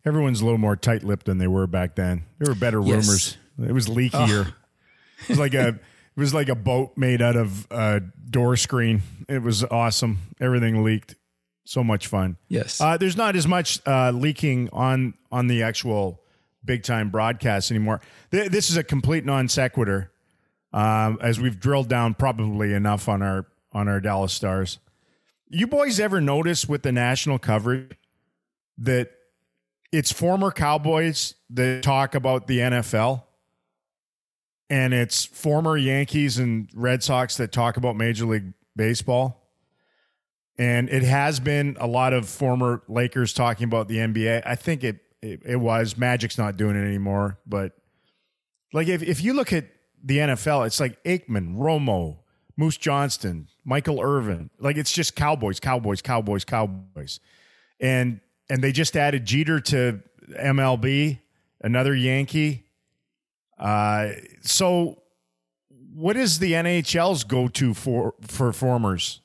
Everyone's 0.06 0.42
a 0.42 0.44
little 0.46 0.60
more 0.60 0.76
tight-lipped 0.76 1.26
than 1.26 1.38
they 1.40 1.48
were 1.48 1.66
back 1.68 1.96
then. 1.96 2.24
There 2.40 2.52
were 2.54 2.60
better 2.60 2.80
Yes. 2.82 3.06
rumors. 3.08 3.38
It 3.70 3.74
was 3.74 3.88
leakier. 3.88 4.48
It 5.24 5.30
was 5.30 5.40
like 5.40 5.54
a 5.56 5.80
it 6.16 6.20
was 6.20 6.34
like 6.34 6.50
a 6.50 6.56
boat 6.56 6.98
made 6.98 7.22
out 7.22 7.36
of 7.36 7.68
a 7.72 8.02
door 8.30 8.58
screen. 8.58 9.02
It 9.30 9.42
was 9.42 9.64
awesome. 9.64 10.20
Everything 10.40 10.84
leaked. 10.84 11.16
So 11.64 11.84
much 11.84 12.08
fun. 12.08 12.38
Yes. 12.48 12.82
Uh, 12.82 12.98
there's 12.98 13.16
not 13.16 13.36
as 13.36 13.48
much 13.48 13.80
uh, 13.86 14.12
leaking 14.12 14.70
on 14.74 15.14
on 15.32 15.48
the 15.48 15.64
actual 15.64 16.22
big 16.66 16.84
time 16.84 17.10
broadcast 17.10 17.72
anymore. 17.72 18.02
Th- 18.32 18.50
this 18.50 18.70
is 18.70 18.78
a 18.78 18.84
complete 18.84 19.26
non 19.26 19.48
sequitur, 19.48 20.12
um, 20.74 21.18
as 21.22 21.40
we've 21.40 21.60
drilled 21.60 21.88
down 21.88 22.14
probably 22.16 22.74
enough 22.74 23.08
on 23.08 23.22
our 23.22 23.48
on 23.72 23.88
our 23.88 24.02
Dallas 24.02 24.34
Stars. 24.34 24.80
You 25.50 25.68
boys 25.68 26.00
ever 26.00 26.20
notice 26.20 26.68
with 26.68 26.82
the 26.82 26.92
national 26.92 27.40
coverage 27.40 27.92
that 28.78 29.12
it's 29.92 30.12
former 30.12 30.52
Cowboys 30.52 31.36
that 31.50 31.84
talk 31.84 32.16
about 32.16 32.48
the 32.48 32.60
NFL, 32.60 33.24
and 34.72 34.94
it's 34.94 35.26
former 35.26 35.78
Yankees 35.78 36.40
and 36.40 36.70
Red 36.74 37.04
Sox 37.04 37.38
that 37.38 37.52
talk 37.52 37.78
about 37.78 37.96
Major 37.96 38.26
League 38.26 38.54
Baseball? 38.76 39.42
and 40.62 40.90
it 40.90 41.02
has 41.02 41.40
been 41.40 41.76
a 41.80 41.88
lot 41.88 42.14
of 42.14 42.30
former 42.30 42.84
Lakers 42.88 43.34
talking 43.34 43.64
about 43.64 43.88
the 43.88 43.98
NBA. 43.98 44.44
I 44.46 44.54
think 44.54 44.84
it 44.84 45.00
it, 45.20 45.42
it 45.44 45.56
was 45.56 45.98
Magic's 45.98 46.38
not 46.38 46.56
doing 46.56 46.76
it 46.76 46.86
anymore, 46.86 47.40
but 47.48 47.74
like 48.72 48.88
if 48.88 49.02
if 49.02 49.24
you 49.24 49.34
look 49.34 49.54
at 49.54 49.66
the 50.04 50.18
NFL, 50.20 50.68
it's 50.68 50.80
like 50.80 51.04
Aikman, 51.04 51.58
Romo, 51.58 52.20
Moose 52.58 52.78
Johnston, 52.78 53.48
Michael 53.66 54.02
Irvin. 54.02 54.52
Like 54.60 54.78
it's 54.78 54.92
just 54.92 55.16
Cowboys, 55.16 55.60
Cowboys, 55.60 56.02
Cowboys, 56.04 56.46
Cowboys, 56.46 57.20
and 57.80 58.20
and 58.48 58.64
they 58.64 58.72
just 58.72 58.96
added 58.96 59.26
Jeter 59.26 59.60
to 59.62 60.02
MLB, 60.40 61.20
another 61.62 61.96
Yankee. 61.96 62.68
Uh, 63.62 64.14
so 64.42 65.02
what 65.94 66.18
is 66.18 66.40
the 66.40 66.54
NHL's 66.54 67.24
go 67.24 67.48
to 67.50 67.74
for 67.74 68.14
performers? 68.14 69.22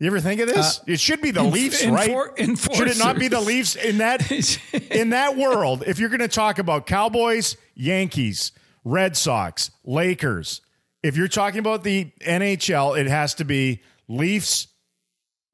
You 0.00 0.06
ever 0.06 0.20
think 0.20 0.40
of 0.40 0.48
this? 0.48 0.80
it 0.86 0.98
should 0.98 1.20
be 1.20 1.30
the 1.30 1.42
Leafs, 1.42 1.84
right? 1.84 2.08
Should 2.38 2.88
it 2.88 2.98
not 2.98 3.18
be 3.18 3.28
the. 3.28 3.40
Leafs 3.40 3.76
in 3.76 3.98
that 3.98 4.32
in 4.90 5.10
that 5.10 5.36
world? 5.36 5.84
If 5.86 5.98
you're 5.98 6.08
going 6.08 6.20
to 6.20 6.28
talk 6.28 6.58
about 6.58 6.86
Cowboys, 6.86 7.56
Yankees, 7.74 8.52
Red 8.82 9.14
Sox, 9.14 9.70
Lakers, 9.84 10.62
if 11.02 11.18
you're 11.18 11.28
talking 11.28 11.58
about 11.58 11.84
the 11.84 12.12
NHL, 12.26 12.98
it 12.98 13.08
has 13.08 13.34
to 13.34 13.44
be 13.44 13.82
Leafs, 14.08 14.68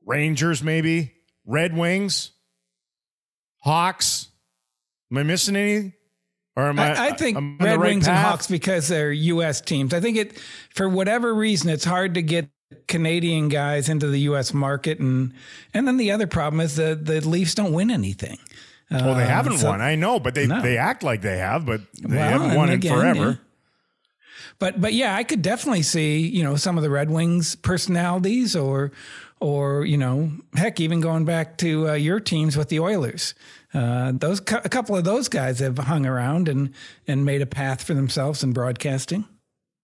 Rangers, 0.05 0.63
maybe 0.63 1.15
Red 1.45 1.77
Wings, 1.77 2.31
Hawks. 3.59 4.29
Am 5.11 5.19
I 5.19 5.23
missing 5.25 5.57
any? 5.57 5.93
Or 6.57 6.69
am 6.69 6.79
I, 6.79 7.09
I 7.09 7.13
think 7.13 7.37
I 7.37 7.41
on 7.41 7.59
Red 7.61 7.79
right 7.79 7.89
Wings 7.91 8.09
and? 8.09 8.17
Hawks 8.17 8.47
because 8.47 8.89
they're 8.89 9.13
U.S. 9.13 9.61
teams. 9.61 9.93
I 9.93 10.01
think 10.01 10.17
it 10.17 10.39
for 10.71 10.89
whatever 10.89 11.35
reason 11.35 11.69
it's 11.69 11.85
hard 11.85 12.15
to 12.15 12.23
get 12.23 12.49
Canadian 12.89 13.49
guys 13.49 13.89
into 13.91 14.07
the 14.09 14.21
U.S. 14.21 14.55
market, 14.55 14.99
and 14.99 15.35
and 15.75 15.87
then 15.87 15.99
the 15.99 16.11
other 16.11 16.27
problem 16.27 16.61
is 16.61 16.77
the 16.77 16.99
the 17.01 17.21
Leafs 17.29 17.55
don't 17.55 17.73
win 17.73 17.91
anything. 17.91 18.39
Well, 18.91 19.15
they 19.17 19.25
Um, 19.25 19.29
haven't 19.29 19.59
so- 19.59 19.69
won. 19.69 19.81
I 19.83 19.97
know, 19.97 20.19
but 20.19 20.35
they 20.35 20.47
No. 20.47 20.63
they 20.63 20.79
act 20.79 21.03
like 21.03 21.21
they 21.21 21.39
have, 21.39 21.67
but 21.67 21.83
they 22.01 22.17
Well, 22.17 22.29
haven't 22.41 22.55
won 22.55 22.71
in 22.71 22.81
forever. 22.81 23.27
yeah. 23.31 23.35
But 24.59 24.81
but 24.81 24.95
yeah, 24.95 25.15
I 25.15 25.25
could 25.25 25.43
definitely 25.43 25.83
see 25.83 26.21
you 26.27 26.43
know 26.43 26.57
some 26.57 26.77
of 26.79 26.83
the 26.83 26.91
Red 26.91 27.11
Wings 27.11 27.55
personalities, 27.57 28.57
or 28.57 28.93
or 29.41 29.85
you 29.85 29.97
know 29.97 30.31
heck, 30.55 30.81
even 30.81 31.01
going 31.01 31.25
back 31.25 31.57
to 31.59 31.91
uh, 31.91 31.93
your 31.95 32.21
teams 32.21 32.57
with 32.57 32.69
the 32.69 32.81
Oilers. 32.81 33.35
Uh, 33.75 34.13
those 34.15 34.41
a 34.41 34.69
couple 34.69 34.97
of 34.97 35.05
those 35.05 35.29
guys 35.29 35.59
have 35.59 35.77
hung 35.79 36.07
around 36.07 36.49
and 36.49 36.73
and 37.07 37.25
made 37.25 37.43
a 37.43 37.47
path 37.47 37.83
for 37.83 37.95
themselves 37.95 38.43
in 38.43 38.53
broadcasting. 38.53 39.27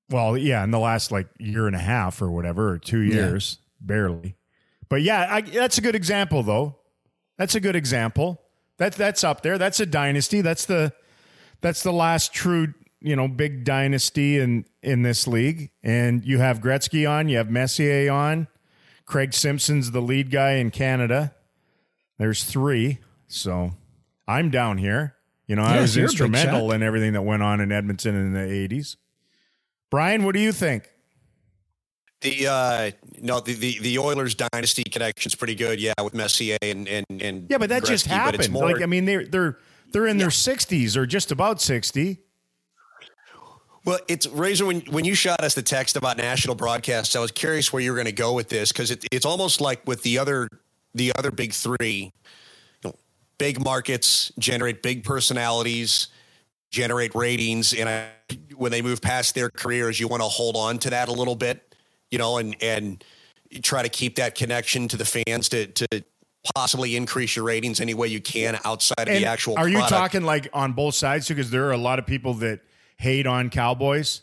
Well, 0.08 0.36
yeah, 0.36 0.62
in 0.64 0.70
the 0.70 0.78
last 0.78 1.10
like 1.10 1.28
year 1.38 1.66
and 1.66 1.76
a 1.76 1.80
half 1.80 2.20
or 2.20 2.30
whatever, 2.30 2.70
or 2.70 2.78
two 2.78 3.00
years, 3.00 3.58
barely. 3.80 4.36
But 4.88 5.02
yeah, 5.02 5.26
I, 5.30 5.40
that's 5.40 5.78
a 5.78 5.80
good 5.80 5.94
example, 5.94 6.42
though. 6.42 6.76
That's 7.38 7.54
a 7.54 7.60
good 7.60 7.76
example. 7.76 8.42
That 8.76 8.92
that's 8.92 9.24
up 9.24 9.42
there. 9.42 9.56
That's 9.56 9.80
a 9.80 9.86
dynasty. 9.86 10.42
That's 10.42 10.66
the 10.66 10.92
that's 11.62 11.82
the 11.82 11.92
last 11.92 12.34
true, 12.34 12.74
you 13.00 13.16
know, 13.16 13.26
big 13.26 13.64
dynasty 13.64 14.38
in 14.38 14.66
in 14.82 15.02
this 15.02 15.26
league. 15.26 15.70
And 15.82 16.24
you 16.24 16.38
have 16.38 16.60
Gretzky 16.60 17.08
on, 17.08 17.28
you 17.28 17.38
have 17.38 17.50
Messier 17.50 18.12
on, 18.12 18.48
Craig 19.12 19.34
Simpson's 19.34 19.90
the 19.90 20.00
lead 20.00 20.30
guy 20.30 20.52
in 20.52 20.70
Canada. 20.70 21.34
There's 22.18 22.44
three, 22.44 22.98
so 23.28 23.72
I'm 24.26 24.48
down 24.48 24.78
here. 24.78 25.16
You 25.46 25.54
know, 25.54 25.64
I 25.64 25.82
was 25.82 25.94
you're 25.94 26.06
a 26.06 26.08
big 26.08 26.12
instrumental 26.12 26.72
in 26.72 26.82
everything 26.82 27.12
that 27.12 27.20
went 27.20 27.42
on 27.42 27.60
in 27.60 27.70
Edmonton 27.72 28.14
in 28.14 28.32
the 28.32 28.38
'80s. 28.38 28.96
Brian, 29.90 30.24
what 30.24 30.34
do 30.34 30.40
you 30.40 30.50
think? 30.50 30.88
The 32.22 32.46
uh 32.46 32.90
no 33.20 33.40
the, 33.40 33.52
the 33.52 33.80
the 33.80 33.98
Oilers 33.98 34.34
dynasty 34.34 34.84
connection's 34.84 35.34
pretty 35.34 35.56
good, 35.56 35.78
yeah, 35.78 35.92
with 36.02 36.14
Messier 36.14 36.56
and 36.62 36.88
and 36.88 37.04
and 37.10 37.50
Yeah, 37.50 37.58
but 37.58 37.68
that 37.68 37.84
just 37.84 38.06
Gretzky, 38.08 38.24
but 38.24 38.34
it's 38.36 38.46
happened. 38.46 38.52
more- 38.54 38.72
like, 38.72 38.80
I 38.80 38.86
mean, 38.86 39.04
they're 39.04 39.26
they're 39.26 39.58
they're 39.92 40.06
in 40.06 40.16
their 40.16 40.30
sixties 40.30 40.96
or 40.96 41.04
just 41.04 41.30
about 41.30 41.60
sixty. 41.60 42.20
Well, 43.84 43.98
it's 44.08 44.26
Razor. 44.28 44.66
When 44.66 44.80
when 44.82 45.04
you 45.04 45.14
shot 45.14 45.42
us 45.42 45.54
the 45.54 45.62
text 45.62 45.96
about 45.96 46.16
national 46.16 46.54
broadcasts, 46.54 47.16
I 47.16 47.20
was 47.20 47.32
curious 47.32 47.72
where 47.72 47.82
you 47.82 47.90
were 47.90 47.96
going 47.96 48.06
to 48.06 48.12
go 48.12 48.32
with 48.32 48.48
this 48.48 48.70
because 48.70 48.90
it, 48.90 49.04
it's 49.10 49.26
almost 49.26 49.60
like 49.60 49.86
with 49.86 50.02
the 50.02 50.18
other 50.18 50.48
the 50.94 51.12
other 51.18 51.30
big 51.30 51.52
three, 51.52 52.12
you 52.12 52.12
know, 52.84 52.94
big 53.38 53.64
markets 53.64 54.30
generate 54.38 54.82
big 54.82 55.02
personalities, 55.02 56.08
generate 56.70 57.14
ratings, 57.14 57.72
and 57.74 57.88
I, 57.88 58.10
when 58.54 58.70
they 58.70 58.82
move 58.82 59.02
past 59.02 59.34
their 59.34 59.50
careers, 59.50 59.98
you 59.98 60.06
want 60.06 60.22
to 60.22 60.28
hold 60.28 60.56
on 60.56 60.78
to 60.80 60.90
that 60.90 61.08
a 61.08 61.12
little 61.12 61.36
bit, 61.36 61.74
you 62.10 62.18
know, 62.18 62.38
and 62.38 62.54
and 62.62 63.02
try 63.62 63.82
to 63.82 63.88
keep 63.88 64.14
that 64.16 64.36
connection 64.36 64.86
to 64.88 64.96
the 64.96 65.04
fans 65.04 65.48
to 65.48 65.66
to 65.66 66.04
possibly 66.54 66.94
increase 66.94 67.34
your 67.34 67.44
ratings 67.44 67.80
any 67.80 67.94
way 67.94 68.06
you 68.08 68.20
can 68.20 68.58
outside 68.64 69.08
of 69.08 69.08
And 69.08 69.24
the 69.24 69.28
actual. 69.28 69.56
are 69.58 69.68
you 69.68 69.78
product. 69.78 69.92
talking 69.92 70.22
like 70.22 70.48
on 70.52 70.72
both 70.72 70.94
sides? 70.94 71.26
Because 71.26 71.50
there 71.50 71.66
are 71.66 71.72
a 71.72 71.76
lot 71.78 71.98
of 71.98 72.06
people 72.06 72.34
that 72.34 72.60
hate 73.02 73.26
on 73.26 73.50
Cowboys 73.50 74.22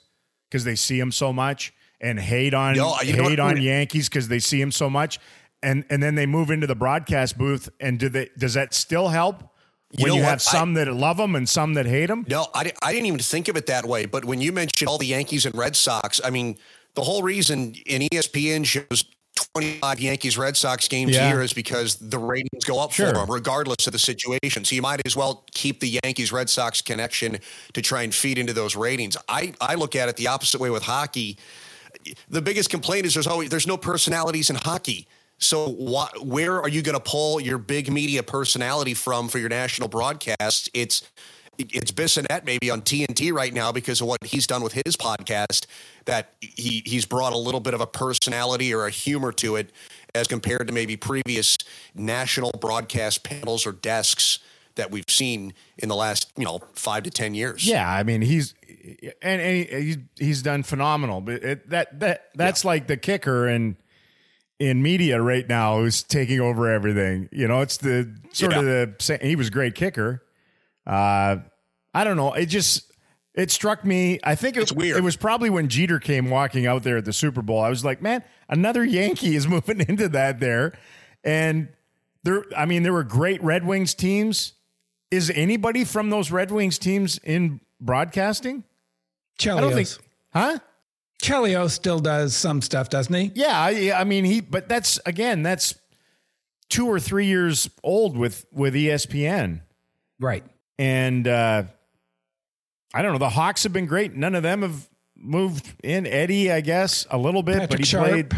because 0.49 0.63
they 0.63 0.75
see 0.75 0.99
them 0.99 1.11
so 1.11 1.31
much, 1.33 1.73
and 2.01 2.19
hate 2.19 2.53
on 2.53 2.75
know 2.75 2.95
hate 2.95 3.39
on 3.39 3.61
Yankees 3.61 4.09
because 4.09 4.27
they 4.29 4.39
see 4.39 4.59
them 4.59 4.71
so 4.71 4.89
much, 4.89 5.19
and 5.61 5.85
and 5.89 6.01
then 6.01 6.15
they 6.15 6.25
move 6.25 6.49
into 6.49 6.65
the 6.65 6.75
broadcast 6.75 7.37
booth. 7.37 7.69
And 7.79 7.99
do 7.99 8.09
they? 8.09 8.29
Does 8.37 8.53
that 8.55 8.73
still 8.73 9.09
help? 9.09 9.43
You 9.91 10.03
When 10.03 10.13
you 10.13 10.21
what? 10.21 10.29
have 10.29 10.41
some 10.41 10.75
that 10.75 10.87
love 10.93 11.17
them 11.17 11.35
and 11.35 11.49
some 11.49 11.73
that 11.73 11.87
hate 11.87 12.07
them, 12.07 12.23
No, 12.29 12.45
I, 12.53 12.71
I 12.83 12.93
didn't 12.93 13.07
even 13.07 13.19
think 13.19 13.47
of 13.47 13.57
it 13.57 13.65
that 13.65 13.85
way. 13.85 14.05
But 14.05 14.23
when 14.23 14.39
you 14.39 14.51
mentioned 14.51 14.87
all 14.87 14.99
the 14.99 15.07
Yankees 15.07 15.47
and 15.47 15.55
Red 15.55 15.75
Sox, 15.75 16.21
I 16.23 16.29
mean, 16.29 16.57
the 16.93 17.01
whole 17.01 17.23
reason 17.23 17.73
in 17.87 18.03
ESPN 18.03 18.65
shows 18.65 19.03
25 19.53 19.99
Yankees 19.99 20.37
Red 20.37 20.55
Sox 20.57 20.87
games 20.87 21.15
Yeah. 21.15 21.29
year 21.29 21.41
is 21.41 21.53
because 21.53 21.95
the 21.95 22.17
ratings 22.19 22.63
go 22.65 22.79
up 22.79 22.91
Sure. 22.91 23.07
for 23.07 23.13
them, 23.13 23.31
regardless 23.31 23.87
of 23.87 23.93
the 23.93 23.99
situation. 23.99 24.65
So 24.65 24.75
you 24.75 24.81
might 24.81 25.01
as 25.05 25.15
well 25.15 25.45
keep 25.53 25.79
the 25.79 25.99
Yankees 26.03 26.31
Red 26.31 26.49
Sox 26.49 26.81
connection 26.81 27.39
to 27.73 27.81
try 27.81 28.03
and 28.03 28.13
feed 28.13 28.37
into 28.37 28.53
those 28.53 28.75
ratings. 28.75 29.15
I, 29.27 29.53
I 29.61 29.75
look 29.75 29.95
at 29.95 30.09
it 30.09 30.15
the 30.17 30.27
opposite 30.27 30.59
way 30.59 30.69
with 30.69 30.83
hockey. 30.83 31.37
The 32.29 32.41
biggest 32.41 32.69
complaint 32.69 33.05
is 33.05 33.13
there's 33.13 33.27
always 33.27 33.49
there's 33.49 33.67
no 33.67 33.77
personalities 33.77 34.49
in 34.49 34.55
hockey. 34.55 35.07
So 35.41 35.69
why, 35.69 36.09
where 36.21 36.61
are 36.61 36.67
you 36.67 36.81
going 36.81 36.97
to 36.97 37.03
pull 37.03 37.39
your 37.39 37.57
big 37.57 37.89
media 37.91 38.21
personality 38.23 38.93
from 38.93 39.29
for 39.29 39.37
your 39.39 39.47
national 39.49 39.87
broadcast? 39.87 40.69
It's 40.73 41.03
it's 41.59 41.91
Bissonnette 41.91 42.45
maybe 42.45 42.69
on 42.69 42.81
TNT 42.81 43.33
right 43.33 43.53
now 43.53 43.71
because 43.71 44.01
of 44.01 44.07
what 44.07 44.23
he's 44.23 44.47
done 44.47 44.63
with 44.63 44.73
his 44.73 44.95
podcast. 44.95 45.65
That 46.05 46.33
he 46.39 46.81
he's 46.85 47.05
brought 47.05 47.33
a 47.33 47.37
little 47.37 47.59
bit 47.59 47.73
of 47.73 47.81
a 47.81 47.87
personality 47.87 48.73
or 48.73 48.85
a 48.85 48.89
humor 48.89 49.31
to 49.33 49.57
it 49.57 49.71
as 50.15 50.27
compared 50.27 50.67
to 50.67 50.73
maybe 50.73 50.95
previous 50.97 51.57
national 51.93 52.51
broadcast 52.59 53.23
panels 53.23 53.67
or 53.67 53.71
desks 53.71 54.39
that 54.75 54.89
we've 54.91 55.05
seen 55.09 55.53
in 55.77 55.89
the 55.89 55.95
last 55.95 56.31
you 56.37 56.45
know 56.45 56.59
five 56.73 57.03
to 57.03 57.11
ten 57.11 57.33
years. 57.33 57.67
Yeah, 57.67 57.89
I 57.89 58.03
mean 58.03 58.21
he's 58.21 58.55
and, 59.21 59.41
and 59.41 59.67
he, 59.69 59.97
he's 60.17 60.41
done 60.41 60.63
phenomenal. 60.63 61.21
But 61.21 61.43
it, 61.43 61.69
that 61.69 61.99
that 61.99 62.29
that's 62.35 62.63
like 62.63 62.87
the 62.87 62.97
kicker 62.97 63.47
in 63.47 63.75
in 64.59 64.81
media 64.81 65.21
right 65.21 65.47
now 65.47 65.79
who's 65.79 66.03
taking 66.03 66.39
over 66.39 66.69
everything. 66.69 67.29
You 67.31 67.47
know, 67.47 67.61
it's 67.61 67.77
the 67.77 68.15
sort 68.31 68.53
of 68.53 68.65
the 68.65 69.19
he 69.21 69.35
was 69.35 69.47
a 69.47 69.51
great 69.51 69.75
kicker. 69.75 70.23
Uh, 70.85 71.37
I 71.93 72.03
don't 72.03 72.17
know. 72.17 72.33
It 72.33 72.47
just 72.47 72.91
it 73.33 73.51
struck 73.51 73.85
me. 73.85 74.19
I 74.23 74.35
think 74.35 74.57
it, 74.57 74.61
It's 74.61 74.71
weird. 74.73 74.97
It 74.97 75.03
was 75.03 75.15
probably 75.15 75.49
when 75.49 75.67
Jeter 75.69 75.99
came 75.99 76.29
walking 76.29 76.65
out 76.67 76.83
there 76.83 76.97
at 76.97 77.05
the 77.05 77.13
Super 77.13 77.41
Bowl. 77.41 77.61
I 77.61 77.69
was 77.69 77.85
like, 77.85 78.01
man, 78.01 78.23
another 78.47 78.83
Yankee 78.83 79.35
is 79.35 79.47
moving 79.55 79.79
into 79.81 80.09
that 80.09 80.39
there, 80.39 80.73
and 81.23 81.69
there. 82.23 82.43
I 82.55 82.65
mean, 82.65 82.83
there 82.83 82.93
were 82.93 83.03
great 83.03 83.41
Red 83.43 83.65
Wings 83.65 83.93
teams. 83.93 84.53
Is 85.11 85.31
anybody 85.33 85.83
from 85.85 86.09
those 86.11 86.31
Red 86.31 86.51
Wings 86.51 86.77
teams 86.77 87.17
in 87.19 87.61
broadcasting? 87.81 88.63
Chelios. 89.39 89.57
I 89.57 89.61
don't 89.61 89.73
think, 89.73 89.89
huh? 90.33 90.59
Chelios 91.23 91.71
still 91.71 91.99
does 91.99 92.35
some 92.35 92.61
stuff, 92.61 92.89
doesn't 92.89 93.13
he? 93.13 93.31
Yeah, 93.35 93.59
I, 93.59 93.91
I 94.01 94.03
mean 94.03 94.23
he, 94.25 94.39
but 94.41 94.69
that's 94.69 94.99
again, 95.05 95.41
that's 95.43 95.73
two 96.69 96.87
or 96.87 96.99
three 96.99 97.25
years 97.25 97.69
old 97.83 98.15
with 98.17 98.45
with 98.51 98.73
ESPN, 98.75 99.61
Right. 100.19 100.43
and 100.77 101.27
uh, 101.27 101.63
I 102.93 103.01
don't 103.01 103.13
know. 103.13 103.19
The 103.19 103.29
Hawks 103.29 103.63
have 103.63 103.73
been 103.73 103.85
great. 103.85 104.15
None 104.15 104.35
of 104.35 104.43
them 104.43 104.61
have 104.61 104.89
moved 105.15 105.73
in. 105.83 106.07
Eddie, 106.07 106.51
I 106.51 106.61
guess, 106.61 107.05
a 107.11 107.17
little 107.17 107.43
bit, 107.43 107.55
Patrick 107.55 107.69
but 107.69 107.79
he 107.79 107.85
Sharp. 107.85 108.07
played 108.09 108.33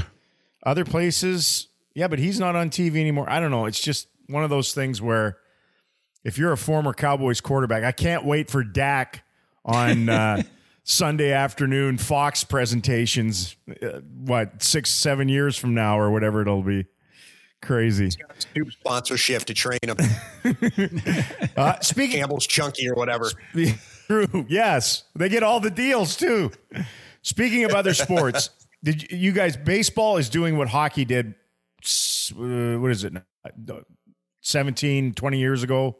other 0.63 0.85
places. 0.85 1.67
Yeah, 1.93 2.07
but 2.07 2.19
he's 2.19 2.39
not 2.39 2.55
on 2.55 2.69
TV 2.69 2.97
anymore. 2.97 3.29
I 3.29 3.39
don't 3.39 3.51
know. 3.51 3.65
It's 3.65 3.79
just 3.79 4.07
one 4.27 4.43
of 4.43 4.49
those 4.49 4.73
things 4.73 5.01
where 5.01 5.37
if 6.23 6.37
you're 6.37 6.51
a 6.51 6.57
former 6.57 6.93
Cowboys 6.93 7.41
quarterback, 7.41 7.83
I 7.83 7.91
can't 7.91 8.25
wait 8.25 8.49
for 8.49 8.63
Dak 8.63 9.23
on 9.65 10.09
uh, 10.09 10.43
Sunday 10.83 11.31
afternoon 11.31 11.97
Fox 11.97 12.43
presentations. 12.43 13.55
Uh, 13.81 13.99
what 14.23 14.61
six, 14.63 14.89
seven 14.89 15.29
years 15.29 15.57
from 15.57 15.73
now, 15.73 15.99
or 15.99 16.11
whatever 16.11 16.41
it'll 16.41 16.63
be. 16.63 16.85
Crazy. 17.61 18.09
New 18.55 18.71
sponsorship 18.71 19.45
to 19.45 19.53
train 19.53 19.79
them. 19.83 19.97
Uh, 21.55 21.79
speaking 21.81 22.19
Campbell's 22.19 22.47
Chunky 22.47 22.89
or 22.89 22.95
whatever. 22.95 23.29
True. 24.11 24.45
Yes, 24.49 25.03
they 25.15 25.29
get 25.29 25.41
all 25.43 25.61
the 25.61 25.71
deals 25.71 26.17
too. 26.17 26.51
Speaking 27.21 27.63
of 27.63 27.71
other 27.71 27.93
sports, 27.93 28.49
did 28.83 29.09
you, 29.09 29.17
you 29.17 29.31
guys? 29.31 29.55
Baseball 29.55 30.17
is 30.17 30.29
doing 30.29 30.57
what 30.57 30.67
hockey 30.67 31.05
did. 31.05 31.35
Uh, 32.31 32.77
what 32.77 32.91
is 32.91 33.05
it? 33.05 33.13
now? 33.13 33.23
17, 34.41 35.13
20 35.13 35.39
years 35.39 35.63
ago. 35.63 35.97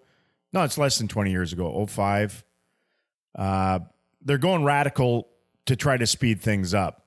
No, 0.52 0.63
it's 0.63 0.78
less 0.78 0.97
than 0.97 1.08
20 1.08 1.32
years 1.32 1.54
ago. 1.54 1.86
05. 1.86 2.43
Uh, 3.34 3.80
they're 4.22 4.38
going 4.38 4.66
radical 4.66 5.30
to 5.68 5.76
try 5.78 5.95
to 5.95 6.05
speed 6.05 6.41
things 6.41 6.74
up. 6.74 7.05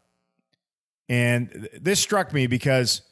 And 1.09 1.69
this 1.79 2.01
struck 2.01 2.33
me 2.33 2.47
because 2.47 3.03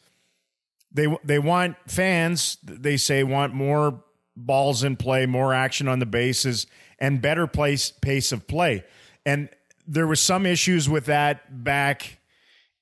they 0.92 1.14
they 1.24 1.38
want 1.38 1.76
fans 1.88 2.56
they 2.62 2.96
say 2.96 3.22
want 3.22 3.52
more 3.52 4.02
balls 4.34 4.82
in 4.82 4.96
play, 4.96 5.26
more 5.26 5.52
action 5.52 5.88
on 5.88 5.98
the 5.98 6.06
bases, 6.06 6.66
and 7.02 7.20
better 7.20 7.46
place 7.46 7.90
pace 7.90 8.32
of 8.32 8.46
play. 8.46 8.84
And 9.26 9.50
there 9.86 10.06
was 10.06 10.20
some 10.20 10.46
issues 10.46 10.88
with 10.88 11.06
that 11.06 11.64
back 11.64 12.20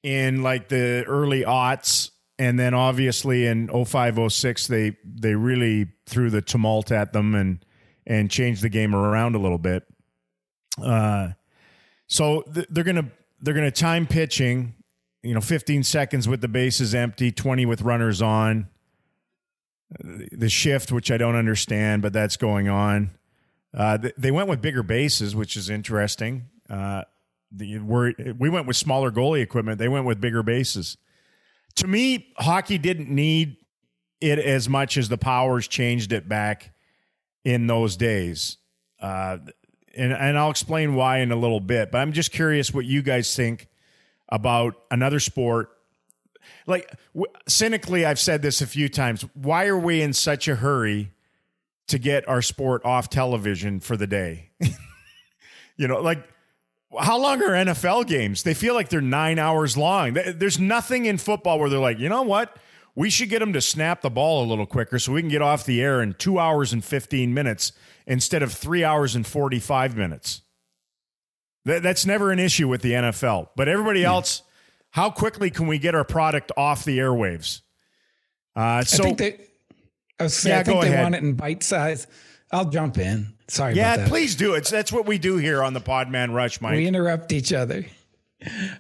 in 0.03 0.43
like 0.43 0.69
the 0.69 1.05
early 1.09 1.43
aughts. 1.43 2.11
And 2.39 2.59
then 2.59 2.75
obviously 2.75 3.47
in 3.47 3.69
05, 3.85 4.33
06, 4.33 4.67
they 4.67 4.97
they 5.05 5.35
really 5.35 5.89
threw 6.07 6.31
the 6.31 6.43
tumult 6.43 6.93
at 6.93 7.13
them 7.13 7.35
and 7.35 7.65
and 8.07 8.31
changed 8.31 8.63
the 8.63 8.69
game 8.69 8.95
around 8.95 9.35
a 9.35 9.39
little 9.39 9.59
bit. 9.59 9.85
Uh, 10.83 11.31
so 12.07 12.43
th- 12.55 12.67
they're 12.71 12.85
gonna 12.85 13.11
they're 13.41 13.55
gonna 13.55 13.71
time 13.71 14.07
pitching, 14.07 14.75
you 15.23 15.35
know, 15.35 15.41
15 15.41 15.83
seconds 15.83 16.29
with 16.29 16.43
the 16.43 16.49
bases 16.49 16.95
empty, 16.95 17.33
20 17.33 17.65
with 17.65 17.83
runners 17.83 18.21
on. 18.21 18.69
the 19.99 20.49
shift, 20.49 20.93
which 20.93 21.11
I 21.11 21.17
don't 21.17 21.37
understand, 21.37 22.03
but 22.03 22.13
that's 22.13 22.37
going 22.37 22.69
on. 22.69 23.11
Uh, 23.73 23.99
they 24.19 24.31
went 24.31 24.49
with 24.49 24.61
bigger 24.61 24.83
bases, 24.83 25.35
which 25.37 25.57
is 25.57 25.71
interesting. 25.71 26.47
Uh, 26.69 27.03
the, 27.53 27.79
we 27.79 28.49
went 28.49 28.67
with 28.67 28.77
smaller 28.77 29.11
goalie 29.11 29.43
equipment. 29.43 29.79
They 29.79 29.89
went 29.89 30.07
with 30.07 30.21
bigger 30.21 30.43
bases. 30.43 30.97
To 31.77 31.87
me, 31.87 32.33
hockey 32.37 32.79
didn't 32.79 33.09
need 33.09 33.57
it 34.21 34.39
as 34.39 34.69
much 34.69 34.97
as 34.97 35.09
the 35.09 35.19
Powers 35.19 35.67
changed 35.69 36.13
it 36.13 36.29
back 36.29 36.73
in 37.45 37.67
those 37.67 37.97
days. 37.97 38.59
Uh, 39.01 39.39
and, 39.97 40.13
and 40.13 40.39
I'll 40.39 40.51
explain 40.51 40.95
why 40.95 41.19
in 41.19 41.33
a 41.33 41.37
little 41.37 41.61
bit, 41.61 41.91
but 41.91 41.99
I'm 41.99 42.13
just 42.13 42.33
curious 42.33 42.73
what 42.73 42.85
you 42.85 43.03
guys 43.03 43.35
think 43.35 43.69
about 44.29 44.75
another 44.91 45.21
sport. 45.21 45.71
Like, 46.67 46.93
w- 47.15 47.33
cynically, 47.49 48.05
I've 48.05 48.19
said 48.19 48.43
this 48.43 48.61
a 48.61 48.67
few 48.67 48.89
times. 48.89 49.25
Why 49.35 49.67
are 49.67 49.79
we 49.79 50.03
in 50.03 50.13
such 50.13 50.49
a 50.49 50.57
hurry 50.57 51.13
to 51.91 51.99
get 51.99 52.29
our 52.29 52.43
sport 52.43 52.85
off 52.85 53.09
television 53.09 53.81
for 53.81 53.97
the 53.97 54.07
day? 54.07 54.51
you 55.77 55.87
know, 55.87 56.01
like, 56.01 56.27
how 56.99 57.19
long 57.19 57.43
are 57.43 57.51
NFL 57.51 58.07
games? 58.07 58.43
They 58.43 58.55
feel 58.55 58.75
like 58.75 58.89
they're 58.89 59.01
nine 59.01 59.39
hours 59.39 59.77
long. 59.77 60.15
There's 60.15 60.59
nothing 60.59 61.07
in 61.07 61.19
football 61.19 61.59
where 61.59 61.69
they're 61.69 61.79
like, 61.79 61.99
you 61.99 62.09
know 62.09 62.23
what? 62.23 62.57
We 62.97 63.11
should 63.11 63.29
get 63.29 63.39
them 63.39 63.53
to 63.53 63.61
snap 63.61 64.03
the 64.03 64.11
ball 64.11 64.45
a 64.45 64.47
little 64.47 64.67
quicker 64.67 64.99
so 64.99 65.13
we 65.13 65.23
can 65.23 65.31
get 65.31 65.43
off 65.43 65.65
the 65.65 65.81
air 65.81 66.03
in 66.03 66.15
two 66.15 66.39
hours 66.39 66.73
and 66.73 66.85
15 66.85 67.33
minutes 67.33 67.73
instead 68.07 68.43
of 68.43 68.53
three 68.53 68.83
hours 68.83 69.15
and 69.15 69.25
45 69.25 69.97
minutes. 69.97 70.43
That's 71.65 72.05
never 72.07 72.33
an 72.33 72.39
issue 72.39 72.67
with 72.67 72.83
the 72.83 72.93
NFL. 72.93 73.49
But 73.55 73.69
everybody 73.69 74.05
else, 74.05 74.43
how 74.91 75.11
quickly 75.11 75.51
can 75.51 75.67
we 75.67 75.79
get 75.79 75.95
our 75.95 76.05
product 76.05 76.51
off 76.57 76.85
the 76.85 76.99
airwaves? 76.99 77.61
Uh, 78.57 78.83
so, 78.83 79.05
I 79.05 79.07
think 79.07 79.19
they, 79.19 79.47
I, 80.21 80.25
was 80.25 80.37
saying, 80.37 80.55
yeah, 80.55 80.61
I 80.61 80.63
think 80.65 80.83
they 80.83 80.89
ahead. 80.89 81.03
want 81.03 81.15
it 81.15 81.23
in 81.23 81.35
bite 81.35 81.63
size. 81.63 82.07
I'll 82.53 82.69
jump 82.69 82.99
in. 82.99 83.33
Sorry 83.49 83.75
yeah, 83.75 84.07
please 84.09 84.37
do. 84.37 84.55
It's 84.55 84.71
that's 84.71 84.93
what 84.93 85.07
we 85.07 85.19
do 85.19 85.37
here 85.37 85.63
on 85.63 85.75
the 85.75 85.81
Podman 85.81 86.33
Rush, 86.33 86.61
Mike. 86.61 86.77
We 86.77 86.87
interrupt 86.87 87.33
each 87.33 87.53
other. 87.53 87.85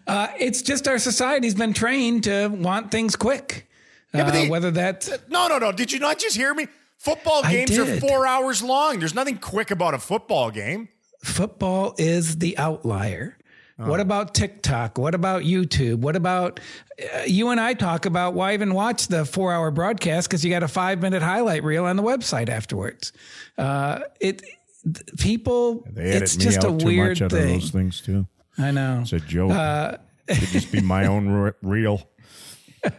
Uh, 0.07 0.28
it's 0.38 0.62
just 0.62 0.86
our 0.88 0.99
society's 0.99 1.55
been 1.55 1.72
trained 1.72 2.24
to 2.24 2.49
want 2.49 2.91
things 2.91 3.16
quick. 3.16 3.68
Yeah, 4.14 4.26
uh, 4.26 4.30
they, 4.30 4.49
whether 4.49 4.70
that's 4.70 5.11
no, 5.28 5.49
no, 5.49 5.59
no. 5.59 5.72
Did 5.72 5.93
you 5.93 5.99
not 5.99 6.18
just 6.18 6.36
hear 6.36 6.55
me? 6.55 6.68
Football 6.99 7.43
games 7.43 7.76
are 7.78 7.99
four 7.99 8.26
hours 8.26 8.62
long. 8.62 8.99
There's 8.99 9.14
nothing 9.14 9.38
quick 9.38 9.70
about 9.70 9.95
a 9.95 9.99
football 9.99 10.51
game. 10.51 10.88
Football 11.24 11.95
is 11.99 12.38
the 12.38 12.57
outlier. 12.59 13.36
Oh. 13.81 13.89
What 13.89 14.01
about 14.01 14.35
TikTok? 14.35 14.99
What 14.99 15.14
about 15.14 15.43
YouTube? 15.43 16.01
What 16.01 16.14
about 16.14 16.61
uh, 17.01 17.22
you 17.26 17.49
and 17.49 17.59
I 17.59 17.72
talk 17.72 18.05
about 18.05 18.35
why 18.35 18.53
even 18.53 18.74
watch 18.74 19.07
the 19.07 19.24
four 19.24 19.55
hour 19.55 19.70
broadcast 19.70 20.28
because 20.28 20.45
you 20.45 20.51
got 20.51 20.62
a 20.62 20.68
five 20.68 21.01
minute 21.01 21.22
highlight 21.22 21.64
reel 21.64 21.87
on 21.87 21.97
the 21.97 22.03
website 22.03 22.51
afterwards. 22.51 23.12
Uh, 23.57 24.01
it 24.20 24.43
people, 25.18 25.87
it's 25.97 26.37
just 26.37 26.62
a 26.62 26.70
weird 26.70 27.18
thing. 27.18 27.28
those 27.28 27.70
things 27.70 28.03
too. 28.03 28.26
I 28.59 28.70
know 28.70 29.01
it's 29.01 29.14
a 29.14 29.20
joke. 29.20 29.53
Uh, 29.53 29.97
it 30.28 30.39
could 30.39 30.49
just 30.49 30.70
be 30.70 30.83
my 30.83 31.07
own 31.07 31.53
reel. 31.62 32.07
I, 32.85 32.93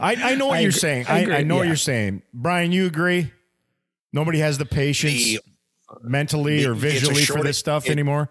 I 0.00 0.34
know 0.34 0.46
what 0.48 0.58
I 0.58 0.60
you're 0.60 0.68
agree, 0.68 0.78
saying. 0.78 1.06
I, 1.08 1.24
I, 1.24 1.36
I 1.38 1.42
know 1.42 1.54
yeah. 1.54 1.60
what 1.60 1.66
you're 1.68 1.76
saying. 1.76 2.22
Brian, 2.34 2.70
you 2.70 2.84
agree? 2.84 3.32
Nobody 4.12 4.40
has 4.40 4.58
the 4.58 4.66
patience 4.66 5.14
the, 5.14 5.40
mentally 6.02 6.66
or 6.66 6.74
visually 6.74 7.22
short, 7.22 7.40
for 7.40 7.44
this 7.44 7.56
stuff 7.56 7.86
it, 7.86 7.92
anymore. 7.92 8.30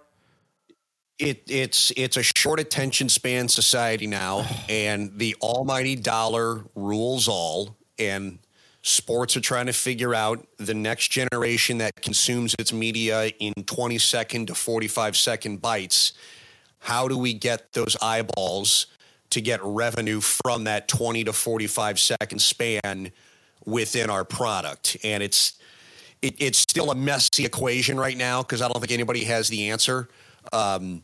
It 1.19 1.43
it's 1.47 1.91
it's 1.97 2.15
a 2.17 2.23
short 2.23 2.59
attention 2.59 3.09
span 3.09 3.47
society 3.47 4.05
now, 4.05 4.45
and 4.69 5.17
the 5.17 5.35
almighty 5.41 5.95
dollar 5.95 6.63
rules 6.75 7.27
all. 7.27 7.75
And 7.97 8.37
sports 8.83 9.35
are 9.35 9.41
trying 9.41 9.65
to 9.65 9.73
figure 9.73 10.13
out 10.13 10.47
the 10.57 10.73
next 10.73 11.09
generation 11.09 11.79
that 11.79 11.95
consumes 12.01 12.55
its 12.59 12.71
media 12.71 13.27
in 13.39 13.53
20 13.65 13.97
second 13.97 14.47
to 14.47 14.55
45 14.55 15.17
second 15.17 15.61
bites. 15.61 16.13
How 16.79 17.07
do 17.07 17.17
we 17.17 17.33
get 17.33 17.73
those 17.73 17.97
eyeballs 18.01 18.87
to 19.31 19.41
get 19.41 19.59
revenue 19.63 20.21
from 20.21 20.65
that 20.65 20.87
20 20.87 21.25
to 21.25 21.33
45 21.33 21.99
second 21.99 22.39
span 22.39 23.11
within 23.65 24.09
our 24.09 24.23
product? 24.23 24.97
And 25.03 25.23
it's 25.23 25.57
it, 26.21 26.35
it's 26.39 26.59
still 26.59 26.91
a 26.91 26.95
messy 26.95 27.45
equation 27.45 27.99
right 27.99 28.17
now 28.17 28.41
because 28.41 28.61
I 28.61 28.67
don't 28.67 28.79
think 28.79 28.91
anybody 28.91 29.23
has 29.25 29.49
the 29.49 29.69
answer. 29.69 30.07
Um, 30.53 31.03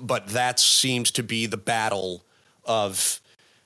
but 0.00 0.28
that 0.28 0.58
seems 0.58 1.10
to 1.12 1.22
be 1.22 1.46
the 1.46 1.56
battle 1.56 2.24
of 2.64 3.20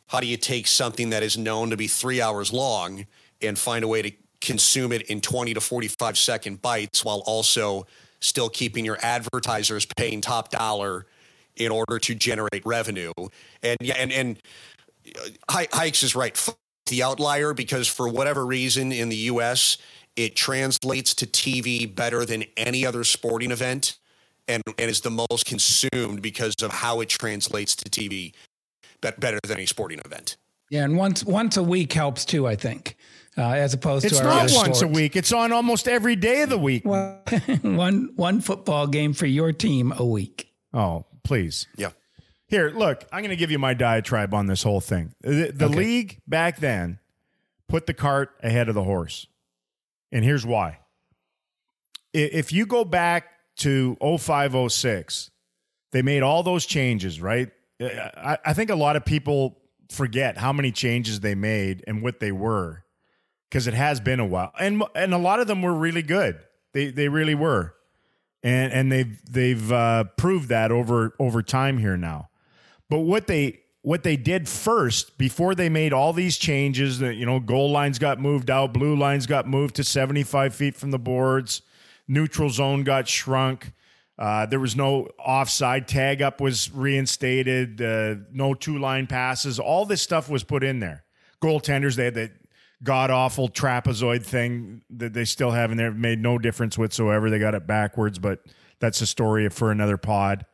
how 0.08 0.20
do 0.20 0.26
you 0.26 0.36
take 0.36 0.66
something 0.66 1.10
that 1.10 1.22
is 1.22 1.38
known 1.38 1.70
to 1.70 1.76
be 1.76 1.86
three 1.86 2.20
hours 2.20 2.52
long 2.52 3.06
and 3.40 3.58
find 3.58 3.84
a 3.84 3.88
way 3.88 4.02
to 4.02 4.12
consume 4.40 4.92
it 4.92 5.02
in 5.02 5.20
20 5.20 5.54
to 5.54 5.60
45 5.60 6.18
second 6.18 6.62
bites 6.62 7.04
while 7.04 7.22
also 7.26 7.86
still 8.20 8.48
keeping 8.48 8.84
your 8.84 8.98
advertisers 9.02 9.86
paying 9.96 10.20
top 10.20 10.50
dollar 10.50 11.06
in 11.56 11.70
order 11.70 11.98
to 11.98 12.14
generate 12.14 12.64
revenue. 12.64 13.12
And 13.62 13.76
yeah, 13.80 13.94
and 13.94 14.12
and 14.12 14.42
uh, 15.48 15.64
Hikes 15.72 16.02
is 16.02 16.14
right. 16.14 16.48
The 16.86 17.02
outlier 17.02 17.54
because 17.54 17.86
for 17.86 18.08
whatever 18.08 18.44
reason 18.44 18.92
in 18.92 19.08
the 19.08 19.16
U.S. 19.16 19.78
It 20.16 20.34
translates 20.34 21.14
to 21.14 21.26
TV 21.26 21.92
better 21.94 22.26
than 22.26 22.44
any 22.56 22.84
other 22.84 23.04
sporting 23.04 23.52
event 23.52 23.99
and, 24.50 24.62
and 24.78 24.90
is 24.90 25.00
the 25.00 25.10
most 25.10 25.46
consumed 25.46 26.22
because 26.22 26.54
of 26.62 26.72
how 26.72 27.00
it 27.00 27.08
translates 27.08 27.74
to 27.76 27.88
TV 27.88 28.34
better 29.00 29.38
than 29.42 29.56
any 29.56 29.66
sporting 29.66 30.00
event. 30.04 30.36
Yeah, 30.70 30.84
and 30.84 30.96
once 30.96 31.24
once 31.24 31.56
a 31.56 31.62
week 31.62 31.92
helps 31.92 32.24
too, 32.24 32.46
I 32.46 32.54
think, 32.54 32.96
uh, 33.36 33.42
as 33.42 33.74
opposed 33.74 34.04
it's 34.04 34.18
to 34.18 34.20
it's 34.20 34.52
not 34.54 34.56
once 34.56 34.78
sports. 34.78 34.82
a 34.82 34.86
week. 34.86 35.16
It's 35.16 35.32
on 35.32 35.52
almost 35.52 35.88
every 35.88 36.16
day 36.16 36.42
of 36.42 36.50
the 36.50 36.58
week. 36.58 36.84
Well, 36.84 37.20
one 37.62 38.10
one 38.14 38.40
football 38.40 38.86
game 38.86 39.12
for 39.12 39.26
your 39.26 39.52
team 39.52 39.92
a 39.96 40.04
week. 40.04 40.52
Oh, 40.72 41.06
please. 41.24 41.66
Yeah. 41.76 41.90
Here, 42.46 42.70
look, 42.70 43.04
I'm 43.12 43.20
going 43.20 43.30
to 43.30 43.36
give 43.36 43.52
you 43.52 43.60
my 43.60 43.74
diatribe 43.74 44.34
on 44.34 44.46
this 44.46 44.64
whole 44.64 44.80
thing. 44.80 45.14
The, 45.20 45.52
the 45.54 45.66
okay. 45.66 45.74
league 45.74 46.20
back 46.26 46.58
then 46.58 46.98
put 47.68 47.86
the 47.86 47.94
cart 47.94 48.30
ahead 48.42 48.68
of 48.68 48.74
the 48.74 48.82
horse. 48.82 49.28
And 50.10 50.24
here's 50.24 50.44
why. 50.44 50.80
If 52.12 52.52
you 52.52 52.66
go 52.66 52.84
back 52.84 53.28
to 53.60 53.96
0506, 54.00 55.30
they 55.92 56.02
made 56.02 56.22
all 56.22 56.42
those 56.42 56.66
changes, 56.66 57.20
right? 57.20 57.50
I, 57.80 58.38
I 58.44 58.52
think 58.52 58.70
a 58.70 58.74
lot 58.74 58.96
of 58.96 59.04
people 59.04 59.58
forget 59.90 60.36
how 60.36 60.52
many 60.52 60.70
changes 60.70 61.20
they 61.20 61.34
made 61.34 61.84
and 61.86 62.02
what 62.02 62.20
they 62.20 62.32
were 62.32 62.84
because 63.48 63.66
it 63.66 63.74
has 63.74 64.00
been 64.00 64.20
a 64.20 64.26
while. 64.26 64.52
And 64.58 64.82
and 64.94 65.12
a 65.12 65.18
lot 65.18 65.40
of 65.40 65.46
them 65.46 65.62
were 65.62 65.74
really 65.74 66.02
good. 66.02 66.38
They 66.72 66.90
they 66.90 67.08
really 67.08 67.34
were. 67.34 67.74
And 68.42 68.72
and 68.72 68.92
they've 68.92 69.20
they've 69.30 69.72
uh, 69.72 70.04
proved 70.16 70.48
that 70.48 70.70
over 70.70 71.14
over 71.18 71.42
time 71.42 71.78
here 71.78 71.96
now. 71.96 72.30
But 72.88 73.00
what 73.00 73.26
they 73.26 73.60
what 73.82 74.02
they 74.02 74.16
did 74.16 74.48
first 74.48 75.16
before 75.18 75.54
they 75.54 75.68
made 75.68 75.92
all 75.92 76.12
these 76.12 76.36
changes 76.36 76.98
that 77.00 77.14
you 77.14 77.26
know 77.26 77.40
goal 77.40 77.70
lines 77.70 77.98
got 77.98 78.20
moved 78.20 78.50
out 78.50 78.72
blue 78.72 78.94
lines 78.94 79.26
got 79.26 79.46
moved 79.46 79.76
to 79.76 79.84
75 79.84 80.54
feet 80.54 80.76
from 80.76 80.90
the 80.90 80.98
boards 80.98 81.62
neutral 82.10 82.50
zone 82.50 82.82
got 82.82 83.08
shrunk. 83.08 83.72
Uh, 84.18 84.44
there 84.44 84.60
was 84.60 84.76
no 84.76 85.08
offside. 85.18 85.88
Tag 85.88 86.20
up 86.20 86.40
was 86.40 86.70
reinstated. 86.72 87.80
Uh, 87.80 88.16
no 88.32 88.52
two 88.52 88.78
line 88.78 89.06
passes. 89.06 89.58
All 89.58 89.86
this 89.86 90.02
stuff 90.02 90.28
was 90.28 90.44
put 90.44 90.62
in 90.62 90.80
there. 90.80 91.04
Goaltenders 91.42 91.96
they 91.96 92.06
had 92.06 92.14
that 92.14 92.32
god 92.82 93.10
awful 93.10 93.48
trapezoid 93.48 94.24
thing 94.24 94.82
that 94.90 95.14
they 95.14 95.24
still 95.24 95.52
have 95.52 95.70
in 95.70 95.78
there. 95.78 95.92
Made 95.92 96.18
no 96.18 96.36
difference 96.36 96.76
whatsoever. 96.76 97.30
They 97.30 97.38
got 97.38 97.54
it 97.54 97.66
backwards 97.66 98.18
but 98.18 98.40
that's 98.80 99.00
a 99.00 99.06
story 99.06 99.48
for 99.48 99.70
another 99.70 99.96
pod. 99.96 100.44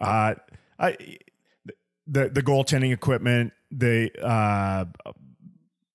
Uh, 0.00 0.34
I, 0.78 0.96
the 2.06 2.28
the 2.28 2.42
goaltending 2.42 2.92
equipment, 2.92 3.52
the 3.70 4.10
uh, 4.22 4.84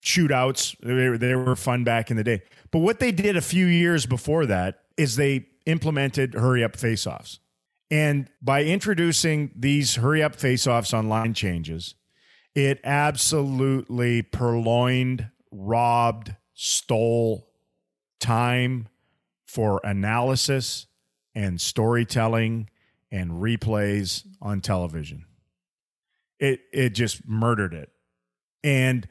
shootouts. 0.03 0.75
They, 0.79 1.17
they 1.17 1.35
were 1.35 1.55
fun 1.55 1.83
back 1.83 2.11
in 2.11 2.17
the 2.17 2.23
day. 2.23 2.43
But 2.71 2.79
what 2.79 2.99
they 2.99 3.11
did 3.11 3.37
a 3.37 3.41
few 3.41 3.65
years 3.65 4.05
before 4.05 4.45
that 4.45 4.81
is 4.97 5.15
they 5.15 5.47
implemented 5.65 6.33
hurry 6.33 6.63
up 6.63 6.73
faceoffs. 6.73 7.39
And 7.89 8.29
by 8.41 8.63
introducing 8.63 9.51
these 9.55 9.95
hurry 9.95 10.23
up 10.23 10.35
faceoffs 10.35 10.97
on 10.97 11.09
line 11.09 11.33
changes, 11.33 11.95
it 12.55 12.79
absolutely 12.83 14.21
purloined, 14.21 15.29
robbed, 15.51 16.35
stole 16.53 17.49
time 18.19 18.87
for 19.45 19.79
analysis 19.83 20.87
and 21.35 21.59
storytelling 21.59 22.69
and 23.11 23.31
replays 23.31 24.23
on 24.41 24.61
television 24.61 25.25
it 26.43 26.61
it 26.73 26.89
just 26.89 27.27
murdered 27.27 27.73
it. 27.73 27.89
And 28.63 29.07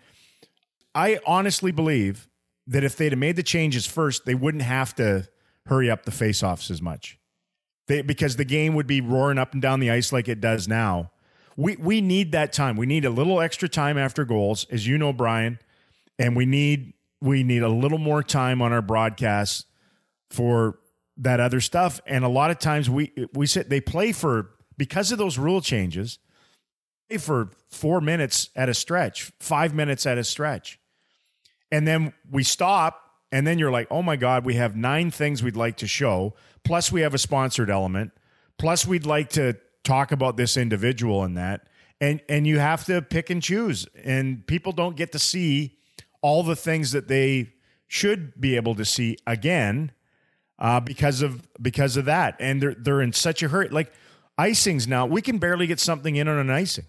I 0.95 1.18
honestly 1.26 1.72
believe 1.72 2.28
that 2.66 2.84
if 2.84 2.97
they'd 2.97 3.12
have 3.12 3.18
made 3.18 3.36
the 3.36 3.43
changes 3.43 3.86
first, 3.86 4.24
they 4.24 4.34
wouldn't 4.34 4.62
have 4.62 4.95
to 4.97 5.28
hurry 5.66 5.90
up 5.90 6.05
the 6.05 6.11
faceoffs 6.11 6.70
as 6.70 6.82
much. 6.82 7.18
They, 7.88 8.03
because 8.03 8.36
the 8.36 8.45
game 8.45 8.74
would 8.74 8.86
be 8.86 9.01
roaring 9.01 9.38
up 9.38 9.53
and 9.53 9.62
down 9.62 9.80
the 9.80 9.90
ice 9.90 10.12
like 10.12 10.28
it 10.28 10.40
does 10.40 10.68
now. 10.68 11.11
We 11.57 11.76
we 11.76 12.01
need 12.01 12.32
that 12.32 12.53
time. 12.53 12.76
We 12.76 12.86
need 12.86 13.05
a 13.05 13.11
little 13.11 13.40
extra 13.40 13.68
time 13.68 13.99
after 13.99 14.24
goals, 14.24 14.66
as 14.70 14.86
you 14.86 14.97
know, 14.97 15.12
Brian, 15.12 15.59
and 16.18 16.34
we 16.36 16.47
need 16.47 16.95
we 17.20 17.43
need 17.43 17.62
a 17.62 17.68
little 17.68 17.99
more 17.99 18.22
time 18.22 18.62
on 18.62 18.72
our 18.72 18.80
broadcasts 18.80 19.66
for 20.30 20.78
that 21.18 21.40
other 21.40 21.61
stuff. 21.61 22.01
And 22.07 22.24
a 22.24 22.28
lot 22.28 22.51
of 22.51 22.59
times 22.59 22.88
we 22.88 23.12
we 23.34 23.47
sit 23.47 23.68
they 23.68 23.80
play 23.80 24.12
for 24.12 24.51
because 24.78 25.12
of 25.12 25.18
those 25.18 25.36
rule 25.36 25.61
changes, 25.61 26.18
for 27.18 27.51
four 27.68 28.01
minutes 28.01 28.49
at 28.57 28.68
a 28.68 28.74
stretch, 28.74 29.32
five 29.38 29.74
minutes 29.74 30.07
at 30.07 30.16
a 30.16 30.24
stretch. 30.24 30.78
And 31.73 31.89
then 31.89 32.12
we 32.31 32.45
stop, 32.45 33.11
and 33.33 33.47
then 33.47 33.59
you're 33.59 33.70
like, 33.70 33.89
oh 33.91 34.03
my 34.03 34.16
God, 34.16 34.45
we 34.45 34.55
have 34.55 34.77
nine 34.77 35.11
things 35.11 35.43
we'd 35.43 35.57
like 35.57 35.79
to 35.79 35.87
show. 35.87 36.35
Plus, 36.64 36.93
we 36.93 37.01
have 37.01 37.14
a 37.14 37.18
sponsored 37.18 37.70
element. 37.70 38.12
Plus, 38.59 38.87
we'd 38.87 39.07
like 39.07 39.31
to 39.31 39.57
talk 39.83 40.12
about 40.12 40.37
this 40.37 40.59
individual 40.59 41.25
and 41.25 41.37
that. 41.37 41.66
And 41.99 42.20
and 42.29 42.47
you 42.47 42.59
have 42.59 42.85
to 42.85 43.01
pick 43.01 43.31
and 43.31 43.43
choose. 43.43 43.87
And 44.05 44.47
people 44.47 44.73
don't 44.73 44.97
get 44.97 45.12
to 45.12 45.18
see 45.18 45.79
all 46.20 46.43
the 46.43 46.57
things 46.57 46.93
that 46.93 47.09
they 47.09 47.55
should 47.89 48.39
be 48.41 48.55
able 48.57 48.75
to 48.75 48.85
see 48.85 49.16
again 49.27 49.93
uh, 50.59 50.81
because 50.81 51.23
of 51.23 51.49
because 51.61 51.97
of 51.97 52.05
that. 52.05 52.37
And 52.39 52.61
they're 52.61 52.75
they're 52.75 53.01
in 53.01 53.14
such 53.14 53.43
a 53.43 53.49
hurry. 53.49 53.68
Like 53.68 53.93
icings 54.39 54.87
now, 54.87 55.07
we 55.07 55.23
can 55.23 55.39
barely 55.39 55.66
get 55.66 55.81
something 55.81 56.16
in 56.16 56.29
on 56.29 56.39
an 56.39 56.51
icing 56.51 56.85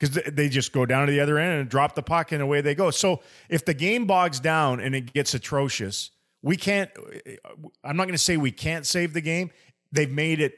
because 0.00 0.32
they 0.32 0.48
just 0.48 0.72
go 0.72 0.86
down 0.86 1.06
to 1.06 1.12
the 1.12 1.20
other 1.20 1.38
end 1.38 1.60
and 1.60 1.68
drop 1.68 1.94
the 1.94 2.02
puck 2.02 2.32
and 2.32 2.40
away 2.40 2.62
they 2.62 2.74
go. 2.74 2.90
So 2.90 3.20
if 3.48 3.64
the 3.64 3.74
game 3.74 4.06
bogs 4.06 4.40
down 4.40 4.80
and 4.80 4.94
it 4.94 5.12
gets 5.12 5.34
atrocious, 5.34 6.10
we 6.42 6.56
can't. 6.56 6.90
I'm 7.84 7.96
not 7.96 8.04
going 8.04 8.12
to 8.12 8.18
say 8.18 8.36
we 8.38 8.50
can't 8.50 8.86
save 8.86 9.12
the 9.12 9.20
game. 9.20 9.50
They've 9.92 10.10
made 10.10 10.40
it 10.40 10.54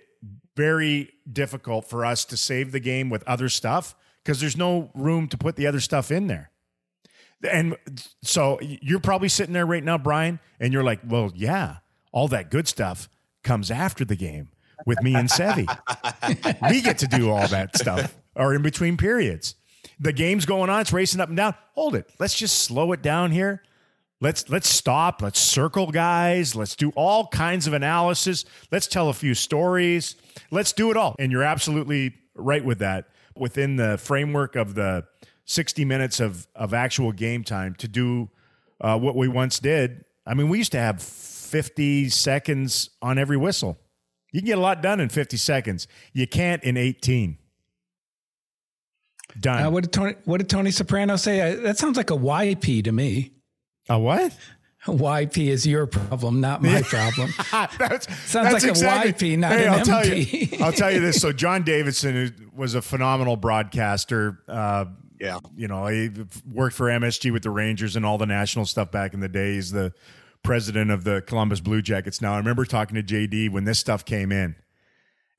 very 0.55 1.11
difficult 1.31 1.89
for 1.89 2.05
us 2.05 2.25
to 2.27 2.37
save 2.37 2.71
the 2.71 2.81
game 2.81 3.11
with 3.11 3.25
other 3.27 3.49
stuff 3.49 3.97
because 4.23 4.41
there's 4.41 4.57
no 4.57 4.91
room 4.95 5.27
to 5.29 5.37
put 5.37 5.57
the 5.57 5.67
other 5.67 5.81
stuff 5.81 6.13
in 6.13 6.29
there. 6.29 6.51
And 7.51 7.77
so 8.23 8.61
you're 8.61 9.01
probably 9.01 9.29
sitting 9.29 9.53
there 9.53 9.67
right 9.67 9.83
now, 9.83 9.99
Brian, 9.99 10.39
and 10.61 10.73
you're 10.73 10.85
like, 10.85 11.01
well, 11.05 11.33
yeah, 11.35 11.79
all 12.13 12.29
that 12.29 12.51
good 12.51 12.69
stuff 12.69 13.09
comes 13.43 13.71
after 13.73 14.05
the 14.05 14.15
game 14.15 14.51
with 14.87 15.03
me 15.03 15.17
and 15.17 15.29
Sevi. 15.29 15.67
we 16.71 16.81
get 16.81 16.99
to 16.99 17.09
do 17.09 17.31
all 17.31 17.49
that 17.49 17.77
stuff 17.77 18.17
or 18.35 18.55
in 18.55 18.63
between 18.63 18.97
periods. 18.97 19.55
The 19.99 20.13
game's 20.13 20.47
going 20.47 20.71
on, 20.71 20.81
it's 20.81 20.93
racing 20.93 21.21
up 21.21 21.29
and 21.29 21.37
down. 21.37 21.55
Hold 21.75 21.95
it. 21.95 22.11
Let's 22.19 22.35
just 22.35 22.59
slow 22.59 22.93
it 22.93 23.03
down 23.03 23.31
here. 23.31 23.63
Let's 24.21 24.49
let's 24.49 24.69
stop. 24.69 25.21
Let's 25.21 25.41
circle 25.41 25.91
guys. 25.91 26.55
Let's 26.55 26.77
do 26.77 26.91
all 26.91 27.27
kinds 27.27 27.67
of 27.67 27.73
analysis. 27.73 28.45
Let's 28.71 28.87
tell 28.87 29.09
a 29.09 29.13
few 29.13 29.35
stories. 29.35 30.15
Let's 30.53 30.73
do 30.73 30.93
it 30.93 30.97
all. 30.97 31.17
And 31.19 31.33
you're 31.33 31.43
absolutely 31.43 32.15
right 32.37 32.65
with 32.65 32.79
that. 32.79 33.09
Within 33.37 33.75
the 33.77 33.99
framework 33.99 34.55
of 34.55 34.77
the 34.77 35.07
60 35.47 35.85
minutes 35.85 36.21
of 36.21 36.47
of 36.55 36.73
actual 36.73 37.11
game 37.11 37.43
time 37.43 37.75
to 37.77 37.89
do 37.89 38.31
uh, 38.81 38.97
what 38.97 39.17
we 39.17 39.27
once 39.27 39.59
did. 39.59 40.05
I 40.25 40.35
mean, 40.35 40.49
we 40.49 40.59
used 40.59 40.73
to 40.73 40.79
have 40.79 41.03
50 41.03 42.09
seconds 42.09 42.91
on 43.03 43.19
every 43.19 43.37
whistle. 43.37 43.81
You 44.31 44.41
can 44.41 44.47
get 44.47 44.59
a 44.59 44.61
lot 44.61 44.83
done 44.83 45.01
in 45.01 45.09
50 45.09 45.37
seconds. 45.37 45.89
You 46.13 46.29
can't 46.29 46.63
in 46.63 46.77
18. 46.77 47.39
Done. 49.41 49.65
Uh, 49.65 49.71
what 49.71 49.85
did 49.85 49.93
Tony? 49.93 50.15
What 50.25 50.39
did 50.39 50.49
Tony 50.51 50.71
Soprano 50.71 51.17
say? 51.17 51.41
Uh, 51.41 51.61
that 51.63 51.79
sounds 51.79 51.97
like 51.97 52.11
a 52.11 52.17
YP 52.17 52.85
to 52.85 52.93
me. 52.93 53.33
A 53.89 53.99
what? 53.99 54.37
YP 54.87 55.47
is 55.49 55.67
your 55.67 55.87
problem, 55.87 56.41
not 56.41 56.61
my 56.63 56.83
problem. 56.87 57.33
that's, 57.79 58.09
Sounds 58.29 58.51
that's 58.51 58.65
like 58.65 58.71
exactly- 58.71 59.11
a 59.33 59.37
YP, 59.37 59.39
not 59.39 59.53
hey, 59.53 59.67
an 59.67 59.73
I'll 59.75 59.85
Tell 59.85 60.07
you, 60.07 60.49
I'll 60.61 60.73
tell 60.73 60.91
you 60.93 60.99
this. 61.01 61.21
So 61.21 61.33
John 61.33 61.63
Davidson 61.63 62.51
was 62.55 62.75
a 62.75 62.83
phenomenal 62.83 63.37
broadcaster. 63.37 64.41
Uh, 64.49 64.87
Yeah. 65.21 65.39
you 65.57 65.69
know, 65.69 65.87
he 65.87 66.11
worked 66.53 66.75
for 66.75 66.87
MSG 66.89 67.33
with 67.33 67.45
the 67.45 67.51
Rangers 67.51 67.95
and 67.95 68.05
all 68.05 68.19
the 68.19 68.27
national 68.27 68.65
stuff 68.67 68.91
back 68.91 69.15
in 69.15 69.21
the 69.21 69.29
day. 69.29 69.55
He's 69.55 69.71
the 69.71 69.93
president 70.43 70.91
of 70.91 71.05
the 71.05 71.23
Columbus 71.23 71.61
Blue 71.61 71.81
Jackets 71.81 72.21
now. 72.21 72.35
I 72.35 72.39
remember 72.39 72.65
talking 72.65 72.97
to 72.97 73.03
JD 73.05 73.51
when 73.53 73.63
this 73.65 73.79
stuff 73.79 74.05
came 74.05 74.33
in. 74.33 74.57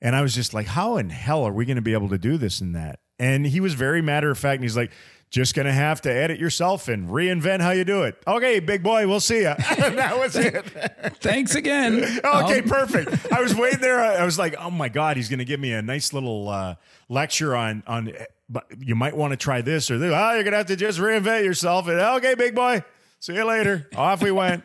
And 0.00 0.16
I 0.16 0.22
was 0.22 0.34
just 0.34 0.54
like, 0.54 0.66
how 0.68 0.96
in 0.96 1.10
hell 1.10 1.44
are 1.44 1.52
we 1.52 1.66
going 1.66 1.76
to 1.76 1.82
be 1.82 1.92
able 1.92 2.08
to 2.08 2.18
do 2.18 2.38
this 2.38 2.60
and 2.62 2.74
that? 2.74 2.98
And 3.18 3.46
he 3.46 3.60
was 3.60 3.74
very 3.74 4.02
matter 4.02 4.30
of 4.30 4.38
fact. 4.38 4.56
And 4.56 4.64
he's 4.64 4.76
like, 4.76 4.90
just 5.30 5.54
going 5.56 5.66
to 5.66 5.72
have 5.72 6.00
to 6.02 6.12
edit 6.12 6.38
yourself 6.38 6.86
and 6.86 7.08
reinvent 7.08 7.60
how 7.60 7.70
you 7.72 7.84
do 7.84 8.04
it. 8.04 8.16
Okay, 8.24 8.60
big 8.60 8.84
boy, 8.84 9.08
we'll 9.08 9.18
see 9.18 9.38
you. 9.38 9.54
that 9.78 10.16
was 10.16 10.36
it. 10.36 10.64
Thanks 11.20 11.56
again. 11.56 12.20
Okay, 12.24 12.60
Um, 12.60 12.68
perfect. 12.68 13.32
I 13.32 13.40
was 13.40 13.52
waiting 13.54 13.80
there. 13.80 13.98
I 14.00 14.24
was 14.24 14.38
like, 14.38 14.54
oh 14.58 14.70
my 14.70 14.88
god, 14.88 15.16
he's 15.16 15.28
going 15.28 15.40
to 15.40 15.44
give 15.44 15.58
me 15.58 15.72
a 15.72 15.82
nice 15.82 16.12
little 16.12 16.48
uh, 16.48 16.76
lecture 17.08 17.56
on 17.56 17.82
on. 17.88 18.12
But 18.48 18.66
you 18.78 18.94
might 18.94 19.16
want 19.16 19.32
to 19.32 19.36
try 19.36 19.60
this 19.62 19.90
or 19.90 19.98
this. 19.98 20.12
Oh, 20.14 20.32
you're 20.34 20.42
going 20.44 20.52
to 20.52 20.58
have 20.58 20.66
to 20.66 20.76
just 20.76 20.98
reinvent 21.00 21.44
yourself. 21.44 21.88
And 21.88 21.98
okay, 21.98 22.34
big 22.34 22.54
boy, 22.54 22.84
see 23.18 23.34
you 23.34 23.44
later. 23.44 23.88
Off 23.96 24.22
we 24.22 24.30
went. 24.30 24.62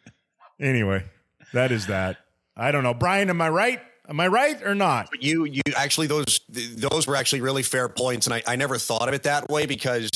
anyway, 0.60 1.04
that 1.52 1.72
is 1.72 1.86
that. 1.88 2.18
I 2.56 2.72
don't 2.72 2.82
know, 2.84 2.94
Brian. 2.94 3.28
Am 3.30 3.40
I 3.42 3.48
right? 3.50 3.80
Am 4.10 4.18
I 4.18 4.26
right 4.26 4.60
or 4.62 4.74
not? 4.74 5.08
you 5.20 5.44
you 5.44 5.62
actually 5.76 6.08
those 6.08 6.40
those 6.48 7.06
were 7.06 7.14
actually 7.14 7.40
really 7.40 7.62
fair 7.62 7.88
points 7.88 8.26
and 8.26 8.34
I, 8.34 8.42
I 8.46 8.56
never 8.56 8.76
thought 8.76 9.06
of 9.06 9.14
it 9.14 9.22
that 9.22 9.48
way 9.48 9.66
because 9.66 10.10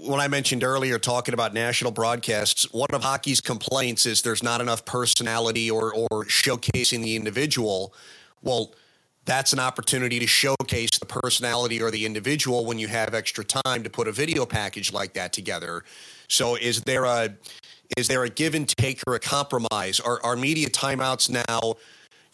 when 0.00 0.20
I 0.20 0.28
mentioned 0.28 0.64
earlier 0.64 0.98
talking 0.98 1.34
about 1.34 1.54
national 1.54 1.90
broadcasts, 1.90 2.70
one 2.72 2.88
of 2.92 3.02
hockey's 3.02 3.40
complaints 3.40 4.06
is 4.06 4.22
there's 4.22 4.42
not 4.42 4.60
enough 4.62 4.86
personality 4.86 5.70
or 5.70 5.92
or 5.94 6.24
showcasing 6.24 7.02
the 7.02 7.14
individual. 7.14 7.94
Well, 8.42 8.72
that's 9.26 9.52
an 9.52 9.58
opportunity 9.58 10.18
to 10.18 10.26
showcase 10.26 10.98
the 10.98 11.06
personality 11.06 11.82
or 11.82 11.90
the 11.90 12.06
individual 12.06 12.64
when 12.64 12.78
you 12.78 12.88
have 12.88 13.14
extra 13.14 13.44
time 13.44 13.82
to 13.82 13.90
put 13.90 14.08
a 14.08 14.12
video 14.12 14.46
package 14.46 14.92
like 14.92 15.12
that 15.14 15.32
together. 15.32 15.84
So 16.28 16.56
is 16.56 16.82
there 16.82 17.04
a 17.04 17.34
is 17.98 18.08
there 18.08 18.24
a 18.24 18.30
give 18.30 18.54
and 18.54 18.66
take 18.66 19.02
or 19.06 19.14
a 19.14 19.20
compromise? 19.20 20.00
Are 20.00 20.22
are 20.22 20.36
media 20.36 20.68
timeouts 20.68 21.28
now 21.28 21.74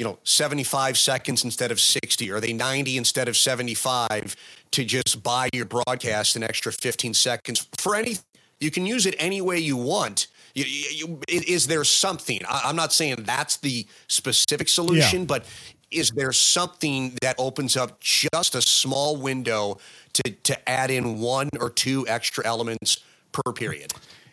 you 0.01 0.07
know 0.07 0.19
75 0.25 0.97
seconds 0.97 1.45
instead 1.45 1.71
of 1.71 1.79
60 1.79 2.31
are 2.33 2.41
they 2.41 2.55
90 2.55 2.97
instead 2.97 3.29
of 3.29 3.37
75 3.37 4.35
to 4.71 4.83
just 4.83 5.23
buy 5.23 5.51
your 5.53 5.67
broadcast 5.67 6.37
an 6.37 6.43
extra 6.43 6.73
15 6.73 7.13
seconds? 7.13 7.69
For 7.77 7.95
any 7.95 8.17
you 8.61 8.71
can 8.71 8.87
use 8.87 9.05
it 9.07 9.15
any 9.19 9.41
way 9.43 9.59
you 9.59 9.77
want. 9.77 10.27
You, 10.55 10.65
you, 10.67 11.21
is 11.29 11.67
there 11.67 11.85
something? 11.85 12.41
I, 12.49 12.63
i'm 12.65 12.77
not 12.77 12.95
saying 12.95 13.17
that's 13.25 13.59
the 13.59 13.87
specific 14.09 14.69
solution 14.71 15.21
Yeah. 15.21 15.27
but 15.27 15.45
is 15.91 16.11
there 16.13 16.33
something 16.33 17.19
that 17.21 17.35
opens 17.37 17.77
up 17.77 18.01
just 18.01 18.55
a 18.55 18.63
small 18.63 19.19
window 19.19 19.79
to 20.15 20.31
to 20.45 20.69
add 20.69 20.91
in 20.91 21.21
one 21.21 21.51
or 21.61 21.69
two 21.69 22.07
extra 22.09 22.47
elements 22.47 22.99
per 23.33 23.53
period? 23.53 23.93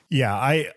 Yeah, 0.09 0.33
I 0.33 0.71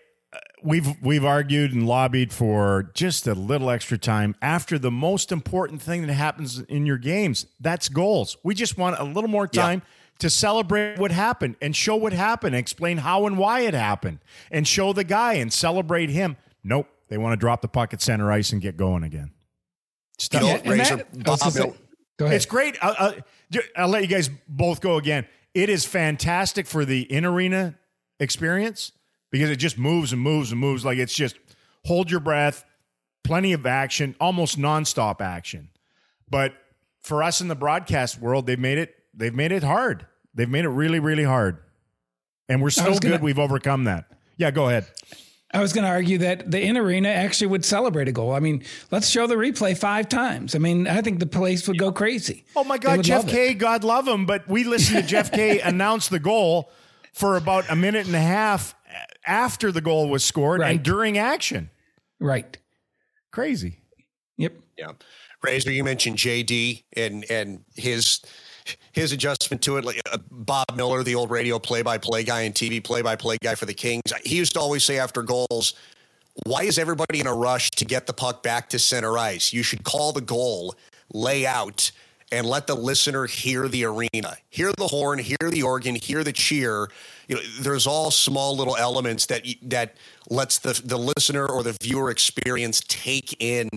we've 0.63 1.01
we've 1.01 1.25
argued 1.25 1.73
and 1.73 1.87
lobbied 1.87 2.31
for 2.33 2.91
just 2.93 3.27
a 3.27 3.33
little 3.33 3.69
extra 3.69 3.97
time 3.97 4.35
after 4.41 4.77
the 4.79 4.91
most 4.91 5.31
important 5.31 5.81
thing 5.81 6.05
that 6.05 6.13
happens 6.13 6.59
in 6.61 6.85
your 6.85 6.97
games. 6.97 7.45
That's 7.59 7.89
goals. 7.89 8.37
We 8.43 8.55
just 8.55 8.77
want 8.77 8.99
a 8.99 9.03
little 9.03 9.29
more 9.29 9.47
Yeah. 9.51 9.61
time 9.61 9.81
to 10.19 10.29
celebrate 10.29 10.99
what 10.99 11.11
happened 11.11 11.55
and 11.61 11.75
show 11.75 11.95
what 11.95 12.13
happened, 12.13 12.55
explain 12.55 12.97
how 12.99 13.25
and 13.25 13.37
why 13.37 13.61
it 13.61 13.73
happened, 13.73 14.19
and 14.51 14.67
show 14.67 14.93
the 14.93 15.03
guy 15.03 15.33
and 15.33 15.51
celebrate 15.51 16.09
him. 16.09 16.37
Nope, 16.63 16.87
they 17.09 17.17
want 17.17 17.33
to 17.33 17.37
drop 17.37 17.61
the 17.61 17.67
puck 17.67 17.93
at 17.93 18.01
center 18.01 18.31
ice 18.31 18.51
and 18.51 18.61
get 18.61 18.77
going 18.77 19.03
again. 19.03 19.31
Stuff. 20.19 20.41
You 20.43 20.47
know, 20.49 20.61
Yeah, 20.63 20.69
Razor, 20.71 20.95
that- 20.97 21.23
Bob, 21.23 21.39
say- 21.39 21.73
go 22.17 22.25
ahead. 22.25 22.35
It's 22.35 22.45
great. 22.45 22.77
Uh, 22.83 22.87
uh, 22.87 22.93
I'll, 22.99 23.13
I'll, 23.55 23.61
I'll 23.77 23.87
let 23.87 24.03
you 24.03 24.07
guys 24.07 24.29
both 24.47 24.79
go 24.79 24.97
again. 24.97 25.25
It 25.55 25.69
is 25.69 25.85
fantastic 25.85 26.67
for 26.67 26.85
the 26.85 27.01
in 27.11 27.25
arena 27.25 27.75
experience 28.19 28.91
because 29.31 29.49
it 29.49 29.55
just 29.57 29.77
moves 29.77 30.13
and 30.13 30.21
moves 30.21 30.51
and 30.51 30.59
moves. 30.59 30.85
Like 30.85 30.97
it's 30.97 31.15
just 31.15 31.37
hold 31.85 32.11
your 32.11 32.19
breath, 32.19 32.65
plenty 33.23 33.53
of 33.53 33.65
action, 33.65 34.15
almost 34.19 34.59
nonstop 34.59 35.21
action. 35.21 35.69
But 36.29 36.53
for 37.01 37.23
us 37.23 37.41
in 37.41 37.47
the 37.47 37.55
broadcast 37.55 38.19
world, 38.19 38.45
they've 38.45 38.59
made 38.59 38.77
it. 38.77 38.95
They've 39.13 39.33
made 39.33 39.51
it 39.51 39.63
hard. 39.63 40.05
They've 40.33 40.49
made 40.49 40.65
it 40.65 40.69
really, 40.69 40.99
really 40.99 41.23
hard. 41.23 41.57
And 42.47 42.61
we're 42.61 42.69
so 42.69 42.89
was 42.89 42.99
gonna- 42.99 43.15
good. 43.15 43.23
We've 43.23 43.39
overcome 43.39 43.85
that. 43.85 44.05
Yeah, 44.37 44.51
go 44.51 44.67
ahead. 44.69 44.85
I 45.53 45.59
was 45.59 45.73
going 45.73 45.83
to 45.83 45.89
argue 45.89 46.19
that 46.19 46.49
the 46.49 46.61
in 46.61 46.77
arena 46.77 47.09
actually 47.09 47.47
would 47.47 47.65
celebrate 47.65 48.07
a 48.07 48.13
goal. 48.13 48.31
I 48.31 48.39
mean, 48.39 48.63
let's 48.89 49.09
show 49.09 49.27
the 49.27 49.35
replay 49.35 49.77
five 49.77 50.07
times. 50.07 50.55
I 50.55 50.59
mean, 50.59 50.87
I 50.87 51.01
think 51.01 51.19
the 51.19 51.25
place 51.25 51.67
would 51.67 51.77
go 51.77 51.91
crazy. 51.91 52.45
Oh 52.55 52.63
my 52.63 52.77
God, 52.77 53.03
Jeff. 53.03 53.27
K. 53.27 53.53
God 53.53 53.83
love 53.83 54.07
him, 54.07 54.25
but 54.25 54.47
we 54.47 54.63
listened 54.63 55.01
to 55.01 55.05
Jeff 55.05 55.29
K. 55.29 55.59
announce 55.63 56.07
the 56.07 56.19
goal 56.19 56.71
for 57.11 57.35
about 57.35 57.69
a 57.69 57.75
minute 57.75 58.05
and 58.07 58.15
a 58.15 58.21
half 58.21 58.73
after 59.25 59.71
the 59.71 59.81
goal 59.81 60.09
was 60.09 60.23
scored 60.23 60.61
and 60.61 60.83
during 60.83 61.17
action. 61.17 61.69
Right. 62.19 62.57
Crazy. 63.31 63.79
Yep. 64.37 64.53
Yeah. 64.77 64.91
Razor, 65.43 65.71
you 65.71 65.83
mentioned 65.83 66.17
JD 66.17 66.83
and 66.95 67.25
and 67.29 67.63
his 67.75 68.21
his 68.91 69.11
adjustment 69.11 69.61
to 69.63 69.77
it. 69.77 69.85
Like 69.85 70.01
uh, 70.11 70.17
Bob 70.29 70.65
Miller, 70.75 71.03
the 71.03 71.15
old 71.15 71.31
radio 71.31 71.57
play-by-play 71.59 72.23
guy 72.23 72.41
and 72.41 72.53
TV 72.53 72.83
play-by-play 72.83 73.37
guy 73.41 73.55
for 73.55 73.65
the 73.65 73.73
Kings, 73.73 74.03
he 74.23 74.35
used 74.35 74.53
to 74.53 74.59
always 74.59 74.83
say 74.83 74.99
after 74.99 75.23
goals, 75.23 75.73
"Why 76.45 76.63
is 76.63 76.77
everybody 76.77 77.19
in 77.19 77.27
a 77.27 77.33
rush 77.33 77.71
to 77.71 77.85
get 77.85 78.05
the 78.05 78.13
puck 78.13 78.43
back 78.43 78.69
to 78.69 78.79
center 78.79 79.17
ice? 79.17 79.51
You 79.51 79.63
should 79.63 79.83
call 79.83 80.11
the 80.11 80.21
goal, 80.21 80.75
lay 81.13 81.45
out." 81.45 81.91
And 82.33 82.47
let 82.47 82.65
the 82.65 82.75
listener 82.75 83.25
hear 83.25 83.67
the 83.67 83.83
arena, 83.83 84.37
hear 84.47 84.71
the 84.77 84.87
horn, 84.87 85.19
hear 85.19 85.35
the 85.41 85.63
organ, 85.63 85.95
hear 85.95 86.23
the 86.23 86.31
cheer. 86.31 86.87
You 87.31 87.37
know, 87.37 87.43
there's 87.61 87.87
all 87.87 88.11
small 88.11 88.55
little 88.57 88.75
elements 88.75 89.25
that 89.27 89.45
that 89.63 89.95
lets 90.29 90.59
the 90.59 90.79
the 90.83 90.97
listener 90.97 91.47
or 91.47 91.63
the 91.63 91.75
viewer 91.81 92.11
experience 92.11 92.81
take 92.87 93.35
in 93.41 93.69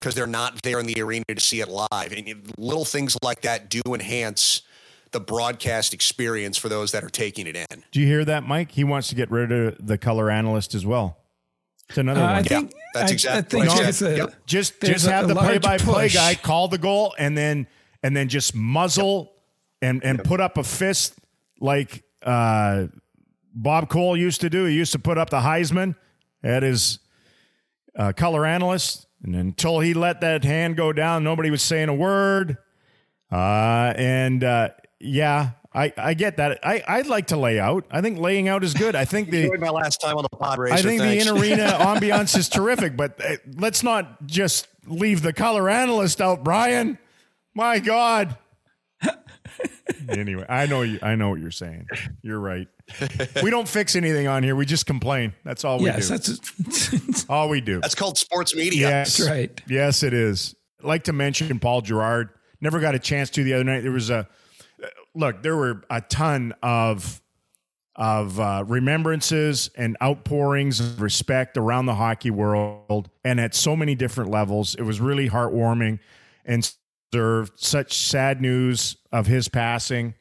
because 0.00 0.14
they're 0.14 0.26
not 0.28 0.62
there 0.62 0.78
in 0.78 0.86
the 0.86 1.00
arena 1.02 1.24
to 1.28 1.40
see 1.40 1.60
it 1.60 1.68
live. 1.68 2.12
And 2.16 2.52
little 2.56 2.84
things 2.84 3.16
like 3.22 3.40
that 3.42 3.68
do 3.68 3.80
enhance 3.88 4.62
the 5.10 5.18
broadcast 5.20 5.92
experience 5.92 6.56
for 6.56 6.68
those 6.68 6.92
that 6.92 7.02
are 7.02 7.08
taking 7.10 7.46
it 7.48 7.56
in. 7.56 7.84
Do 7.90 8.00
you 8.00 8.06
hear 8.06 8.24
that, 8.26 8.46
Mike? 8.46 8.70
He 8.70 8.84
wants 8.84 9.08
to 9.08 9.14
get 9.16 9.30
rid 9.30 9.50
of 9.50 9.84
the 9.84 9.98
color 9.98 10.30
analyst 10.30 10.74
as 10.74 10.86
well. 10.86 11.16
It's 11.88 11.98
another 11.98 12.20
Uh, 12.20 12.24
one. 12.26 12.34
I 12.36 12.42
think 12.42 12.72
Yeah, 12.72 12.78
that's 12.94 13.12
exactly 13.12 13.60
I 13.62 13.66
think 13.66 13.80
right. 13.80 14.02
a- 14.02 14.16
Yep. 14.18 14.34
just 14.46 14.80
just 14.82 15.06
a- 15.06 15.10
have 15.12 15.24
a 15.24 15.28
the 15.28 15.34
play-by-play 15.34 16.04
push. 16.04 16.14
guy 16.14 16.34
call 16.36 16.68
the 16.68 16.78
goal 16.78 17.14
and 17.18 17.36
then 17.36 17.66
and 18.04 18.16
then 18.16 18.28
just 18.28 18.54
muzzle 18.54 19.32
and 19.82 20.04
and 20.04 20.22
put 20.22 20.40
up 20.40 20.58
a 20.58 20.64
fist 20.64 21.14
like 21.60 22.02
uh, 22.24 22.86
Bob 23.54 23.88
Cole 23.88 24.16
used 24.16 24.40
to 24.40 24.50
do. 24.50 24.64
He 24.64 24.74
used 24.74 24.92
to 24.92 24.98
put 24.98 25.18
up 25.18 25.30
the 25.30 25.40
Heisman 25.40 25.94
at 26.42 26.62
his 26.62 26.98
uh, 27.96 28.12
color 28.12 28.44
analyst, 28.44 29.06
and 29.22 29.36
until 29.36 29.80
he 29.80 29.94
let 29.94 30.20
that 30.22 30.44
hand 30.44 30.76
go 30.76 30.92
down, 30.92 31.22
nobody 31.22 31.50
was 31.50 31.62
saying 31.62 31.88
a 31.88 31.94
word. 31.94 32.58
Uh, 33.30 33.92
and 33.96 34.42
uh, 34.42 34.70
yeah, 35.00 35.50
I, 35.72 35.92
I 35.96 36.14
get 36.14 36.36
that. 36.36 36.60
I 36.62 36.82
I'd 36.86 37.06
like 37.06 37.28
to 37.28 37.36
lay 37.36 37.58
out. 37.58 37.84
I 37.90 38.00
think 38.00 38.18
laying 38.18 38.48
out 38.48 38.62
is 38.62 38.74
good. 38.74 38.94
I 38.94 39.04
think 39.04 39.30
the 39.30 39.42
Enjoyed 39.44 39.60
my 39.60 39.70
last 39.70 40.00
time 40.00 40.16
on 40.16 40.22
the 40.22 40.36
pod 40.36 40.58
racer. 40.58 40.74
I 40.74 40.82
think 40.82 41.00
Thanks. 41.00 41.24
the 41.24 41.30
in 41.32 41.40
arena 41.40 41.62
ambiance 41.80 42.36
is 42.36 42.48
terrific, 42.48 42.96
but 42.96 43.20
uh, 43.24 43.36
let's 43.56 43.82
not 43.82 44.26
just 44.26 44.68
leave 44.86 45.22
the 45.22 45.32
color 45.32 45.68
analyst 45.68 46.20
out, 46.20 46.44
Brian. 46.44 46.98
My 47.54 47.78
God. 47.78 48.36
Anyway, 50.08 50.44
I 50.48 50.66
know 50.66 50.82
you. 50.82 50.98
I 51.02 51.14
know 51.14 51.30
what 51.30 51.40
you're 51.40 51.50
saying. 51.50 51.86
You're 52.22 52.40
right. 52.40 52.68
We 53.42 53.50
don't 53.50 53.68
fix 53.68 53.96
anything 53.96 54.26
on 54.26 54.42
here. 54.42 54.56
We 54.56 54.66
just 54.66 54.86
complain. 54.86 55.34
That's 55.44 55.64
all 55.64 55.78
we 55.78 55.86
yes, 55.86 56.08
do. 56.08 56.18
that's 56.18 57.26
all 57.28 57.48
we 57.48 57.60
do. 57.60 57.80
That's 57.80 57.94
called 57.94 58.18
sports 58.18 58.54
media. 58.54 58.88
Yes, 58.88 59.18
That's 59.18 59.30
right. 59.30 59.62
Yes, 59.68 60.02
it 60.02 60.14
is. 60.14 60.54
I'd 60.80 60.86
like 60.86 61.04
to 61.04 61.12
mention 61.12 61.58
Paul 61.58 61.82
Jerrard. 61.82 62.30
Never 62.60 62.80
got 62.80 62.94
a 62.94 62.98
chance 62.98 63.30
to 63.30 63.44
the 63.44 63.54
other 63.54 63.64
night. 63.64 63.82
There 63.82 63.92
was 63.92 64.10
a 64.10 64.28
look. 65.14 65.42
There 65.42 65.56
were 65.56 65.82
a 65.90 66.00
ton 66.00 66.54
of 66.62 67.20
of 67.96 68.40
uh, 68.40 68.64
remembrances 68.66 69.70
and 69.76 69.96
outpourings 70.02 70.80
of 70.80 71.00
respect 71.00 71.56
around 71.56 71.86
the 71.86 71.94
hockey 71.94 72.30
world, 72.30 73.08
and 73.22 73.40
at 73.40 73.54
so 73.54 73.76
many 73.76 73.94
different 73.94 74.30
levels. 74.30 74.74
It 74.74 74.82
was 74.82 75.00
really 75.00 75.28
heartwarming, 75.28 76.00
and 76.44 76.70
served 77.14 77.52
such 77.60 77.96
sad 77.96 78.40
news 78.40 78.96
of 79.12 79.28
his 79.28 79.46
passing. 79.48 80.14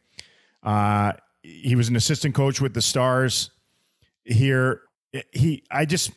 Uh, 0.61 1.13
he 1.41 1.75
was 1.75 1.89
an 1.89 1.95
assistant 1.95 2.35
coach 2.35 2.61
with 2.61 2.75
the 2.75 2.83
Stars 2.83 3.49
here. 4.23 4.81
He, 5.31 5.63
I 5.71 5.85
just, 5.85 6.11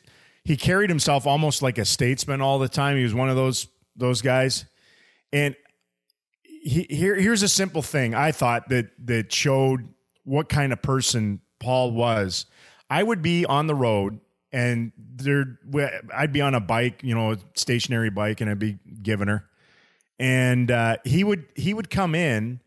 he 0.44 0.54
carried 0.54 0.90
himself 0.90 1.26
almost 1.26 1.62
like 1.62 1.78
a 1.78 1.86
statesman 1.86 2.42
all 2.42 2.58
the 2.58 2.68
time. 2.68 2.98
He 2.98 3.04
was 3.04 3.14
one 3.14 3.30
of 3.30 3.36
those 3.36 3.68
those 3.98 4.20
guys, 4.20 4.66
and 5.32 5.56
he, 6.42 6.86
here 6.90 7.14
here's 7.14 7.42
a 7.42 7.48
simple 7.48 7.80
thing 7.80 8.14
I 8.14 8.30
thought 8.30 8.68
that 8.68 8.90
that 9.06 9.32
showed 9.32 9.88
what 10.24 10.50
kind 10.50 10.74
of 10.74 10.82
person 10.82 11.40
Paul 11.58 11.92
was. 11.92 12.44
I 12.90 13.02
would 13.02 13.22
be 13.22 13.46
on 13.46 13.66
the 13.66 13.74
road 13.74 14.20
and 14.52 14.92
there 14.98 15.58
I'd 16.14 16.32
be 16.32 16.40
on 16.42 16.54
a 16.54 16.60
bike, 16.60 17.00
you 17.02 17.14
know, 17.14 17.32
a 17.32 17.38
stationary 17.54 18.10
bike, 18.10 18.40
and 18.40 18.50
I'd 18.50 18.58
be 18.58 18.78
giving 19.02 19.28
her, 19.28 19.48
and 20.18 20.70
uh, 20.70 20.96
he 21.04 21.24
would 21.24 21.46
he 21.54 21.74
would 21.74 21.90
come 21.90 22.14
in 22.14 22.60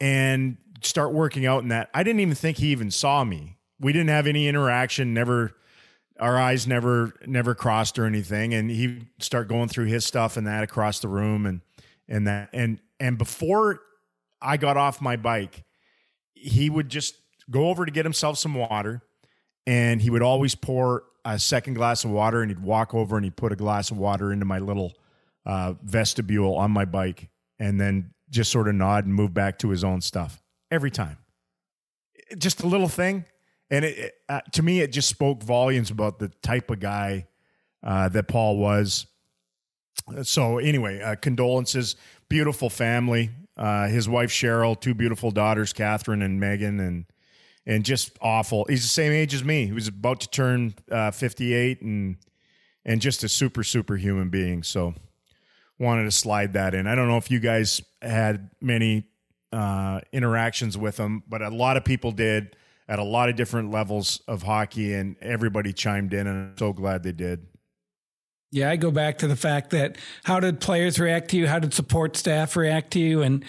and 0.00 0.56
start 0.82 1.12
working 1.12 1.46
out 1.46 1.62
in 1.62 1.68
that. 1.68 1.90
I 1.92 2.02
didn't 2.02 2.20
even 2.20 2.34
think 2.34 2.58
he 2.58 2.68
even 2.68 2.90
saw 2.90 3.24
me. 3.24 3.58
We 3.78 3.92
didn't 3.92 4.08
have 4.08 4.26
any 4.26 4.48
interaction. 4.48 5.14
Never, 5.14 5.56
our 6.18 6.38
eyes 6.38 6.66
never 6.66 7.14
never 7.26 7.54
crossed 7.54 7.98
or 7.98 8.06
anything. 8.06 8.54
And 8.54 8.70
he'd 8.70 9.06
start 9.18 9.48
going 9.48 9.68
through 9.68 9.86
his 9.86 10.04
stuff 10.04 10.36
and 10.36 10.46
that 10.46 10.62
across 10.62 11.00
the 11.00 11.08
room 11.08 11.46
and 11.46 11.60
and 12.08 12.26
that 12.26 12.50
and 12.52 12.80
and 12.98 13.18
before 13.18 13.80
I 14.40 14.56
got 14.56 14.76
off 14.76 15.00
my 15.00 15.16
bike, 15.16 15.64
he 16.34 16.70
would 16.70 16.88
just 16.88 17.16
go 17.50 17.68
over 17.68 17.84
to 17.84 17.92
get 17.92 18.04
himself 18.04 18.38
some 18.38 18.54
water, 18.54 19.02
and 19.66 20.00
he 20.00 20.08
would 20.08 20.22
always 20.22 20.54
pour 20.54 21.04
a 21.24 21.38
second 21.38 21.74
glass 21.74 22.04
of 22.04 22.10
water, 22.10 22.40
and 22.40 22.50
he'd 22.50 22.62
walk 22.62 22.94
over 22.94 23.16
and 23.16 23.24
he'd 23.24 23.36
put 23.36 23.52
a 23.52 23.56
glass 23.56 23.90
of 23.90 23.98
water 23.98 24.32
into 24.32 24.46
my 24.46 24.58
little 24.58 24.94
uh, 25.46 25.74
vestibule 25.82 26.54
on 26.56 26.70
my 26.70 26.84
bike, 26.84 27.28
and 27.58 27.80
then 27.80 28.12
just 28.30 28.50
sort 28.50 28.68
of 28.68 28.74
nod 28.74 29.04
and 29.06 29.14
move 29.14 29.34
back 29.34 29.58
to 29.58 29.70
his 29.70 29.84
own 29.84 30.00
stuff 30.00 30.42
every 30.70 30.90
time. 30.90 31.18
Just 32.38 32.62
a 32.62 32.66
little 32.66 32.88
thing, 32.88 33.24
and 33.70 33.84
it, 33.84 33.98
it, 33.98 34.14
uh, 34.28 34.40
to 34.52 34.62
me, 34.62 34.80
it 34.80 34.92
just 34.92 35.08
spoke 35.08 35.42
volumes 35.42 35.90
about 35.90 36.18
the 36.18 36.28
type 36.42 36.70
of 36.70 36.80
guy 36.80 37.26
uh, 37.82 38.08
that 38.10 38.28
Paul 38.28 38.58
was. 38.58 39.06
So 40.22 40.58
anyway, 40.58 41.00
uh, 41.00 41.16
condolences. 41.16 41.96
Beautiful 42.28 42.70
family. 42.70 43.30
Uh, 43.56 43.88
his 43.88 44.08
wife 44.08 44.30
Cheryl, 44.30 44.80
two 44.80 44.94
beautiful 44.94 45.30
daughters, 45.30 45.72
Catherine 45.72 46.22
and 46.22 46.40
Megan, 46.40 46.80
and 46.80 47.04
and 47.66 47.84
just 47.84 48.16
awful. 48.20 48.64
He's 48.68 48.82
the 48.82 48.88
same 48.88 49.12
age 49.12 49.34
as 49.34 49.44
me. 49.44 49.66
He 49.66 49.72
was 49.72 49.88
about 49.88 50.20
to 50.20 50.30
turn 50.30 50.74
uh, 50.90 51.10
fifty 51.10 51.52
eight, 51.52 51.82
and 51.82 52.16
and 52.84 53.00
just 53.00 53.22
a 53.24 53.28
super 53.28 53.62
super 53.62 53.96
human 53.96 54.30
being. 54.30 54.62
So 54.62 54.94
wanted 55.80 56.04
to 56.04 56.10
slide 56.12 56.52
that 56.52 56.74
in. 56.74 56.86
I 56.86 56.94
don't 56.94 57.08
know 57.08 57.16
if 57.16 57.30
you 57.30 57.40
guys 57.40 57.80
had 58.02 58.50
many 58.60 59.06
uh, 59.52 60.00
interactions 60.12 60.78
with 60.78 60.98
him, 60.98 61.22
but 61.26 61.42
a 61.42 61.48
lot 61.48 61.76
of 61.76 61.84
people 61.84 62.12
did 62.12 62.54
at 62.88 62.98
a 62.98 63.04
lot 63.04 63.28
of 63.28 63.36
different 63.36 63.70
levels 63.70 64.20
of 64.28 64.42
hockey, 64.42 64.94
and 64.94 65.16
everybody 65.20 65.72
chimed 65.72 66.12
in, 66.12 66.26
and 66.26 66.50
I'm 66.50 66.58
so 66.58 66.72
glad 66.72 67.02
they 67.02 67.12
did. 67.12 67.46
Yeah, 68.52 68.68
I 68.68 68.76
go 68.76 68.90
back 68.90 69.18
to 69.18 69.28
the 69.28 69.36
fact 69.36 69.70
that 69.70 69.96
how 70.24 70.40
did 70.40 70.60
players 70.60 70.98
react 70.98 71.30
to 71.30 71.36
you? 71.36 71.46
How 71.46 71.60
did 71.60 71.72
support 71.72 72.16
staff 72.16 72.56
react 72.56 72.92
to 72.92 72.98
you? 72.98 73.22
And 73.22 73.44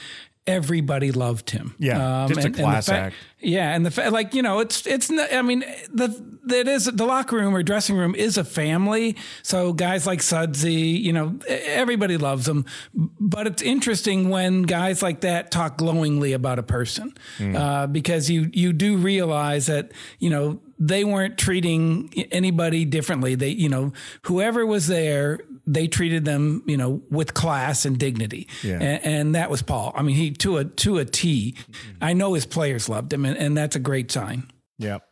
everybody 0.48 1.12
loved 1.12 1.52
him. 1.52 1.76
Yeah, 1.78 2.26
just 2.28 2.42
a 2.42 2.46
and- 2.46 2.56
the 2.56 2.62
class 2.64 2.88
fact- 2.88 3.06
act. 3.08 3.16
Yeah, 3.44 3.74
and 3.74 3.84
the 3.84 3.90
fact, 3.92 4.12
like 4.12 4.36
you 4.36 4.44
know, 4.44 4.60
it's 4.60 4.86
it's. 4.86 5.10
not- 5.10 5.34
I 5.34 5.42
mean, 5.42 5.62
the 5.92 6.10
that 6.46 6.68
is 6.68 6.86
the 6.86 7.06
locker 7.06 7.36
room 7.38 7.56
or 7.56 7.64
dressing 7.64 7.96
room 7.96 8.14
is 8.14 8.38
a 8.38 8.44
family. 8.44 9.16
So 9.42 9.74
guys 9.74 10.06
like 10.06 10.22
Sudsy, 10.22 10.74
you 11.02 11.12
know, 11.12 11.40
everybody 11.48 12.18
loves 12.18 12.46
them. 12.46 12.66
But 12.94 13.48
it's 13.48 13.62
interesting 13.64 14.30
when 14.30 14.62
guys 14.64 15.02
like 15.02 15.22
that 15.22 15.50
talk 15.50 15.78
glowingly 15.78 16.34
about 16.34 16.60
a 16.60 16.64
person 16.64 17.14
uh, 17.40 17.88
because 17.88 18.30
you 18.30 18.50
you 18.54 18.74
do 18.74 18.98
realize 18.98 19.66
that 19.66 19.92
you 20.20 20.30
know 20.30 20.60
they 20.78 21.04
weren't 21.04 21.38
treating 21.38 22.12
anybody 22.32 22.86
differently. 22.86 23.34
They, 23.36 23.50
you 23.50 23.70
know, 23.70 23.94
whoever 24.24 24.66
was 24.66 24.88
there, 24.88 25.40
they 25.66 25.88
treated 25.88 26.26
them, 26.26 26.64
you 26.66 26.78
know, 26.78 27.02
with 27.10 27.34
class 27.34 27.86
and 27.86 27.98
dignity. 27.98 28.48
Yeah. 28.64 28.80
And, 28.82 29.06
and 29.06 29.36
that 29.36 29.50
was 29.50 29.62
Paul. 29.62 29.94
I 29.96 30.02
mean, 30.02 30.16
he 30.16 30.32
to 30.32 30.58
a 30.58 30.66
to 30.66 30.98
a 30.98 31.06
T. 31.06 31.56
I 32.02 32.14
know 32.14 32.34
his 32.34 32.46
players 32.46 32.90
loved 32.90 33.12
him, 33.14 33.26
and, 33.26 33.38
and 33.38 33.58
that's 33.58 33.76
a 33.76 33.80
great 33.80 34.12
sign. 34.12 34.50
Yep, 34.80 35.04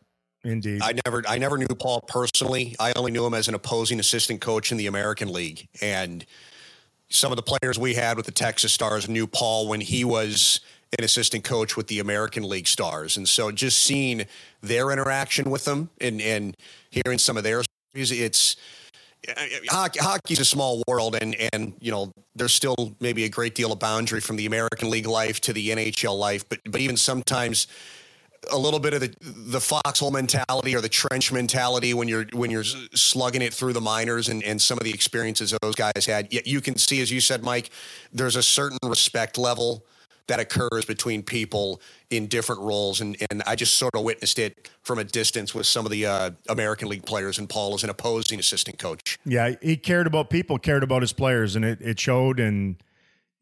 indeed. 0.44 0.82
I 0.82 0.94
never 1.04 1.22
I 1.28 1.38
never 1.38 1.58
knew 1.58 1.66
Paul 1.66 2.00
personally. 2.02 2.74
I 2.80 2.92
only 2.96 3.12
knew 3.12 3.24
him 3.24 3.34
as 3.34 3.48
an 3.48 3.54
opposing 3.54 4.00
assistant 4.00 4.40
coach 4.40 4.72
in 4.72 4.78
the 4.78 4.86
American 4.86 5.32
League. 5.32 5.68
And 5.80 6.24
some 7.08 7.32
of 7.32 7.36
the 7.36 7.42
players 7.42 7.78
we 7.78 7.94
had 7.94 8.16
with 8.16 8.26
the 8.26 8.32
Texas 8.32 8.72
Stars 8.72 9.08
knew 9.08 9.26
Paul 9.26 9.68
when 9.68 9.80
he 9.80 10.04
was 10.04 10.60
an 10.98 11.04
assistant 11.04 11.44
coach 11.44 11.76
with 11.76 11.86
the 11.86 12.00
American 12.00 12.48
League 12.48 12.66
Stars. 12.66 13.16
And 13.16 13.28
so 13.28 13.50
just 13.50 13.82
seeing 13.82 14.26
their 14.60 14.90
interaction 14.90 15.50
with 15.50 15.64
them 15.64 15.90
and, 16.00 16.20
and 16.20 16.56
hearing 16.90 17.18
some 17.18 17.36
of 17.36 17.44
their 17.44 17.62
stories, 17.92 18.12
it's 18.12 18.56
hockey, 19.68 19.98
hockey's 20.00 20.40
a 20.40 20.44
small 20.44 20.82
world 20.88 21.16
and, 21.20 21.36
and, 21.52 21.74
you 21.80 21.90
know, 21.90 22.12
there's 22.34 22.54
still 22.54 22.94
maybe 23.00 23.24
a 23.24 23.28
great 23.28 23.54
deal 23.54 23.72
of 23.72 23.78
boundary 23.78 24.20
from 24.20 24.36
the 24.36 24.46
American 24.46 24.90
League 24.90 25.06
life 25.06 25.40
to 25.42 25.52
the 25.52 25.70
NHL 25.70 26.18
life. 26.18 26.48
But, 26.48 26.60
but 26.64 26.80
even 26.80 26.96
sometimes 26.96 27.66
a 28.50 28.58
little 28.58 28.80
bit 28.80 28.94
of 28.94 29.00
the 29.00 29.14
the 29.20 29.60
foxhole 29.60 30.10
mentality 30.10 30.74
or 30.74 30.80
the 30.80 30.88
trench 30.88 31.30
mentality 31.30 31.92
when 31.92 32.08
you're 32.08 32.24
when 32.32 32.50
you're 32.50 32.64
slugging 32.64 33.42
it 33.42 33.52
through 33.52 33.72
the 33.72 33.80
minors 33.80 34.28
and, 34.28 34.42
and 34.44 34.60
some 34.60 34.78
of 34.78 34.84
the 34.84 34.92
experiences 34.92 35.54
those 35.60 35.74
guys 35.74 36.06
had. 36.06 36.32
Yet 36.32 36.46
you 36.46 36.60
can 36.60 36.76
see, 36.78 37.02
as 37.02 37.10
you 37.10 37.20
said, 37.20 37.42
Mike, 37.42 37.70
there's 38.12 38.36
a 38.36 38.42
certain 38.42 38.78
respect 38.82 39.36
level 39.36 39.84
that 40.30 40.38
occurs 40.38 40.84
between 40.84 41.24
people 41.24 41.80
in 42.08 42.28
different 42.28 42.60
roles, 42.60 43.00
and 43.00 43.16
and 43.30 43.42
I 43.48 43.56
just 43.56 43.76
sort 43.76 43.94
of 43.96 44.04
witnessed 44.04 44.38
it 44.38 44.70
from 44.82 45.00
a 45.00 45.04
distance 45.04 45.54
with 45.54 45.66
some 45.66 45.84
of 45.84 45.90
the 45.90 46.06
uh, 46.06 46.30
American 46.48 46.88
League 46.88 47.04
players, 47.04 47.38
and 47.38 47.48
Paul 47.48 47.74
as 47.74 47.82
an 47.82 47.90
opposing 47.90 48.38
assistant 48.38 48.78
coach. 48.78 49.18
Yeah, 49.24 49.56
he 49.60 49.76
cared 49.76 50.06
about 50.06 50.30
people, 50.30 50.56
cared 50.58 50.84
about 50.84 51.02
his 51.02 51.12
players, 51.12 51.56
and 51.56 51.64
it, 51.64 51.80
it 51.80 51.98
showed, 51.98 52.38
and 52.38 52.76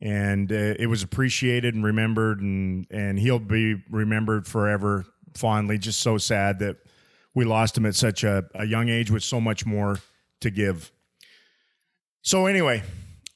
and 0.01 0.51
uh, 0.51 0.74
it 0.78 0.89
was 0.89 1.03
appreciated 1.03 1.74
and 1.74 1.84
remembered, 1.84 2.41
and 2.41 2.86
and 2.91 3.18
he'll 3.18 3.39
be 3.39 3.82
remembered 3.91 4.47
forever 4.47 5.05
fondly. 5.34 5.76
Just 5.76 6.01
so 6.01 6.16
sad 6.16 6.59
that 6.61 6.78
we 7.34 7.45
lost 7.45 7.76
him 7.76 7.84
at 7.84 7.97
such 7.97 8.24
a, 8.24 8.49
a 8.55 8.64
young 8.64 8.89
age 8.89 9.11
with 9.11 9.22
so 9.22 9.43
much 9.43 9.66
more 9.66 10.01
to 10.41 10.51
give. 10.51 10.91
So 12.22 12.47
anyway, 12.47 12.82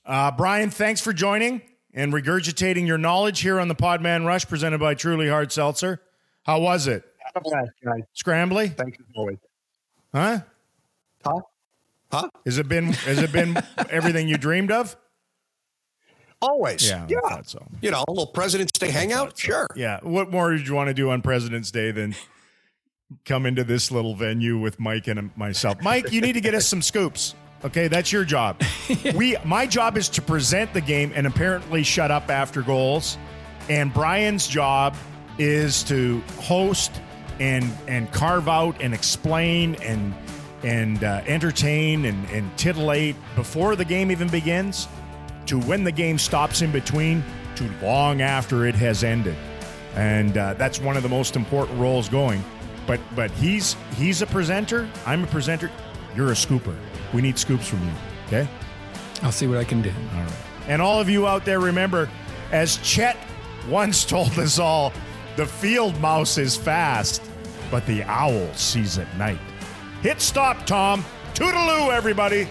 uh, 0.07 0.31
Brian, 0.31 0.71
thanks 0.71 1.03
for 1.03 1.13
joining 1.13 1.61
and 1.95 2.13
regurgitating 2.13 2.87
your 2.87 2.99
knowledge 2.99 3.41
here 3.41 3.61
on 3.61 3.69
the 3.69 3.75
Podman 3.75 4.27
Rush, 4.27 4.47
presented 4.47 4.79
by 4.79 4.95
Truly 4.95 5.29
Hard 5.29 5.53
Seltzer. 5.53 6.01
How 6.45 6.61
was 6.61 6.87
it? 6.87 7.05
a 7.35 7.41
blast, 7.41 7.71
guys. 7.85 8.03
Scrambly? 8.15 8.77
Thanks 8.77 8.99
as 8.99 9.07
always. 9.17 9.39
Huh? 10.15 10.41
Huh? 11.25 11.41
Huh? 12.11 12.29
Has 12.45 12.59
it 12.59 12.69
been 12.69 12.93
has 12.93 13.19
it 13.19 13.33
been 13.33 13.57
everything 13.91 14.29
you 14.29 14.37
dreamed 14.37 14.71
of? 14.71 14.97
Always. 16.43 16.89
Yeah, 16.89 17.07
Yeah. 17.09 17.41
So. 17.43 17.65
You 17.81 17.93
know, 17.93 18.05
a 18.07 18.11
little 18.11 18.27
President's 18.27 18.73
Day 18.79 18.91
hangout? 18.91 19.39
Sure. 19.39 19.69
Yeah. 19.77 20.01
What 20.03 20.31
more 20.31 20.51
did 20.51 20.67
you 20.67 20.75
want 20.75 20.89
to 20.89 20.95
do 20.95 21.11
on 21.11 21.23
President's 21.23 21.71
Day 21.71 21.93
than 21.93 22.17
come 23.25 23.47
into 23.47 23.63
this 23.63 23.93
little 23.93 24.17
venue 24.17 24.59
with 24.59 24.81
Mike 24.81 25.07
and 25.07 25.31
myself? 25.37 25.81
Mike, 25.83 26.13
you 26.13 26.21
need 26.21 26.33
to 26.33 26.41
get 26.41 26.55
us 26.55 26.67
some 26.67 26.83
scoops. 26.83 27.35
Okay, 27.65 27.89
that's 27.89 28.11
your 28.11 28.25
job. 28.25 28.61
We 29.15 29.37
my 29.45 29.67
job 29.67 29.97
is 29.97 30.09
to 30.11 30.23
present 30.23 30.75
the 30.75 30.81
game 30.81 31.13
and 31.15 31.27
apparently 31.27 31.83
shut 31.83 32.11
up 32.11 32.31
after 32.31 32.63
goals. 32.63 33.19
And 33.69 33.93
Brian's 33.93 34.47
job 34.47 34.97
is 35.39 35.83
to 35.85 36.21
host 36.41 36.93
and 37.41 37.71
and 37.89 38.11
carve 38.13 38.49
out 38.49 38.81
and 38.81 38.93
explain 38.95 39.77
and 39.77 40.15
and 40.63 41.03
uh, 41.03 41.23
entertain 41.27 42.05
and, 42.05 42.29
and 42.31 42.57
titillate 42.57 43.17
before 43.35 43.77
the 43.77 43.85
game 43.85 44.11
even 44.11 44.29
begins 44.29 44.89
to 45.47 45.59
when 45.61 45.85
the 45.85 45.93
game 45.93 46.19
stops 46.19 46.63
in 46.63 46.71
between 46.71 47.25
to 47.57 47.69
long 47.83 48.21
after 48.23 48.67
it 48.67 48.75
has 48.75 49.03
ended. 49.03 49.37
And 49.95 50.37
uh, 50.37 50.55
that's 50.55 50.81
one 50.81 50.97
of 50.97 51.03
the 51.03 51.09
most 51.09 51.35
important 51.35 51.79
roles 51.79 52.09
going. 52.09 52.43
But 52.87 53.01
but 53.15 53.31
he's 53.33 53.77
he's 53.97 54.23
a 54.23 54.27
presenter. 54.27 54.89
I'm 55.07 55.25
a 55.25 55.29
presenter. 55.29 55.71
You're 56.15 56.31
a 56.31 56.35
scooper 56.35 56.77
we 57.13 57.23
need 57.23 57.39
scoops 57.39 57.69
from 57.69 57.85
you 57.87 57.93
okay? 58.27 58.49
I'll 59.23 59.33
see 59.33 59.47
what 59.47 59.59
I 59.59 59.65
can 59.65 59.83
do. 59.83 59.93
all 60.15 60.23
right. 60.23 60.33
And 60.69 60.81
all 60.81 61.01
of 61.01 61.09
you 61.09 61.27
out 61.27 61.45
there 61.45 61.61
remember 61.61 62.09
as 62.51 62.77
chet 62.79 63.17
once 63.69 64.05
told 64.05 64.39
us 64.39 64.59
all 64.59 64.93
the 65.37 65.47
field 65.47 65.99
mouse 66.01 66.39
is 66.39 66.57
fast 66.57 67.23
but 67.71 67.87
the 67.87 68.03
owl 68.05 68.53
sees 68.55 68.99
at 68.99 69.17
night. 69.17 69.39
Hit 70.03 70.21
stop 70.21 70.67
tom. 70.67 71.05
Toodaloo 71.35 71.91
everybody. 71.91 72.47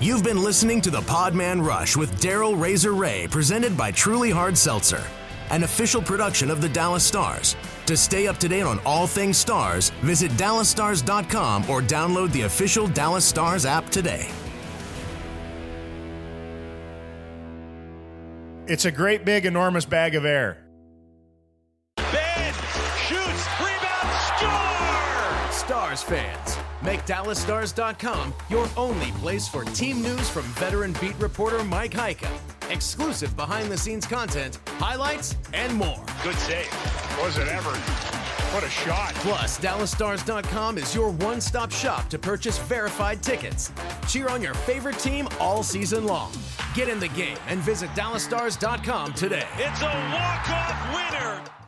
You've 0.00 0.22
been 0.22 0.42
listening 0.42 0.80
to 0.82 0.90
the 0.90 1.00
Podman 1.00 1.64
Rush 1.64 1.96
with 1.96 2.20
Daryl 2.20 2.60
Razor 2.60 2.92
Reaugh, 2.92 3.30
presented 3.30 3.76
by 3.76 3.90
Truly 3.90 4.30
Hard 4.30 4.56
Seltzer, 4.56 5.02
an 5.50 5.64
official 5.64 6.02
production 6.02 6.50
of 6.50 6.60
the 6.60 6.68
Dallas 6.68 7.04
Stars. 7.04 7.56
To 7.86 7.96
stay 7.96 8.26
up 8.26 8.38
to 8.38 8.48
date 8.48 8.62
on 8.62 8.80
all 8.86 9.06
things 9.06 9.36
Stars, 9.36 9.90
visit 10.02 10.32
DallasStars.com 10.32 11.68
or 11.70 11.80
download 11.80 12.32
the 12.32 12.42
official 12.42 12.86
Dallas 12.86 13.24
Stars 13.24 13.66
app 13.66 13.90
today. 13.90 14.30
it's 18.66 18.86
a 18.86 18.90
great 18.90 19.24
big 19.24 19.44
enormous 19.44 19.84
bag 19.84 20.14
of 20.14 20.24
air 20.24 20.58
Ben 21.96 22.54
shoots, 23.06 23.46
rebound, 23.60 24.14
score! 24.26 25.52
Stars 25.52 26.02
fans, 26.02 26.56
make 26.82 27.00
DallasStars.com 27.04 28.34
your 28.48 28.68
only 28.76 29.10
place 29.12 29.46
for 29.46 29.64
team 29.66 30.00
news 30.02 30.28
from 30.30 30.42
veteran 30.54 30.94
beat 31.00 31.16
reporter 31.18 31.62
Mike 31.62 31.92
Heika, 31.92 32.30
exclusive 32.70 33.36
behind 33.36 33.70
the 33.70 33.76
scenes 33.76 34.06
content, 34.06 34.58
highlights, 34.78 35.36
and 35.52 35.74
more. 35.74 36.02
Good 36.22 36.36
save. 36.36 36.70
Was 37.20 37.38
it 37.38 37.48
ever? 37.48 37.70
What 38.54 38.62
a 38.62 38.70
shot. 38.70 39.14
Plus, 39.16 39.58
DallasStars.com 39.58 40.78
is 40.78 40.94
your 40.94 41.10
one 41.10 41.40
stop 41.40 41.72
shop 41.72 42.08
to 42.10 42.18
purchase 42.18 42.58
verified 42.58 43.22
tickets. 43.22 43.72
Cheer 44.08 44.28
on 44.28 44.40
your 44.40 44.54
favorite 44.54 44.98
team 44.98 45.28
all 45.40 45.62
season 45.64 46.06
long. 46.06 46.32
Get 46.74 46.88
in 46.88 47.00
the 47.00 47.08
game 47.08 47.38
and 47.48 47.58
visit 47.60 47.90
DallasStars.com 47.90 49.14
today. 49.14 49.46
It's 49.56 49.82
a 49.82 49.86
walk-off 49.86 50.94
winner. 50.94 51.63